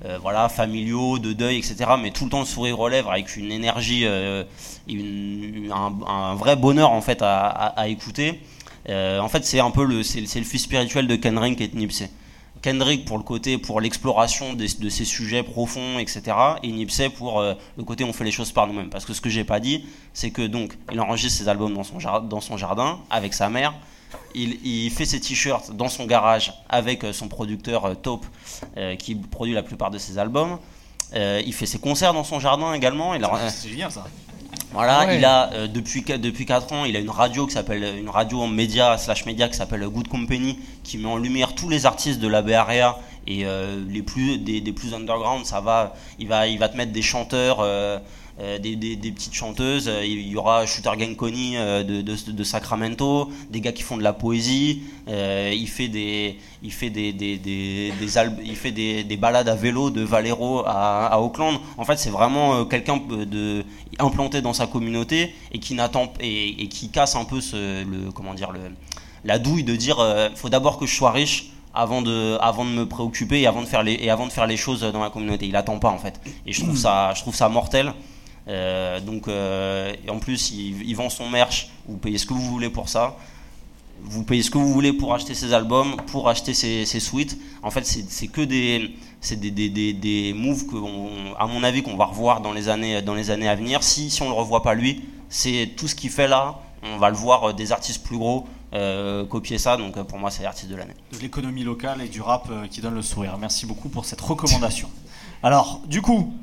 [0.03, 1.91] euh, voilà, familiaux, de deuil, etc.
[1.97, 4.45] Mais tout le temps le sourire aux lèvres avec une énergie, un,
[6.35, 8.41] vrai bonheur en fait à, écouter.
[8.89, 12.09] En fait, c'est un peu le, c'est, le fils spirituel de Kendrick et Nipsey.
[12.61, 16.23] Kendrick pour le côté pour l'exploration de ces sujets profonds, etc.
[16.61, 18.89] Et Nipsey pour le côté on fait les choses par nous-mêmes.
[18.89, 22.41] Parce que ce que j'ai pas dit, c'est que donc il enregistre ses albums dans
[22.41, 23.73] son jardin avec sa mère.
[24.33, 28.25] Il, il fait ses t-shirts dans son garage avec euh, son producteur euh, Taupe
[28.77, 30.57] euh, qui produit la plupart de ses albums.
[31.15, 33.13] Euh, il fait ses concerts dans son jardin également.
[33.13, 34.03] Il a- C'est génial ça.
[34.73, 35.17] voilà, Ouais.
[35.17, 38.41] il a euh, depuis depuis 4 ans, il a une radio qui s'appelle une radio
[38.41, 42.19] en média slash média qui s'appelle Good Company qui met en lumière tous les artistes
[42.19, 42.97] de la Bay Area
[43.27, 46.75] et euh, les plus des, des plus underground, ça va il va il va te
[46.77, 47.99] mettre des chanteurs euh,
[48.59, 52.31] des, des- des petites chanteuses, euh, il y aura Shooter Gang Connie euh, de, de-
[52.31, 56.89] de Sacramento, des gars qui font de la poésie, euh, il fait des il fait
[56.89, 61.07] des des, des, des alb- il fait des, des balades à vélo de Valero à,
[61.07, 61.57] à Auckland.
[61.77, 63.63] En fait, c'est vraiment euh, quelqu'un de
[63.99, 68.11] implanté dans sa communauté et qui n'attend et, et qui casse un peu ce, le
[68.11, 68.59] comment dire le
[69.23, 72.71] la douille de dire euh, faut d'abord que je sois riche avant de avant de
[72.71, 75.09] me préoccuper et avant de faire les et avant de faire les choses dans la
[75.09, 75.45] communauté.
[75.47, 76.19] Il attend pas en fait.
[76.45, 77.93] Et je trouve ça je trouve ça mortel.
[78.47, 81.69] Euh, donc euh, en plus il, il vend son merch.
[81.87, 83.17] Vous payez ce que vous voulez pour ça.
[84.01, 87.39] Vous payez ce que vous voulez pour acheter ses albums, pour acheter ses, suites.
[87.63, 90.75] En fait, c'est que des, c'est des, des, des, des moves que,
[91.39, 93.81] à mon avis, qu'on va revoir dans les années, dans les années à venir.
[93.81, 96.59] Si, si on le revoit pas lui, c'est tout ce qu'il fait là.
[96.83, 98.47] On va le voir euh, des artistes plus gros
[99.29, 99.77] copier ça.
[99.77, 100.93] Donc pour moi, c'est l'artiste de l'année.
[101.13, 103.37] de l'économie locale et du rap qui donne le sourire.
[103.39, 104.89] Merci beaucoup pour cette recommandation.
[105.41, 106.33] Alors, du coup,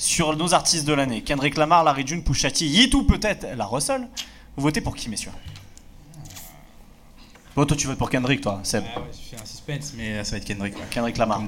[0.00, 3.66] sur nos artistes de l'année, Kendrick Lamar, Larry June, Pusha T, Yeet ou peut-être la
[3.66, 4.08] Russell,
[4.56, 5.30] vous votez pour qui, messieurs?
[7.54, 8.82] Bon, toi, tu votes pour Kendrick, toi, Seb.
[8.96, 10.74] Ah ouais, je fais un suspense, mais ça va être Kendrick.
[10.74, 10.82] ouais.
[10.90, 11.42] Kendrick Lamar.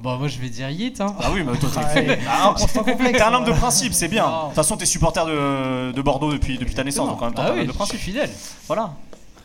[0.00, 0.98] Bon, moi je vais dire Yeet.
[1.00, 1.14] Hein.
[1.20, 2.18] Ah oui, mais toi, Ah, ouais.
[2.26, 3.34] Ah, T'es un hein.
[3.34, 4.26] homme de principe, c'est bien.
[4.26, 7.34] De toute façon, t'es supporter de, de Bordeaux depuis, depuis ta naissance, donc en même
[7.34, 7.98] temps, ah t'es un oui, de je principe.
[7.98, 8.30] suis fidèle.
[8.66, 8.94] Voilà.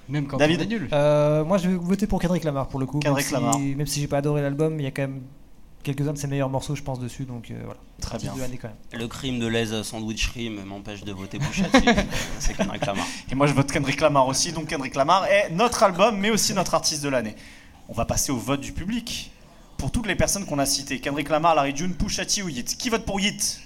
[0.08, 0.90] Même quand David on est nul.
[0.94, 3.00] Euh, moi, je vais voter pour Kendrick Lamar pour le coup.
[3.00, 3.60] Kendrick même Lamar.
[3.60, 5.22] Même si j'ai pas adoré l'album, il y a quand même
[5.84, 7.26] quelques-uns de ses meilleurs morceaux, je pense, dessus.
[7.26, 7.80] Donc euh, voilà.
[8.02, 8.34] Très bien.
[8.62, 9.02] Quand même.
[9.02, 11.80] Le crime de l'aise sandwicherie m'empêche de voter Pusha T.
[12.40, 13.06] c'est Kendrick Lamar.
[13.32, 14.52] Et moi, je vote Kendrick Lamar aussi.
[14.52, 17.36] Donc, Kendrick Lamar est notre album, mais aussi notre artiste de l'année.
[17.88, 19.32] On va passer au vote du public.
[19.78, 22.76] Pour toutes les personnes qu'on a citées Kendrick Lamar, Larry June, Pusha T ou Yeet.
[22.78, 23.60] Qui vote pour Yeet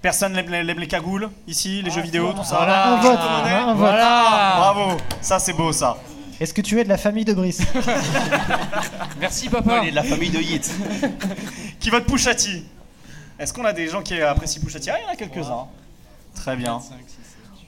[0.00, 2.56] Personne lève, lève les cagoules ici, les jeux vidéo, tout ça?
[2.56, 2.94] Voilà.
[2.94, 3.76] Un vote, Ah, un vote.
[3.76, 4.54] Voilà.
[4.56, 5.96] Bravo, ça c'est beau ça.
[6.42, 7.60] Est-ce que tu es de la famille de Brice
[9.20, 9.78] Merci papa.
[9.82, 10.68] il est de la famille de Yeet.
[11.78, 12.64] Qui vote Pusha T
[13.38, 15.66] Est-ce qu'on a des gens qui apprécient Pusha T Ah, il y en a quelques-uns.
[16.34, 16.80] Très bien.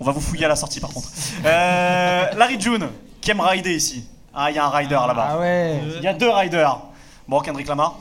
[0.00, 1.08] On va vous fouiller à la sortie par contre.
[1.44, 2.88] Euh, Larry June,
[3.20, 5.28] qui aime rider ici Ah, il y a un rider là-bas.
[5.30, 5.80] Ah ouais.
[5.98, 6.80] Il y a deux riders.
[7.28, 8.00] Bon, Kendrick Lamar.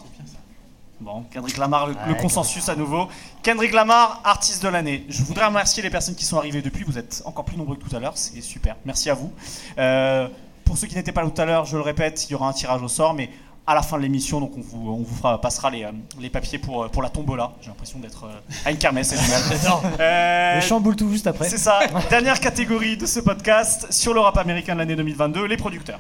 [0.99, 3.09] Bon, Kendrick Lamar, le, le consensus à nouveau.
[3.43, 5.05] Kendrick Lamar, artiste de l'année.
[5.07, 6.83] Je voudrais remercier les personnes qui sont arrivées depuis.
[6.83, 8.13] Vous êtes encore plus nombreux que tout à l'heure.
[8.17, 8.75] C'est super.
[8.85, 9.31] Merci à vous.
[9.77, 10.27] Euh,
[10.65, 12.47] pour ceux qui n'étaient pas là tout à l'heure, je le répète, il y aura
[12.49, 13.29] un tirage au sort, mais
[13.65, 16.29] à la fin de l'émission, donc on vous, on vous fera- passera les, euh, les
[16.29, 17.53] papiers pour, euh, pour la tombola.
[17.61, 19.41] J'ai l'impression d'être euh, à une kermesse, c'est génial.
[19.99, 21.47] Euh, Le chamboule tout juste après.
[21.47, 21.79] c'est ça.
[22.09, 25.99] Dernière catégorie de ce podcast sur le rap américain de l'année 2022, les producteurs.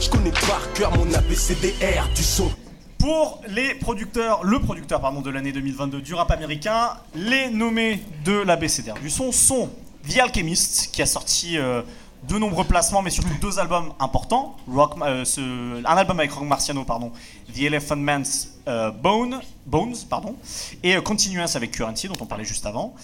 [0.00, 2.50] Je connais par cœur mon ABCDR du son.
[2.98, 8.32] Pour les producteurs, le producteur pardon, de l'année 2022 du rap américain, les nommés de
[8.32, 9.68] l'ABCDR du son sont
[10.08, 11.82] The Alchemist, qui a sorti euh,
[12.28, 14.56] de nombreux placements, mais surtout deux albums importants.
[15.02, 17.12] Euh, un album avec Rock Marciano, pardon,
[17.54, 20.36] The Elephant Man's euh, Bone, Bones, pardon,
[20.82, 22.94] et euh, Continuous avec Currency, dont on parlait juste avant.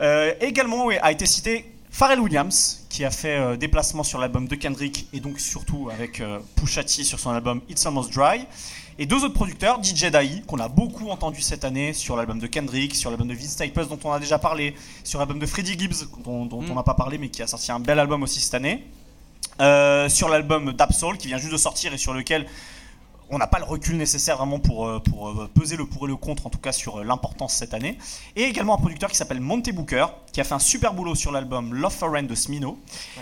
[0.00, 4.48] Euh, également a été cité Pharrell Williams, qui a fait euh, des placements sur l'album
[4.48, 6.22] de Kendrick et donc surtout avec
[6.56, 8.46] Pusha sur son album It's Almost Dry.
[8.98, 12.46] Et deux autres producteurs, DJ Dai, qu'on a beaucoup entendu cette année sur l'album de
[12.46, 15.76] Kendrick, sur l'album de Vince Staples dont on a déjà parlé, sur l'album de Freddie
[15.76, 18.40] Gibbs dont, dont on n'a pas parlé mais qui a sorti un bel album aussi
[18.40, 18.84] cette année,
[19.60, 22.44] Euh, sur l'album d'Absoul qui vient juste de sortir et sur lequel
[23.30, 26.08] on n'a pas le recul nécessaire vraiment pour, euh, pour euh, peser le pour et
[26.08, 27.96] le contre, en tout cas sur l'importance cette année.
[28.34, 31.30] Et également un producteur qui s'appelle Monte Booker, qui a fait un super boulot sur
[31.30, 32.78] l'album Love for Rent de Smino,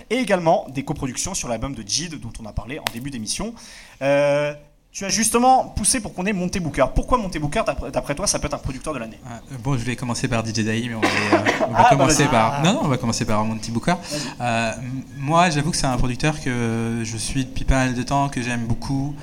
[0.09, 3.55] et également des coproductions sur l'album de Jid, dont on a parlé en début d'émission.
[4.01, 4.55] Euh,
[4.93, 6.85] tu as justement poussé pour qu'on ait Monte Booker.
[6.94, 7.62] Pourquoi Monte Booker,
[7.93, 9.19] d'après- toi, ça peut être un producteur de l'année?
[9.27, 11.39] Ah, euh, bon, je vais commencer par DJ Daï, mais on va, euh,
[11.69, 12.62] on va Ah, bah, commencer par.
[12.62, 13.94] Non, non, on va commencer par Monty Booker.
[14.40, 14.73] Euh,
[15.16, 18.43] moi, j'avoue que c'est un producteur que je suis depuis pas mal de temps, que
[18.43, 19.14] j'aime beaucoup,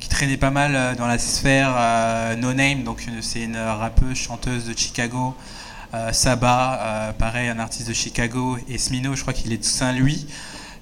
[0.00, 4.76] qui traînait pas mal dans la sphère No Name, donc c'est une rappeuse, chanteuse de
[4.76, 5.34] Chicago.
[6.10, 8.56] Saba, pareil, un artiste de Chicago.
[8.68, 10.26] Et Smino, je crois qu'il est de Saint-Louis.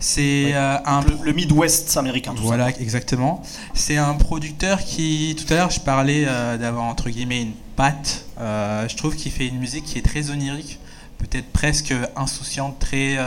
[0.00, 2.34] C'est euh, un Le, le Midwest américain.
[2.34, 3.42] tout voilà, exactement.
[3.74, 8.24] C'est un producteur qui, tout à l'heure, je parlais euh, d'avoir entre guillemets une patte.
[8.40, 10.78] Euh, je trouve qu'il fait une musique qui est très onirique,
[11.18, 13.18] peut-être presque insouciante, très,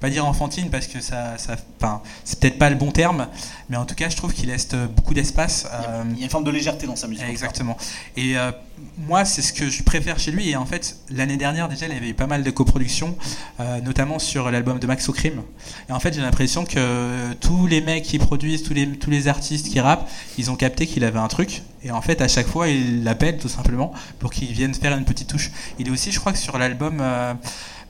[0.00, 3.28] vais pas dire enfantine parce que ça, ça, enfin, c'est peut-être pas le bon terme,
[3.68, 5.66] mais en tout cas, je trouve qu'il laisse euh, beaucoup d'espace.
[5.72, 7.24] euh, Il y a une forme de légèreté dans sa musique.
[7.28, 7.76] Exactement.
[8.16, 8.50] Et euh,
[8.98, 10.48] moi, c'est ce que je préfère chez lui.
[10.48, 13.16] Et en fait, l'année dernière, déjà, il avait eu pas mal de coproductions,
[13.60, 15.42] euh, notamment sur l'album de Max O'Crim.
[15.88, 19.28] Et en fait, j'ai l'impression que tous les mecs qui produisent, tous les, tous les
[19.28, 20.08] artistes qui rappent,
[20.38, 21.62] ils ont capté qu'il avait un truc.
[21.82, 25.04] Et en fait, à chaque fois, ils l'appellent tout simplement pour qu'il vienne faire une
[25.04, 25.50] petite touche.
[25.78, 27.32] Il est aussi, je crois que sur l'album euh,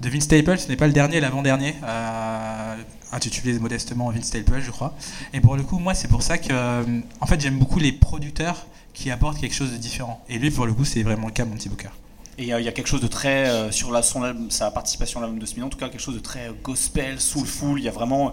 [0.00, 1.74] de Vince Staples, ce n'est pas le dernier, l'avant-dernier.
[1.84, 2.76] euh,
[3.12, 4.94] intitulé modestement Vince Staples, je crois.
[5.32, 7.92] Et pour le coup, moi, c'est pour ça que, euh, en fait, j'aime beaucoup les
[7.92, 10.24] producteurs qui apportent quelque chose de différent.
[10.28, 11.90] Et lui, pour le coup, c'est vraiment le cas, mon petit Booker.
[12.42, 14.70] Et euh, il y a quelque chose de très euh, sur la, son album- sa
[14.70, 17.78] participation à l'album de Smino, en tout cas quelque chose de très euh, gospel, soulful.
[17.78, 18.32] Il y a vraiment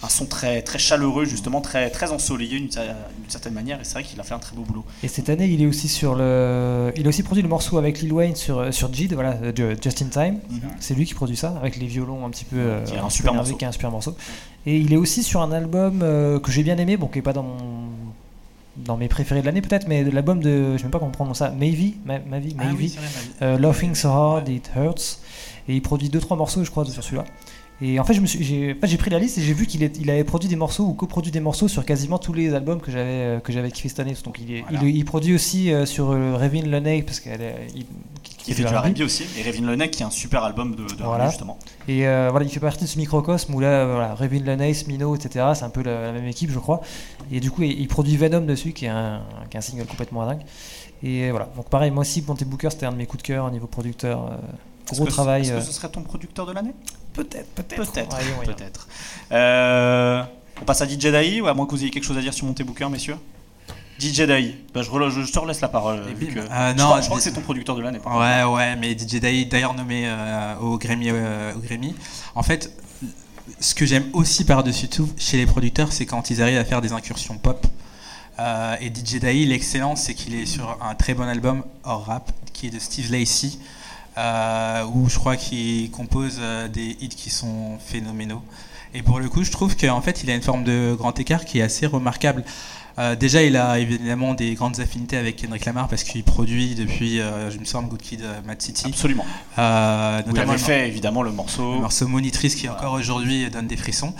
[0.00, 3.80] un son très très chaleureux, justement très très ensoleillé d'une cer- d'une certaine manière.
[3.80, 4.84] Et c'est vrai qu'il a fait un très beau boulot.
[5.02, 8.00] Et cette année, il est aussi sur le, il a aussi produit le morceau avec
[8.00, 9.36] Lil Wayne sur sur Jid, voilà,
[9.82, 10.38] Just in Time.
[10.78, 12.56] C'est lui qui produit ça avec les violons un petit peu.
[12.58, 13.56] euh, Qui est un super morceau.
[13.56, 14.14] qui est un super morceau.
[14.66, 17.22] Et il est aussi sur un album euh, que j'ai bien aimé, bon, qui est
[17.22, 17.58] pas dans mon
[18.84, 21.34] dans mes préférés de l'année peut-être, mais l'album de, je sais même pas comment prendre
[21.34, 22.90] ça, Maybe, Ma, Mavi, Ah Maybe,
[23.42, 25.18] euh, Laughing So Hard It Hurts,
[25.68, 27.24] et il produit deux trois morceaux, je crois, sur celui-là.
[27.80, 30.24] Et en fait, j'ai, en fait, pris la liste et j'ai vu qu'il il avait
[30.24, 33.38] produit des morceaux ou coproduit des morceaux sur quasiment tous les albums que j'avais euh,
[33.40, 34.14] que j'avais kiffé cette année.
[34.24, 34.80] Donc il, est, Voilà.
[34.82, 37.40] il, il produit aussi euh, sur Revin Leney parce qu'elle
[38.38, 39.24] Qui fait du R&B aussi.
[39.36, 41.28] Et Revin Lenec qui est un super album de, de Voilà.
[41.28, 41.58] justement.
[41.88, 44.72] Et euh, voilà, il fait partie de ce microcosme où là, euh, voilà, Revin Leney,
[44.74, 45.46] Smino, etc.
[45.54, 46.80] C'est un peu la, la même équipe, je crois.
[47.30, 49.20] Et du coup, il, il produit Venom dessus, qui est un,
[49.50, 50.40] qui est un single complètement dingue.
[51.02, 51.48] Et voilà.
[51.56, 53.66] Donc pareil, moi aussi, Monty Booker, c'était un de mes coups de cœur au niveau
[53.66, 54.24] producteur.
[54.32, 54.36] euh,
[54.92, 55.42] gros travail.
[55.42, 56.72] Est-ce euh, que ce serait ton producteur de l'année?
[57.12, 57.90] Peut-être, peut-être.
[57.92, 58.16] Peut-être.
[58.16, 58.54] Ouais, ouais, ouais.
[58.54, 58.88] Peut-être.
[59.32, 60.22] Euh,
[60.60, 62.32] on passe à DJ Daï, ou à moins que vous ayez quelque chose à dire
[62.34, 63.16] sur Monté Booker, messieurs
[63.98, 66.00] DJ Daï, bah, je, rela- je- je te relaisse la parole.
[66.50, 67.98] Ah, je non, crois, je crois que c'est ton producteur de l'année.
[68.06, 71.94] Ouais, ouais, mais DJ Day, d'ailleurs nommé euh, au, Grammy, euh, au Grammy.
[72.34, 72.70] En fait,
[73.60, 76.80] ce que j'aime aussi par-dessus tout chez les producteurs, c'est quand ils arrivent à faire
[76.80, 77.66] des incursions pop.
[78.38, 82.30] Euh, et DJ Daï, l'excellence, c'est qu'il est sur un très bon album hors rap,
[82.52, 83.50] qui est de Steve Lacey,
[84.16, 86.40] euh, où je crois qu'il compose
[86.72, 88.42] des hits qui sont phénoménaux.
[88.94, 91.44] Et pour le coup, je trouve qu'en fait, il a une forme de grand écart
[91.44, 92.44] qui est assez remarquable.
[92.98, 97.20] Euh, déjà, il a évidemment des grandes affinités avec Kendrick Lamar parce qu'il produit depuis,
[97.20, 98.86] euh, je me semble, Good Kid, euh, Mad City.
[98.86, 99.24] Absolument.
[99.58, 101.74] Euh, notamment le fait évidemment le morceau.
[101.74, 104.14] le morceau Monitrice qui encore aujourd'hui donne des frissons.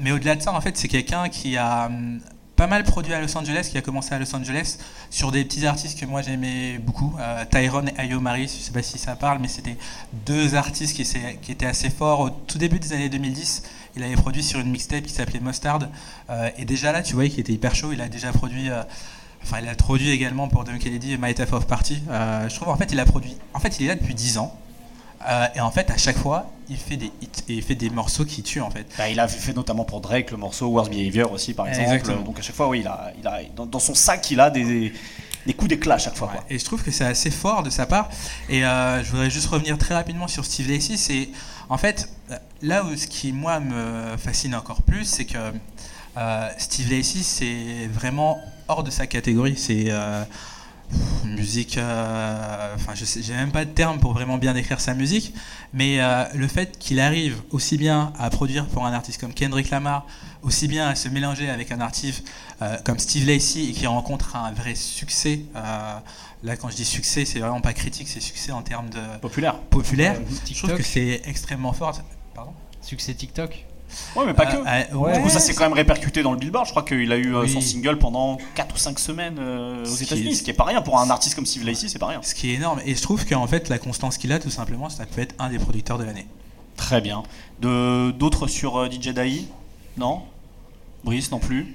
[0.00, 2.20] Mais au-delà de ça, en fait, c'est quelqu'un qui a hum,
[2.58, 4.78] pas mal produit à Los Angeles, qui a commencé à Los Angeles
[5.10, 8.72] sur des petits artistes que moi j'aimais beaucoup, euh, Tyrone et Ayo Maris, je sais
[8.72, 9.76] pas si ça parle, mais c'était
[10.26, 13.62] deux artistes qui étaient assez forts au tout début des années 2010.
[13.98, 15.80] Il avait produit sur une mixtape qui s'appelait Mustard,
[16.30, 17.92] Euh, et déjà là, tu voyais qu'il était hyper chaud.
[17.92, 18.70] Il a déjà produit.
[18.70, 18.82] euh,
[19.44, 22.02] Enfin, il a produit également pour Dom Kennedy My Type of Party.
[22.10, 23.36] Euh, je trouve en fait, il a produit.
[23.54, 24.52] En fait, il est là depuis 10 ans.
[25.28, 27.88] Euh, et en fait, à chaque fois, il fait des hits et il fait des
[27.90, 28.86] morceaux qui tuent en fait.
[28.98, 31.84] Bah, il a fait notamment pour Drake le morceau Worst Behavior aussi, par exemple.
[31.88, 32.22] Exactement.
[32.22, 34.50] Donc à chaque fois, oui, il a, il a, dans, dans son sac, il a
[34.50, 34.92] des,
[35.46, 36.28] des coups d'éclat à chaque fois.
[36.28, 36.44] quoi.
[36.50, 38.08] Et je trouve que c'est assez fort de sa part.
[38.48, 40.96] Et euh, je voudrais juste revenir très rapidement sur Steve Lacey.
[40.96, 41.28] C'est
[41.68, 42.08] en fait
[42.62, 45.38] là où ce qui moi me fascine encore plus, c'est que
[46.16, 48.38] euh, Steve Lacey c'est vraiment
[48.68, 49.56] hors de sa catégorie.
[49.56, 50.24] C'est euh,
[51.24, 51.78] musique.
[51.78, 55.34] euh, Enfin, je j'ai même pas de terme pour vraiment bien décrire sa musique.
[55.72, 59.70] Mais euh, le fait qu'il arrive aussi bien à produire pour un artiste comme Kendrick
[59.70, 60.06] Lamar,
[60.42, 62.24] aussi bien à se mélanger avec un artiste
[62.84, 65.42] comme Steve Lacey et qui rencontre un vrai succès.
[66.42, 69.54] Là, quand je dis succès, c'est vraiment pas critique, c'est succès en termes de Populaire.
[69.70, 70.14] populaire.
[70.16, 70.76] Euh, Je trouve TikTok.
[70.76, 71.98] que c'est extrêmement fort.
[72.34, 73.64] Pardon Succès TikTok.
[74.16, 74.94] Ouais, mais pas Euh, que.
[74.94, 75.16] euh, Ouais.
[75.16, 76.66] Du coup, ça s'est quand même répercuté dans le Billboard.
[76.66, 77.48] Je crois qu'il a eu euh, Oui.
[77.52, 80.64] son single pendant 4 ou 5 semaines euh, aux États-Unis, est- ce qui est pas
[80.64, 82.20] rien pour un artiste comme Steve Lacey, c'est pas rien.
[82.22, 82.80] Ce qui est énorme.
[82.84, 85.48] Et je trouve qu'en fait, la constance qu'il a, tout simplement, ça peut être un
[85.48, 86.26] des producteurs de l'année.
[86.76, 87.22] Très bien.
[87.60, 89.46] De d'autres sur euh, DJ Daï
[89.96, 90.22] Non?
[91.02, 91.74] Brice non plus?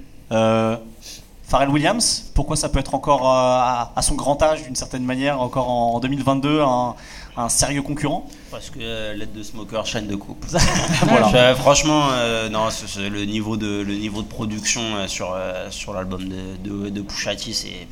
[1.54, 5.04] Pharrell Williams, pourquoi ça peut être encore euh, à, à son grand âge d'une certaine
[5.04, 6.96] manière, encore en 2022, un,
[7.38, 8.26] un sérieux concurrent?
[8.50, 10.44] Parce que euh, l'aide de Smoker, chaîne de coupe.
[11.04, 11.54] Voilà.
[11.54, 15.38] Franchement, euh, non, le niveau de le niveau de production euh, sur
[15.70, 17.88] sur l'album de, de, de Pusha T, c'est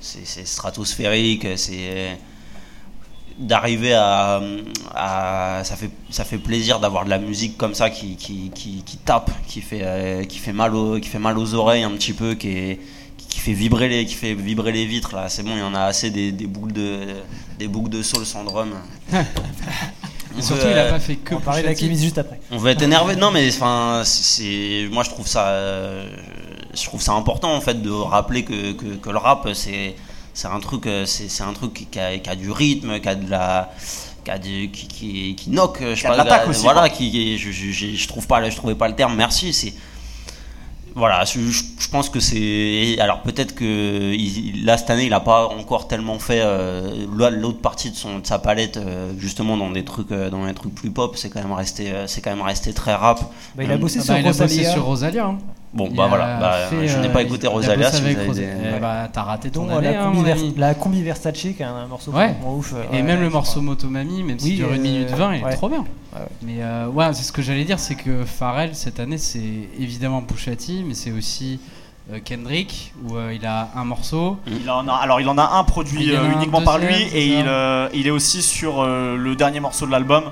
[0.00, 1.48] c'est c'est stratosphérique.
[1.56, 2.20] C'est
[3.40, 4.40] d'arriver à,
[4.94, 8.82] à- ça fait ça fait plaisir d'avoir de la musique comme ça qui qui, qui,
[8.84, 11.90] qui tape, qui fait euh, qui fait mal aux qui fait mal aux oreilles un
[11.92, 12.80] petit peu, qui est
[13.28, 15.74] qui, fait vibrer les qui fait vibrer les vitres là c'est bon il y en
[15.74, 16.98] a assez des, des boucles de
[17.58, 18.70] des boucles de soul sans drum
[20.38, 21.68] Et surtout, veut, il a euh, pas fait que On parler T.
[21.68, 22.38] d'Alchemist juste après.
[22.52, 26.08] on va être énervé non mais enfin c'est moi je trouve ça euh,
[26.72, 29.96] je trouve ça important en fait de rappeler que, que, que le rap c'est
[30.34, 33.14] c'est un truc euh, c'est un truc qui a, qui a du rythme qui a
[33.14, 33.70] de la
[34.24, 36.88] qui a du, qui, qui, qui knock je sais pas, la- aussi, voilà quoi.
[36.90, 39.72] qui je, je, je, je trouve pas je trouvais pas le terme merci c'est
[40.92, 42.96] voilà, je, je- pense que c'est.
[42.98, 47.60] Alors peut-être que il- là cette année il a pas encore tellement fait euh, l'autre
[47.60, 50.74] partie de son de sa palette euh, justement dans des trucs euh, dans des trucs
[50.74, 51.16] plus pop.
[51.16, 53.20] C'est quand même resté euh, c'est quand même resté très rap.
[53.54, 54.72] Bah, il a bossé Ah sur bah, il a bossé Rosalia.
[54.72, 55.26] sur Rosalia.
[55.26, 55.38] hein.
[55.72, 57.92] Bon bah voilà, bah, fait, je n'ai euh, pas écouté il a Rosalia.
[57.92, 58.16] Si des-
[58.80, 61.86] bah, t'as raté ton année, la, hein, combi Vers- la combi Versace qui est un
[61.86, 62.32] morceau Ouais.
[62.32, 62.72] vraiment ouf.
[62.74, 63.60] euh, Et ouais, même le morceau.
[63.60, 65.78] Motomami, même s'il Oui, dure une euh, minute 20, il est trop bien.
[66.12, 66.26] Ouais, ouais.
[66.42, 69.38] Mais euh, ouais, c'est ce que j'allais dire, c'est que Pharrell cette année, c'est
[69.78, 71.60] évidemment Pusha T, mais c'est aussi
[72.12, 74.38] euh, Kendrick où euh, il a un morceau.
[74.48, 77.44] Il en a, alors il en a un produit euh, uniquement par lui et il,
[77.46, 80.24] euh, il est aussi sur euh, le dernier morceau de l'album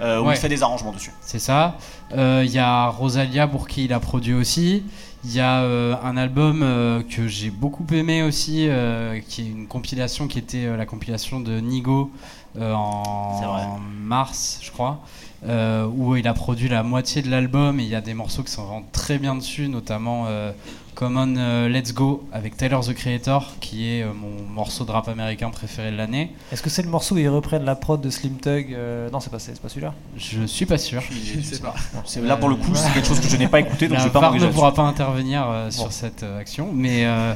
[0.00, 0.34] euh, où Ouais.
[0.34, 1.12] il fait des arrangements dessus.
[1.20, 1.76] C'est ça.
[2.16, 4.82] Euh, Il y a Rosalia pour qui il a produit aussi.
[5.24, 9.46] Il y a euh, un album euh, que j'ai beaucoup aimé aussi, euh, qui est
[9.50, 12.10] une compilation qui était euh, la compilation de Nigo
[12.58, 15.00] euh, en, mars, je crois,
[15.48, 18.42] euh, où il a produit la moitié de l'album et il y a des morceaux
[18.44, 20.52] qui sont vraiment très bien dessus, notamment euh,
[20.96, 25.08] Common euh, Let's Go avec Tyler the Creator, qui est euh, mon morceau de rap
[25.08, 26.32] américain préféré de l'année.
[26.50, 29.20] Est-ce que c'est le morceau où ils reprennent la prod de Slim Tug euh, Non,
[29.20, 29.92] c'est pas, c'est pas celui-là.
[30.16, 31.02] Je suis pas sûr.
[31.02, 31.74] Je sais pas.
[32.22, 34.08] Là pour le coup, c'est quelque chose que je n'ai pas écouté donc la je
[34.08, 37.34] vais pas ne pourra pas intervenir euh, sur cette euh, action, mais euh,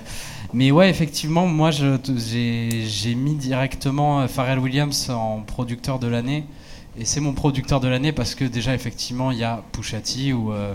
[0.54, 6.46] mais ouais, effectivement, moi j'ai j'ai mis directement Pharrell Williams en producteur de l'année,
[6.98, 10.32] et c'est mon producteur de l'année parce que déjà effectivement il y a Pusha T
[10.32, 10.74] où euh,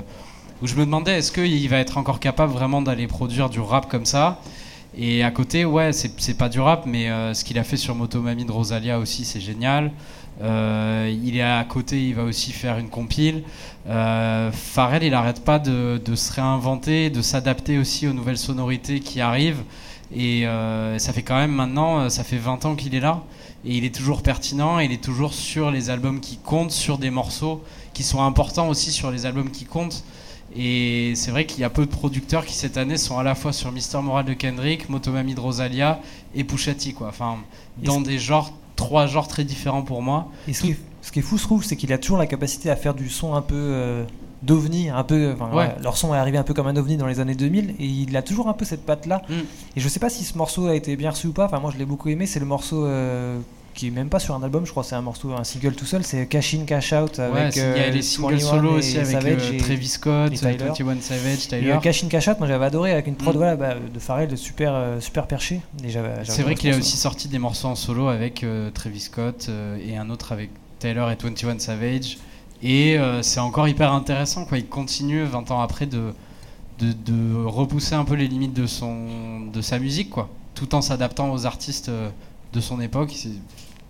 [0.62, 3.90] où je me demandais est-ce qu'il va être encore capable vraiment d'aller produire du rap
[3.90, 4.42] comme ça?
[4.98, 7.96] Et à côté, ouais, c'est pas du rap, mais euh, ce qu'il a fait sur
[7.96, 9.92] Motomami de Rosalia aussi, c'est génial.
[10.42, 13.44] Euh, il est à côté, il va aussi faire une compile.
[13.88, 19.22] Euh, Pharrell, il arrête pas de, se réinventer, de s'adapter aussi aux nouvelles sonorités qui
[19.22, 19.64] arrivent.
[20.16, 23.24] Et euh, ça fait quand même maintenant, ça fait 20 ans qu'il est là.
[23.66, 27.10] Et il est toujours pertinent, il est toujours sur les albums qui comptent, sur des
[27.10, 27.64] morceaux
[27.94, 30.04] qui sont importants aussi sur les albums qui comptent.
[30.58, 33.36] Et c'est vrai qu'il y a peu de producteurs qui cette année sont à la
[33.36, 36.00] fois sur Mister Moral de Kendrick, Motomami de Rosalia
[36.34, 37.08] et Pusha T, quoi.
[37.10, 37.38] Enfin,
[37.78, 40.30] dans des genres, trois genres très différents pour moi.
[40.48, 42.28] Et ce qui, est, ce qui est fou, je trouve, c'est qu'il a toujours la
[42.28, 44.06] capacité à faire du son un peu euh,
[44.44, 45.34] d'ovni, un peu.
[45.34, 45.76] enfin, Ouais.
[45.82, 48.16] leur son est arrivé un peu comme un ovni dans les années 2000, et il
[48.16, 49.24] a toujours un peu cette patte-là.
[49.28, 49.34] Mm.
[49.76, 51.46] Et je sais pas si ce morceau a été bien reçu ou pas.
[51.46, 52.26] Enfin, moi, je l'ai beaucoup aimé.
[52.28, 53.40] C'est le morceau euh,
[53.76, 54.66] qui est même pas sur un album.
[54.66, 56.04] Je crois c'est un morceau, un single tout seul.
[56.04, 57.56] C'est Cash In, Cash Out Ouais, avec.
[57.56, 59.88] il y a euh, les singles 21 solo et aussi avec Savage euh, et- Travis
[59.88, 60.58] Scott, et Tyler.
[60.58, 61.72] 21 Savage, Et Tyler.
[61.72, 63.38] euh, Cash In, Cash Out, moi j'avais adoré avec une prod Mm.
[63.38, 65.62] voilà, bah, de Pharrell de super, euh, super perché.
[65.84, 65.90] Et
[66.24, 69.78] C'est vrai qu'il a aussi sorti des morceaux en solo avec euh, Travis Scott euh,
[69.86, 70.50] et un autre avec
[70.80, 72.18] Taylor et 21 Savage.
[72.64, 74.46] Et euh, c'est encore hyper intéressant.
[74.46, 74.58] Quoi.
[74.58, 76.14] Il continue 20 ans après de,
[76.80, 80.82] de, de repousser un peu les limites de, son, de sa musique, quoi, tout en
[80.82, 82.10] s'adaptant aux artistes euh,
[82.54, 83.14] de son époque.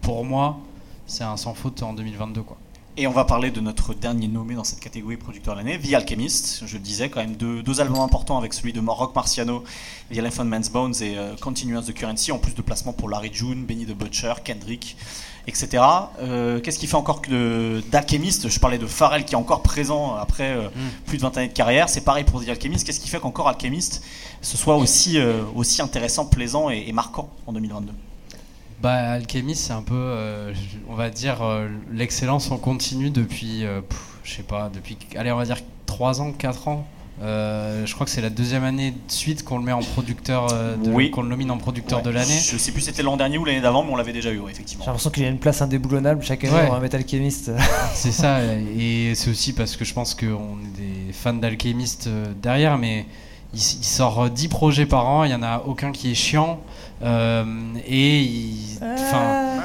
[0.05, 0.59] Pour moi,
[1.07, 2.43] c'est un sans faute en 2022.
[2.43, 2.57] Quoi.
[2.95, 5.95] Et on va parler de notre dernier nommé dans cette catégorie producteur de l'année, The
[5.95, 6.61] Alchemist.
[6.67, 9.63] Je le disais, quand même deux, deux albums importants avec celui de Rock Marciano,
[10.13, 13.31] The Elephant Man's Bones et euh, Continuous the Currency, en plus de placements pour Larry
[13.33, 14.95] June, Benny the Butcher, Kendrick,
[15.47, 15.83] etc.
[16.19, 20.13] Euh, Qu'est-ce qui fait encore que d'Alchemist Je parlais de Pharrell qui est encore présent
[20.13, 20.69] après euh,
[21.07, 21.89] plus de 20 années de carrière.
[21.89, 22.85] C'est pareil pour The Alchemist.
[22.85, 24.03] Qu'est-ce qui fait qu'encore Alchemist
[24.43, 27.91] ce soit aussi, euh, aussi intéressant, plaisant et, et marquant en 2022
[28.81, 30.53] Bah, Alchemist, c'est un peu, euh,
[30.89, 33.81] on va dire, euh, l'excellence en continu depuis, euh,
[34.23, 36.85] je sais pas, depuis, allez, on va dire 3 ans, 4 ans.
[37.23, 40.49] Euh, je crois que c'est la deuxième année de suite qu'on le met en producteur,
[40.51, 41.09] euh, de- Oui.
[41.11, 42.03] qu'on le nomine en producteur Ouais.
[42.03, 42.37] de l'année.
[42.37, 44.39] Je sais plus si c'était l'an dernier ou l'année d'avant, mais on l'avait déjà eu,
[44.39, 44.83] ouais, effectivement.
[44.83, 46.65] J'ai l'impression qu'il y a une place indéboulonnable chaque année Ouais.
[46.65, 47.51] pour un Metal Chemist.
[47.93, 48.39] C'est ça,
[48.77, 50.77] et c'est aussi parce que je pense qu'on est
[51.07, 52.09] des fans d'Alchemist
[52.41, 53.05] derrière, mais
[53.53, 56.74] il, sort 10 projets par an, il y en a aucun qui est chiant, euh,
[57.05, 59.61] et il- enfin,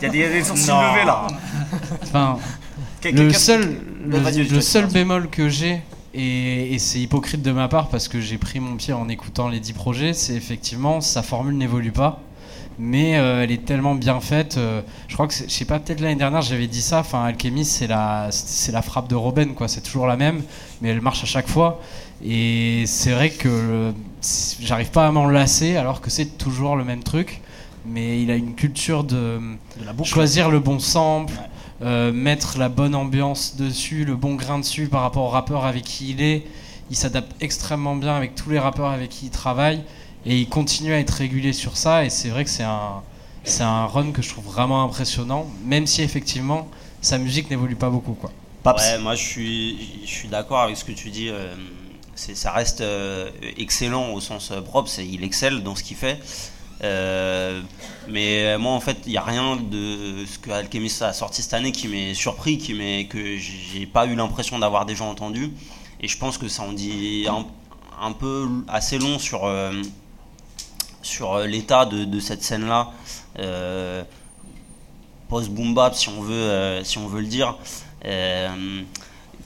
[0.00, 1.26] Il y a des, il y a des sourcils levés là.
[2.02, 2.38] enfin,
[3.04, 3.76] le seul,
[4.06, 5.82] le, vas-y, seul bémol que j'ai,
[6.14, 9.48] et, et c'est hypocrite de ma part parce que j'ai pris mon pied en écoutant
[9.48, 12.20] les 10 projets, c'est effectivement sa formule n'évolue pas.
[12.76, 14.56] Mais euh, elle est tellement bien faite.
[14.56, 16.98] euh, je crois que, je sais pas, peut-être l'année dernière j'avais dit ça.
[17.00, 19.68] Enfin, Alchemist, c'est la, c'est la frappe de Robin, quoi.
[19.68, 20.42] C'est toujours la même,
[20.82, 21.80] mais elle marche à chaque fois.
[22.24, 23.92] Et c'est vrai que
[24.60, 27.40] j'arrive pas à m'en lasser alors que c'est toujours le même truc.
[27.86, 29.38] Mais il a une culture de,
[29.78, 30.08] De la boucle.
[30.08, 31.86] choisir le bon sample, Ouais.
[31.86, 35.84] euh, mettre la bonne ambiance dessus, le bon grain dessus par rapport au rappeur avec
[35.84, 36.44] qui il est.
[36.90, 39.82] il s'adapte extrêmement bien avec tous les rappeurs avec qui il travaille
[40.24, 42.06] et il continue à être régulier sur ça.
[42.06, 43.02] Et c'est vrai que c'est un,
[43.42, 46.68] c'est un run que je trouve vraiment impressionnant, même si effectivement
[47.02, 48.14] sa musique n'évolue pas beaucoup.
[48.14, 48.32] Quoi.
[48.62, 48.82] Paps.
[48.82, 51.28] Ouais, moi je suis, je suis d'accord avec ce que tu dis.
[51.28, 51.54] euh,
[52.16, 56.20] ça reste euh, excellent au sens euh, propre, il excelle dans ce qu'il fait.
[56.82, 57.62] Euh,
[58.08, 61.54] mais moi en fait, il n'y a rien de ce que Alchemist a sorti cette
[61.54, 65.52] année qui m'est surpris, qui m'est, que j'ai pas eu l'impression d'avoir déjà entendu.
[66.00, 67.26] Et je pense que ça en dit
[68.00, 69.50] un, peu assez long sur,
[71.00, 72.90] sur l'état de, cette scène-là.
[73.38, 74.02] Euh,
[75.28, 77.56] post-boom bap si on veut si on veut le dire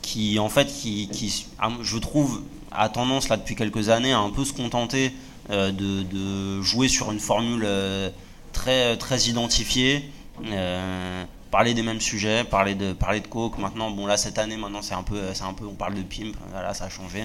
[0.09, 2.43] qui en fait qui, ah, je trouve
[2.73, 5.13] a tendance là depuis quelques années à un peu se contenter
[5.51, 8.11] euh, de, jouer sur une formule euh,
[8.53, 10.11] très très identifiée
[10.47, 14.57] euh, parler des mêmes sujets parler de parler de coke maintenant bon là cette année
[14.57, 17.25] maintenant c'est un peu c'est un peu on parle de pimp voilà ça a changé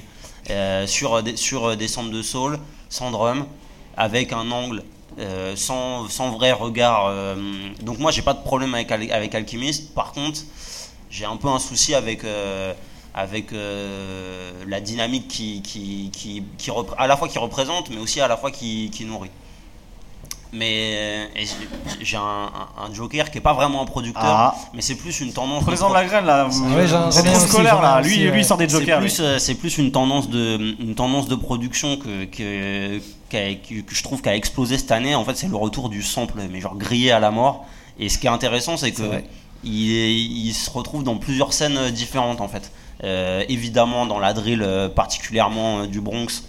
[0.87, 2.59] sur des sur des samples de soul
[2.89, 3.45] sans drum
[3.97, 4.83] avec un angle
[5.55, 7.13] sans, sans vrai regard.
[7.81, 9.93] donc moi j'ai pas de problème avec, avec Alchemist.
[9.93, 10.39] Par contre,
[11.11, 12.23] j'ai un peu un souci avec,
[13.13, 18.19] avec euh, la dynamique qui, qui, qui, qui à la fois qui représente, mais aussi
[18.21, 19.29] à la fois qui, qui nourrit.
[20.55, 21.25] Mais euh,
[22.01, 24.55] j'ai- un, Joker qui est pas vraiment un producteur, Ah.
[24.75, 25.61] mais c'est plus une tendance.
[25.61, 26.45] de Prenez-en de la graine là.
[26.47, 28.01] Ouais, aussi, scolaire là.
[28.01, 28.31] aussi, Lui, ouais.
[28.33, 28.99] lui il sort des C'est jokers.
[28.99, 32.99] plus, euh, c'est plus une tendance de, une tendance de production que, que,
[33.29, 35.15] qu'a- que, que je trouve qui a explosé cette année.
[35.15, 37.65] En fait, c'est le retour du sample, mais genre grillé à la mort.
[37.99, 39.25] Et ce qui est intéressant, c'est que vrai.
[39.63, 42.71] il, est- il se retrouve dans plusieurs scènes différentes en fait.
[43.03, 46.43] Euh, évidemment dans la drill, euh, particulièrement euh, du Bronx,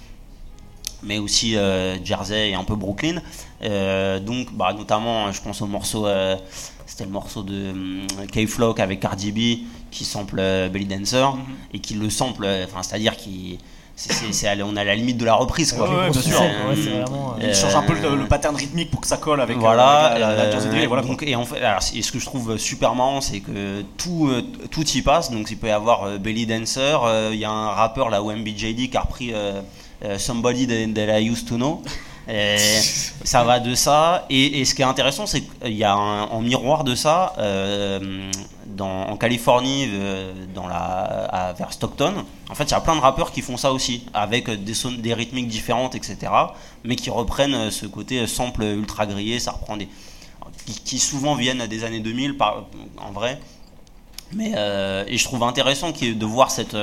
[1.02, 1.54] mais aussi
[2.02, 3.20] Jersey et un peu Brooklyn.
[3.60, 6.06] Donc, bah, notamment, je pense au morceau,
[6.86, 7.74] c'était le morceau de
[8.32, 11.26] K-Flock avec Cardi B qui sample Belly Dancer
[11.74, 13.58] et qui le sample, enfin, c'est-à-dire qui,
[13.96, 15.88] c'est, c'est- c'est à la- on est à la limite de la reprise quoi.
[15.88, 16.40] Ouais, ouais, bien sûr.
[16.40, 17.34] Ouais, c'est vraiment.
[17.40, 19.60] euh, Il change un peu le, le pattern rythmique pour que ça colle avec, euh,
[19.60, 21.02] voilà, avec la, la, la euh, Drill, et voilà.
[21.02, 24.28] donc, et en fait, alors, et ce que je trouve super marrant, c'est que tout,
[24.28, 25.30] euh, tout y passe.
[25.30, 28.22] Donc, il peut y avoir euh, Belly Dancer, euh, il y a un rappeur, là,
[28.22, 29.60] OMBJD, qui a repris euh,
[30.04, 31.82] euh, Somebody that, that I Used to Know.
[32.28, 32.56] Et
[33.24, 34.26] ça va de ça.
[34.30, 38.30] Et, ce qui est intéressant, c'est qu'il y a un, en miroir de ça, euh,
[38.80, 43.32] en Californie, euh, dans la, vers Stockton, en fait, il y a plein de rappeurs
[43.32, 46.30] qui font ça aussi, avec des, rythmiques différentes, etc.
[46.84, 49.88] Mais qui reprennent euh, ce côté euh, sample ultra grillé, ça reprend des.
[50.84, 52.66] qui, souvent viennent des années 2000, par,
[52.98, 53.40] en vrai.
[54.32, 56.76] Mais, euh, et je trouve intéressant de voir cette.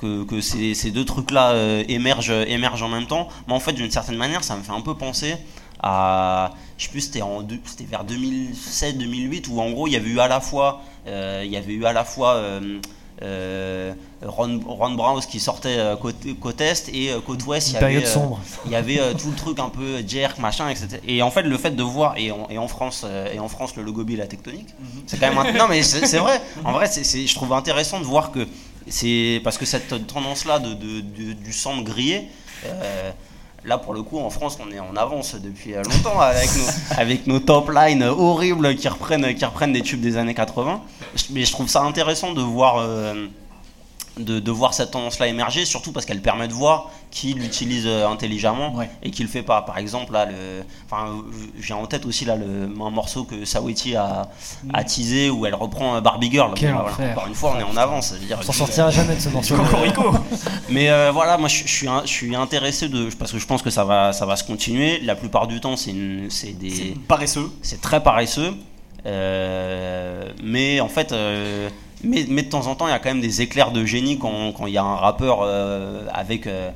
[0.00, 3.28] Que, que ces, ces deux trucs-là euh, émergent, émergent en même temps.
[3.46, 5.36] Mais en fait, d'une certaine manière, ça me fait un peu penser
[5.82, 6.52] à.
[6.78, 10.10] Je sais plus, c'était, en deux- c'était vers 2007-2008 où en gros, il y avait
[10.10, 10.80] eu à la fois.
[11.06, 12.34] euh, il y avait eu à la fois.
[12.34, 13.92] euh,
[14.24, 18.02] Ron, Ron Browse qui sortait côté, côte Est et côte Ouest, il y Une période
[18.02, 18.40] avait, sombre.
[18.64, 20.88] il y avait tout le truc un peu jerk, machin, etc.
[21.06, 23.04] Et en fait, le fait de voir, et en, et en France,
[23.34, 24.68] et en France le logo la tectonique,
[25.06, 25.38] c'est quand même.
[25.38, 26.40] un- Non, mais c'est c'est vrai.
[26.64, 28.46] En vrai, c'est c'est- je trouve intéressant de voir que
[28.88, 29.40] c'est.
[29.44, 32.28] Parce que cette tendance-là de, du sang grillé.
[32.66, 33.10] euh,
[33.62, 37.26] Là, pour le coup, en France, on est en avance depuis longtemps avec nos, avec
[37.26, 40.80] nos top lines horribles qui reprennent, qui reprennent des tubes des années 80.
[41.30, 43.26] Mais je trouve ça intéressant de voir, euh,
[44.18, 48.06] de, de voir cette tendance-là émerger, surtout parce qu'elle permet de voir qui l'utilise euh,
[48.08, 48.88] intelligemment Ouais.
[49.02, 49.62] et qui le fait pas.
[49.62, 51.22] Par exemple, là, le, enfin,
[51.58, 54.28] j'ai en tête aussi là le, un morceau que Sawiti a,
[54.72, 56.52] a teasé où elle reprend euh, Barbie Girl.
[56.54, 57.10] Quel Voilà, enfer.
[57.12, 58.14] Encore une fois, on est en avance.
[58.38, 59.56] On s'en sortira jamais de ce morceau.
[59.56, 60.12] Cocorico.
[60.68, 63.62] mais euh, voilà, moi je, je suis je suis intéressé de parce que je pense
[63.62, 65.00] que ça va ça va se continuer.
[65.00, 67.50] La plupart du temps, c'est des Paresseux.
[67.62, 68.54] c'est très paresseux.
[69.06, 71.68] Euh, mais en fait, euh,
[72.04, 74.18] mais, mais de temps en temps, il y a quand même des éclairs de génie
[74.18, 76.70] quand quand il y a un rappeur euh, avec euh,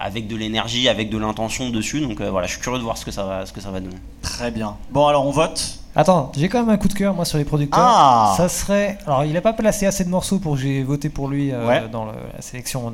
[0.00, 2.00] avec de l'énergie, avec de l'intention dessus.
[2.00, 3.70] Donc euh, voilà, je suis curieux de voir ce que ça va ce que ça
[3.70, 3.96] va donner.
[4.22, 4.76] Très bien.
[4.90, 5.78] Bon, alors on vote.
[5.94, 7.78] Attends, j'ai quand même un coup de cœur moi sur les producteurs.
[7.82, 8.34] Ah.
[8.36, 8.96] Ça serait.
[9.06, 11.68] Alors, il a pas placé assez de morceaux pour que j'ai voté pour lui euh,
[11.68, 11.82] Ouais.
[11.92, 12.90] dans le- la sélection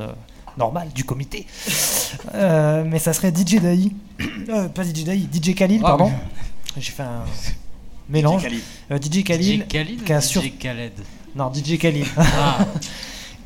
[0.56, 1.46] normale du comité.
[2.34, 3.92] Euh, mais ça serait DJ Daï.
[4.48, 6.10] Euh, pas DJ Daï, DJ Khalil, Ah, pardon.
[6.76, 7.22] J'ai fait un
[8.08, 8.42] mélange.
[8.42, 8.62] Khalid.
[8.90, 9.60] Euh, DJ Khalil.
[9.62, 9.66] DJ
[10.04, 10.92] qui a ou sur- DJ Khaled?
[11.38, 11.78] Non, DJ.
[12.16, 12.58] Ah,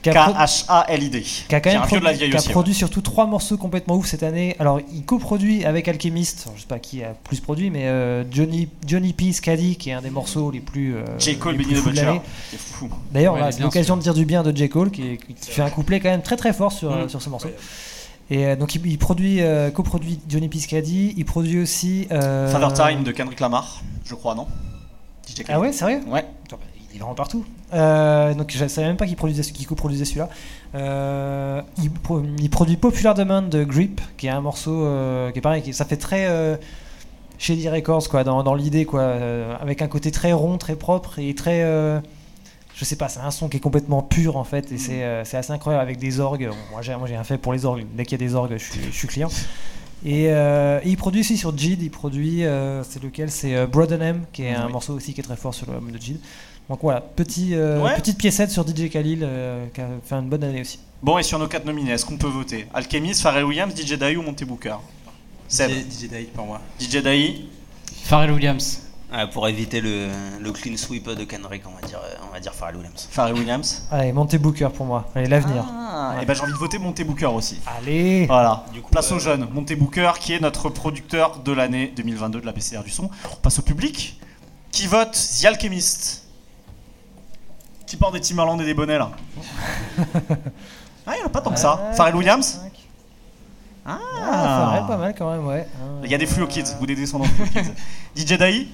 [0.04, 1.20] a pro- K-H-A-L-I-D.
[1.20, 4.24] qui a quand même de la a aussi, produit surtout trois morceaux complètement ouf cette
[4.24, 4.56] année.
[4.58, 8.68] Alors, il coproduit avec Alchemist, je sais pas qui a plus produit, mais euh, Johnny,
[8.84, 9.32] Johnny P.
[9.32, 10.96] Scaddy, qui est un des morceaux les plus.
[10.96, 11.38] euh, J.
[11.38, 12.04] Cole, les Benny de Butcher.
[12.04, 12.20] l'année.
[12.50, 12.88] C'est fou.
[13.12, 14.68] D'ailleurs, c'est bien, l'occasion de dire du bien de J.
[14.68, 17.08] Cole, qui, qui fait un couplet quand même très très fort sur, Mm.
[17.08, 17.50] sur ce morceau.
[18.30, 20.58] Et euh, donc, il, il produit, euh, coproduit Johnny P.
[20.58, 22.08] Scaddy, il produit aussi.
[22.10, 24.48] euh, Father Time de Kendrick Lamar, je crois, non?
[25.28, 25.50] DJ Khalid.
[25.50, 26.00] Ah ouais, sérieux?
[26.08, 26.24] Ouais.
[26.92, 27.44] Il est vraiment partout.
[27.72, 30.28] Euh, donc je savais même pas qu'il produisait, qu'il coproduisait celui-là.
[30.74, 35.38] Euh, il, pro- il produit Popular Demand de Grip, qui est un morceau euh, qui
[35.38, 36.56] est pareil, qui- ça fait très euh,
[37.38, 39.04] Shady Records quoi, dans, dans l'idée quoi,
[39.60, 41.62] avec un côté très rond, très propre et très,
[42.74, 45.24] je sais pas, c'est un son qui est complètement pur en fait et c'est, euh,
[45.24, 46.50] c'est assez incroyable avec des orgues.
[46.70, 47.84] Moi j'ai, moi j'ai un fait pour les orgues.
[47.96, 49.28] Dès qu'il y a des orgues, je suis, je suis client.
[50.04, 53.30] Et, euh, et il produit aussi sur Jid, il produit, euh, c'est lequel?
[53.30, 54.72] C'est euh, Broadenham, qui est un Oui.
[54.72, 56.18] morceau aussi qui est très fort sur l'album de Jid.
[56.68, 57.94] Donc voilà, petit, euh, Ouais.
[57.96, 60.78] petite piécette sur DJ Khalil euh, qui a fait une bonne année aussi.
[61.02, 64.16] Bon, et sur nos quatre nominés, est-ce qu'on peut voter Alchemist, Pharrell Williams, DJ Daï
[64.16, 64.76] ou Monte Booker
[65.48, 66.60] Seb, DJ Daï pour moi.
[66.80, 67.44] DJ Daï,
[68.04, 68.80] Pharrell Williams.
[69.12, 70.08] Ouais, pour éviter le,
[70.40, 73.08] le clean sweep de Kendrick, on va dire, euh, on va dire Pharrell Williams.
[73.10, 73.82] Pharrell Williams.
[73.90, 75.66] Allez, Monte Booker pour moi, allez, l'avenir.
[75.70, 77.58] Ah, et ben j'ai envie de voter Monte Booker aussi.
[77.66, 79.46] Allez Voilà, Du coup, place euh, aux jeunes.
[79.52, 83.10] Monte Booker, qui est notre producteur de l'année 2022 de la BCR du son.
[83.30, 84.18] On passe au public.
[84.70, 86.21] Qui vote The Alchemist
[87.92, 89.10] Qui porte des Timberland et des bonnets là
[91.06, 91.90] Ah, il n'y en a pas tant que ça.
[91.92, 92.72] Pharrell Williams cinq.
[93.84, 94.32] Ah, Ah,
[94.64, 95.68] Pharrell, pas mal quand même, ouais.
[96.02, 97.44] Il y a des Fluo Kids, ou des descendants de Fluo
[98.14, 98.24] Kids.
[98.24, 98.68] DJ Daï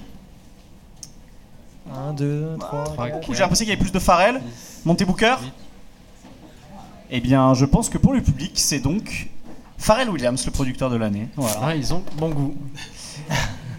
[1.93, 3.33] 1, 2, 3, Trois, 4.
[3.33, 4.39] J'ai l'impression qu'il y avait plus de Pharrell.
[4.85, 5.35] Monte Booker
[7.11, 9.27] Eh bien, je pense que pour le public, c'est donc
[9.77, 11.27] Pharrell Williams, le producteur de l'année.
[11.35, 11.59] Voilà.
[11.61, 12.55] Ah, ils ont bon goût.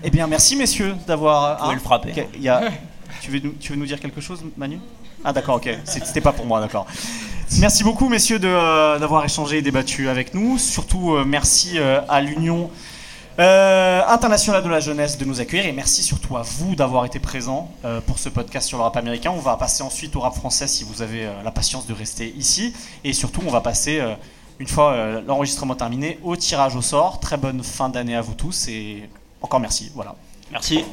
[0.02, 1.52] Eh bien, merci messieurs d'avoir.
[1.52, 2.28] Vous pouvez hein, le frapper.
[2.38, 2.60] y a-
[3.22, 4.80] tu, veux nous, tu veux nous dire quelque chose, Manu?
[5.24, 5.68] Ah, d'accord, ok.
[5.84, 6.86] C'était pas pour moi, d'accord.
[7.58, 10.56] Merci beaucoup, messieurs, de, euh, d'avoir échangé et débattu avec nous.
[10.56, 12.70] Surtout, euh, merci euh, à l'Union
[13.38, 17.18] euh, internationale de la jeunesse de nous accueillir et merci surtout à vous d'avoir été
[17.18, 19.32] présents euh, pour ce podcast sur le rap américain.
[19.34, 22.32] On va passer ensuite au rap français si vous avez euh, la patience de rester
[22.36, 22.74] ici.
[23.04, 24.14] Et surtout, on va passer, euh,
[24.58, 27.18] une fois euh, l'enregistrement terminé, au tirage au sort.
[27.18, 29.08] Très bonne fin d'année à vous tous et
[29.42, 29.90] encore merci.
[29.94, 30.14] Voilà.
[30.52, 30.84] Merci.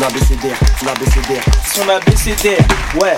[0.00, 1.42] L'ABCDR, l'ABCDR.
[1.66, 3.16] Son ABCDR, ouais.